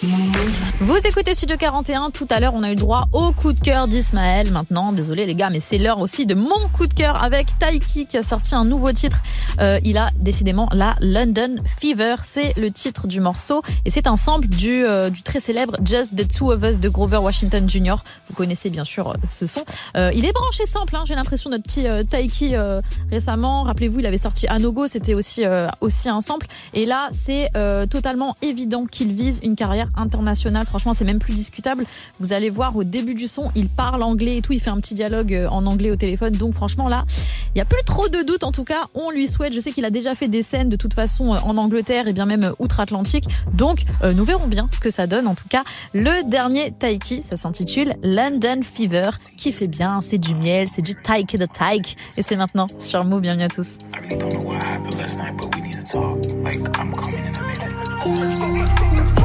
[0.02, 2.12] Vous écoutez Studio 41.
[2.12, 4.50] Tout à l'heure, on a eu droit au coup de cœur d'Ismaël.
[4.50, 8.06] Maintenant, désolé les gars, mais c'est l'heure aussi de mon coup de cœur avec Taiki
[8.08, 9.18] qui a sorti un nouveau titre.
[9.60, 12.16] Euh, il a décidément la London Fever.
[12.24, 16.16] C'est le titre du morceau et c'est un sample du, euh, du très célèbre Just
[16.16, 17.96] the Two of Us de Grover Washington Jr.
[18.28, 19.66] Vous connaissez bien sûr euh, ce son.
[19.98, 20.96] Euh, il est branché sample.
[20.96, 22.80] Hein, J'ai l'impression notre petit euh, Taiki euh,
[23.12, 23.64] récemment.
[23.64, 24.88] Rappelez-vous, il avait sorti Anogo.
[24.88, 25.44] C'était aussi
[25.82, 26.48] aussi un sample.
[26.74, 27.50] Et là, c'est
[27.90, 30.66] totalement évident qu'il vise une carrière internationale.
[30.66, 31.86] Franchement, c'est même plus discutable.
[32.20, 34.54] Vous allez voir au début du son, il parle anglais et tout.
[34.54, 36.34] Il fait un petit dialogue euh, en anglais au téléphone.
[36.34, 37.06] Donc franchement, là,
[37.48, 38.44] il n'y a plus trop de doutes.
[38.44, 39.54] En tout cas, on lui souhaite.
[39.54, 42.14] Je sais qu'il a déjà fait des scènes de toute façon euh, en Angleterre et
[42.14, 43.26] bien même euh, outre-Atlantique.
[43.54, 45.28] Donc, euh, nous verrons bien ce que ça donne.
[45.28, 45.64] En tout cas,
[45.94, 50.02] le dernier Taiki, ça s'intitule London Fever, qui fait bien.
[50.02, 51.96] C'est du miel, c'est du Taiki de Taiki.
[52.18, 53.22] Et c'est maintenant sur Move.
[53.22, 53.78] Bienvenue à tous.
[54.10, 56.18] Don't know what happened last night, but we need to talk.
[56.44, 59.19] Like, I'm coming in a minute.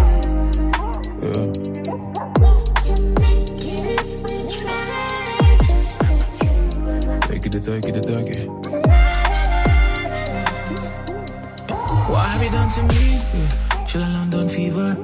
[1.24, 1.32] Take
[7.46, 8.48] it, take it, take it.
[12.10, 13.18] What have you done to me?
[13.86, 14.96] J'ai la London Fever.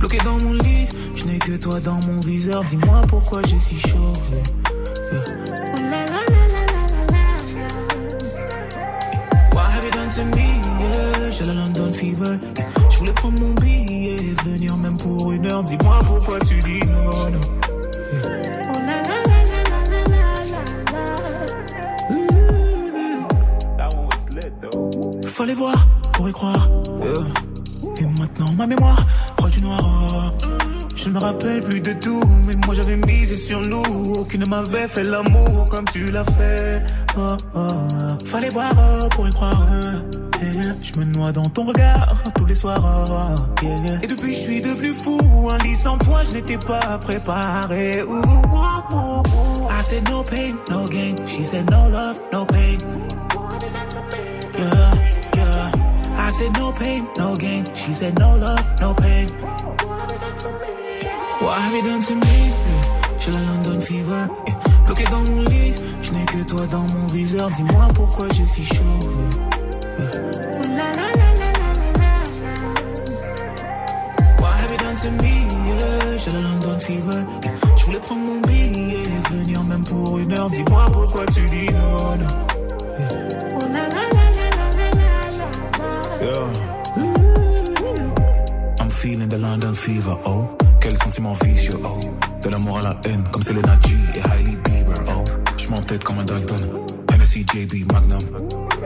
[0.00, 2.64] Bloqué dans mon lit, je n'ai que toi dans mon viseur.
[2.64, 4.12] Dis-moi pourquoi j'ai si chaud.
[4.32, 5.22] yeah.
[9.52, 10.60] What have you done to me?
[11.30, 12.38] J'ai la London Fever.
[12.90, 15.64] Je voulais prendre mon billet et venir pour une heure.
[15.64, 17.40] Dis-moi pourquoi tu dis non, non.
[25.26, 25.74] Fallait voir
[26.12, 26.68] pour y croire.
[27.02, 27.12] yeah.
[28.00, 28.98] Et maintenant ma mémoire
[29.36, 30.34] proche du noir.
[30.96, 34.12] Je ne me rappelle plus de tout, mais moi j'avais misé sur nous.
[34.18, 36.84] Aucune ne m'avait fait l'amour comme tu l'as fait.
[37.16, 37.68] Oh, oh.
[38.26, 39.66] Fallait voir oh, pour y croire.
[40.92, 42.82] Je me noie dans ton regard tous les soirs.
[42.82, 44.00] oh, yeah.
[44.02, 45.48] Et depuis je suis devenu fou.
[45.50, 47.92] Un lit sans toi, je n'étais pas préparé.
[49.70, 51.14] I said no pain, no gain.
[51.26, 52.76] She said no love, no pain.
[54.58, 54.92] Yeah,
[55.36, 55.70] yeah.
[56.16, 57.64] I said no pain, no gain.
[57.74, 59.26] She said no love, no pain.
[61.40, 62.50] What have you done to me?
[63.20, 64.28] J'ai la London Fever.
[64.86, 67.50] Bloqué dans mon lit, je n'ai que toi dans mon viseur.
[67.52, 68.98] Dis-moi pourquoi j'ai si chaud.
[75.02, 75.46] To me?
[75.66, 76.16] Yeah.
[76.18, 77.24] J'ai la London Fever.
[77.76, 80.50] Je voulais prendre mon billet et venir même pour une heure.
[80.50, 82.26] Dis-moi pourquoi tu dis non, non.
[86.20, 86.52] Yeah.
[88.80, 90.44] I'm feeling the London fever, oh.
[90.80, 91.98] Quel sentiment vicieux, oh.
[92.42, 95.24] De l'amour à la haine, comme Selena G et Hailey Bieber, oh.
[95.56, 96.56] Je m'entête comme un Dalton.
[97.10, 98.18] Hennessy, JB, Magnum.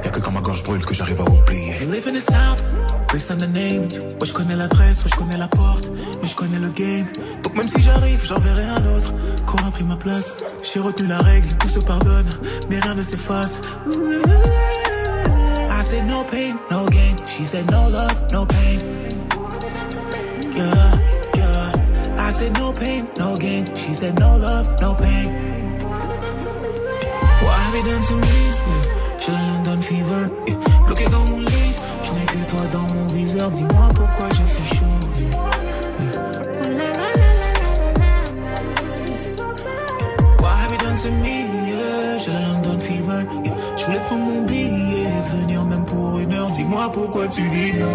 [0.04, 1.74] Y'a que quand ma gorge brûle que j'arrive à oublier.
[1.80, 2.74] You live in the South,
[3.12, 3.88] based on the name.
[4.20, 5.90] Ouais, je connais l'adresse, ouais, je connais la porte.
[6.76, 9.14] Donc même si j'arrive, j'enverrai un autre.
[9.46, 10.44] Qu'aura pris ma place?
[10.62, 12.26] J'ai retenu la règle, tout se pardonne.
[12.68, 13.60] Mais rien ne s'efface.
[15.70, 17.14] I said no pain, no gain.
[17.26, 18.78] She said no love, no pain.
[20.56, 20.90] Yeah,
[21.36, 21.72] yeah.
[22.18, 23.64] I said no pain, no gain.
[23.76, 25.30] She said no love, no pain.
[27.42, 28.50] What have you done to me?
[28.66, 29.32] Yeah.
[29.32, 30.30] London fever.
[30.46, 30.56] Yeah.
[30.86, 33.50] Bloqué dans mon lit, je n'ai que toi dans mon viseur.
[33.50, 34.28] Dis-moi pourquoi
[41.04, 43.26] J'ai la London fever.
[43.44, 43.52] Yeah.
[43.76, 46.46] Je voulais prendre mon billet et venir même pour une heure.
[46.46, 47.86] Dis-moi pourquoi tu dis non.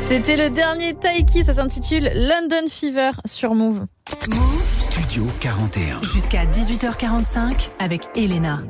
[0.00, 3.84] C'était le dernier Taiki, ça s'intitule London Fever sur Move.
[4.98, 6.02] Studio 41.
[6.02, 8.62] Jusqu'à 18h45 avec Elena.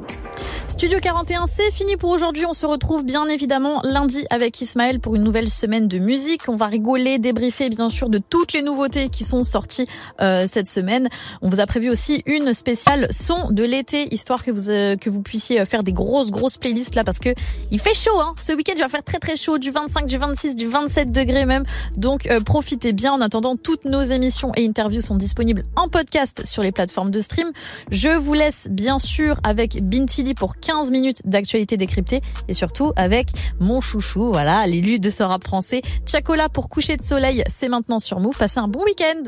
[0.69, 2.45] Studio 41, c'est fini pour aujourd'hui.
[2.45, 6.43] On se retrouve bien évidemment lundi avec Ismaël pour une nouvelle semaine de musique.
[6.47, 9.87] On va rigoler, débriefer bien sûr de toutes les nouveautés qui sont sorties
[10.21, 11.09] euh, cette semaine.
[11.41, 15.09] On vous a prévu aussi une spéciale son de l'été, histoire que vous euh, que
[15.09, 17.31] vous puissiez faire des grosses grosses playlists là parce que
[17.71, 18.21] il fait chaud.
[18.21, 18.35] Hein.
[18.41, 21.47] Ce week-end, il va faire très très chaud, du 25, du 26, du 27 degrés
[21.47, 21.65] même.
[21.97, 23.15] Donc euh, profitez bien.
[23.15, 27.21] En attendant, toutes nos émissions et interviews sont disponibles en podcast sur les plateformes de
[27.21, 27.53] stream.
[27.91, 33.29] Je vous laisse bien sûr avec Bintili pour 15 minutes d'actualité décryptée et surtout avec
[33.61, 35.83] mon chouchou, voilà, l'élu de ce rap français.
[36.07, 38.37] Tchakola pour coucher de soleil, c'est maintenant sur Move.
[38.37, 39.25] Passez un bon week-end.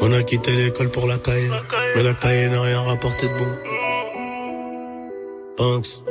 [0.00, 1.50] On a quitté l'école pour la caille,
[1.94, 3.87] mais la caille n'a rien rapporté de bon.
[5.58, 6.04] Banks.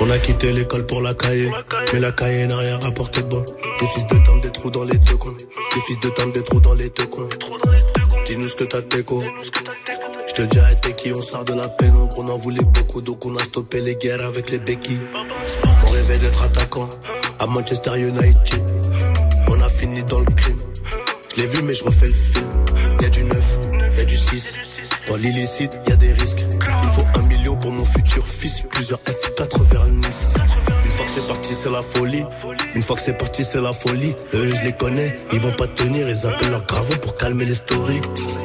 [0.00, 1.50] On a quitté l'école pour la caille,
[1.92, 3.44] mais la caille n'a rien rapporté de bon.
[3.80, 5.34] Des fils de dame, des trous dans les deux cons.
[5.74, 7.28] Des fils de dame, des trous dans les deux cons.
[8.26, 9.22] Dis-nous ce que t'as d'écho.
[10.26, 12.14] Je te dirai t'es qui, on sort de la pénombre.
[12.18, 15.00] On en voulait beaucoup, donc on a stoppé les guerres avec les béquilles.
[15.86, 16.88] On rêvait d'être attaquant
[17.38, 18.70] à Manchester United.
[19.48, 20.58] On a fini dans le crime.
[21.34, 22.48] Je l'ai vu, mais je refais le film.
[23.00, 23.58] Y a du neuf,
[23.96, 24.58] y a du 6.
[25.08, 26.44] Dans l'illicite, y a des risques.
[27.70, 28.62] Mon futur fils.
[28.70, 30.34] Plusieurs F4 vers Nice.
[30.84, 32.24] Une fois que c'est parti, c'est la folie.
[32.74, 34.14] Une fois que c'est parti, c'est la folie.
[34.34, 36.08] Eux, je les connais, ils vont pas tenir.
[36.08, 38.00] Ils appellent leur gravon pour calmer les stories.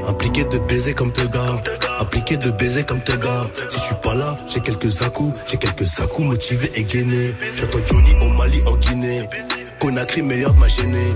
[0.07, 1.63] Impliqué de baiser comme te gars.
[1.99, 3.41] Impliqué de baiser comme te gars.
[3.69, 5.11] Si je suis pas là, j'ai quelques à
[5.47, 7.35] J'ai quelques à motivés et gainés.
[7.55, 9.29] J'entends Johnny au Mali, en Guinée.
[9.79, 11.09] Conakry, meilleur de ma gênée.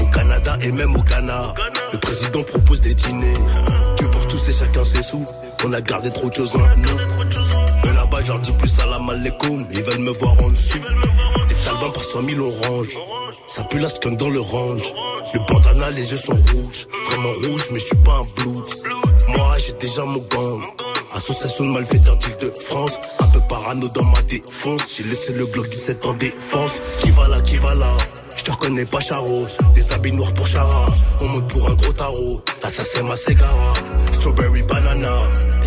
[0.00, 1.54] Au Canada et même au Ghana.
[1.92, 3.34] Le président propose des dîners.
[3.98, 5.24] Que pour tous et chacun ses sous.
[5.64, 7.33] On a gardé trop de choses en nous.
[8.24, 9.66] Je leur dis plus salam alaikum.
[9.70, 10.78] Ils veulent me voir en dessous.
[11.48, 12.98] Des talbans par 100 000, on range.
[13.46, 14.94] Ça pue la skunk dans le range.
[15.34, 16.86] Le bandana, les yeux sont rouges.
[17.06, 18.84] Vraiment rouges, mais je suis pas un blues.
[19.28, 20.62] Moi, j'ai déjà mon gang.
[21.12, 22.98] Association de malfaiteurs d'île de France.
[23.18, 24.94] Un peu parano dans ma défense.
[24.96, 26.80] J'ai laissé le Glock 17 en défense.
[27.00, 27.94] Qui va là, qui va là?
[28.36, 30.86] Je te reconnais pas Charo, des habits noirs pour Chara
[31.20, 33.72] On monte pour un gros tarot, là ça c'est ma cigara
[34.12, 34.53] Strawberry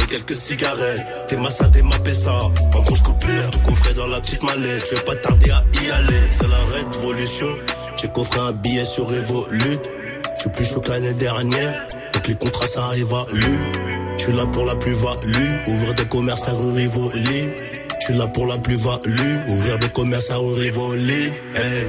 [0.07, 1.25] quelques cigarettes.
[1.27, 2.33] T'es massa, t'es ma pessa.
[2.33, 4.85] En grosse coupure, tout coffré dans la petite mallette.
[4.89, 7.47] Je vais pas tarder à y aller, c'est la révolution.
[8.01, 9.79] J'ai coffré un billet sur Revolut
[10.35, 11.87] Je suis plus chaud que l'année dernière.
[12.13, 13.57] Donc les contrats ça arrive à lui
[14.17, 15.67] Je suis là pour la plus-value.
[15.67, 17.49] Ouvrir des commerces à rue Rivoli.
[17.99, 21.23] Je suis là pour la plus-value, ouvrir des commerces à rue Rivoli.
[21.55, 21.87] Hey.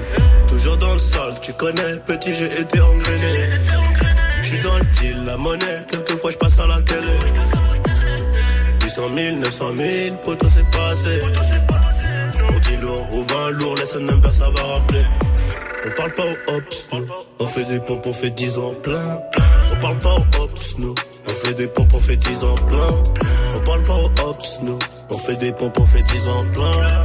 [0.49, 3.51] Toujours dans le sol, tu connais, petit j'ai été engrainé.
[4.41, 7.58] Je suis dans le deal, la monnaie, quelquefois je passe à la télé.
[8.89, 11.19] 800 000, 900 000, poteau c'est pas assez.
[12.49, 15.03] On dit lourd ou 20 lourd, laisse un number, ça va rappeler.
[15.85, 17.07] On parle pas aux ops, nous.
[17.39, 19.21] On fait des pompes, on fait 10 ans plein.
[19.71, 20.95] On parle pas aux ops, nous.
[21.27, 22.89] On fait des pompes, on fait 10 ans plein.
[23.55, 24.79] On parle pas aux ops, nous.
[25.11, 27.03] On fait des pompes, on fait 10 ans plein.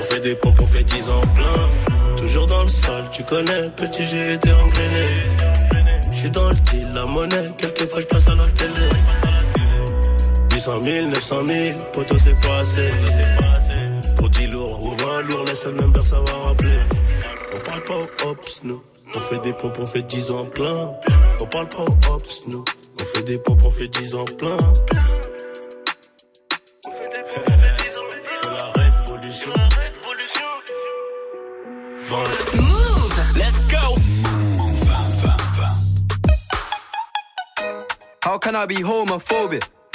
[0.00, 2.16] On fait des pompes, on fait 10 ans plein.
[2.16, 5.20] Toujours dans le sol, tu connais, petit j'ai été engrainé.
[6.10, 9.25] J'suis dans le deal, la monnaie, quelquefois je passe à la télé.
[10.56, 12.88] 800 000, 900 000, poteau c'est pas assez.
[14.16, 16.78] Pour 10 lourds ou 20 lourds, laisse un number, ça va rappeler.
[17.54, 18.80] On parle pas aux ops, nous.
[19.14, 20.94] On fait des pompes, on fait 10 ans plein.
[21.40, 22.64] On parle pas aux ops, nous.
[22.98, 24.56] On fait des pompes, on fait 10 ans plein.
[28.32, 29.52] C'est la révolution.
[32.54, 33.94] Move, let's go.
[38.24, 39.62] How can I be homophobic?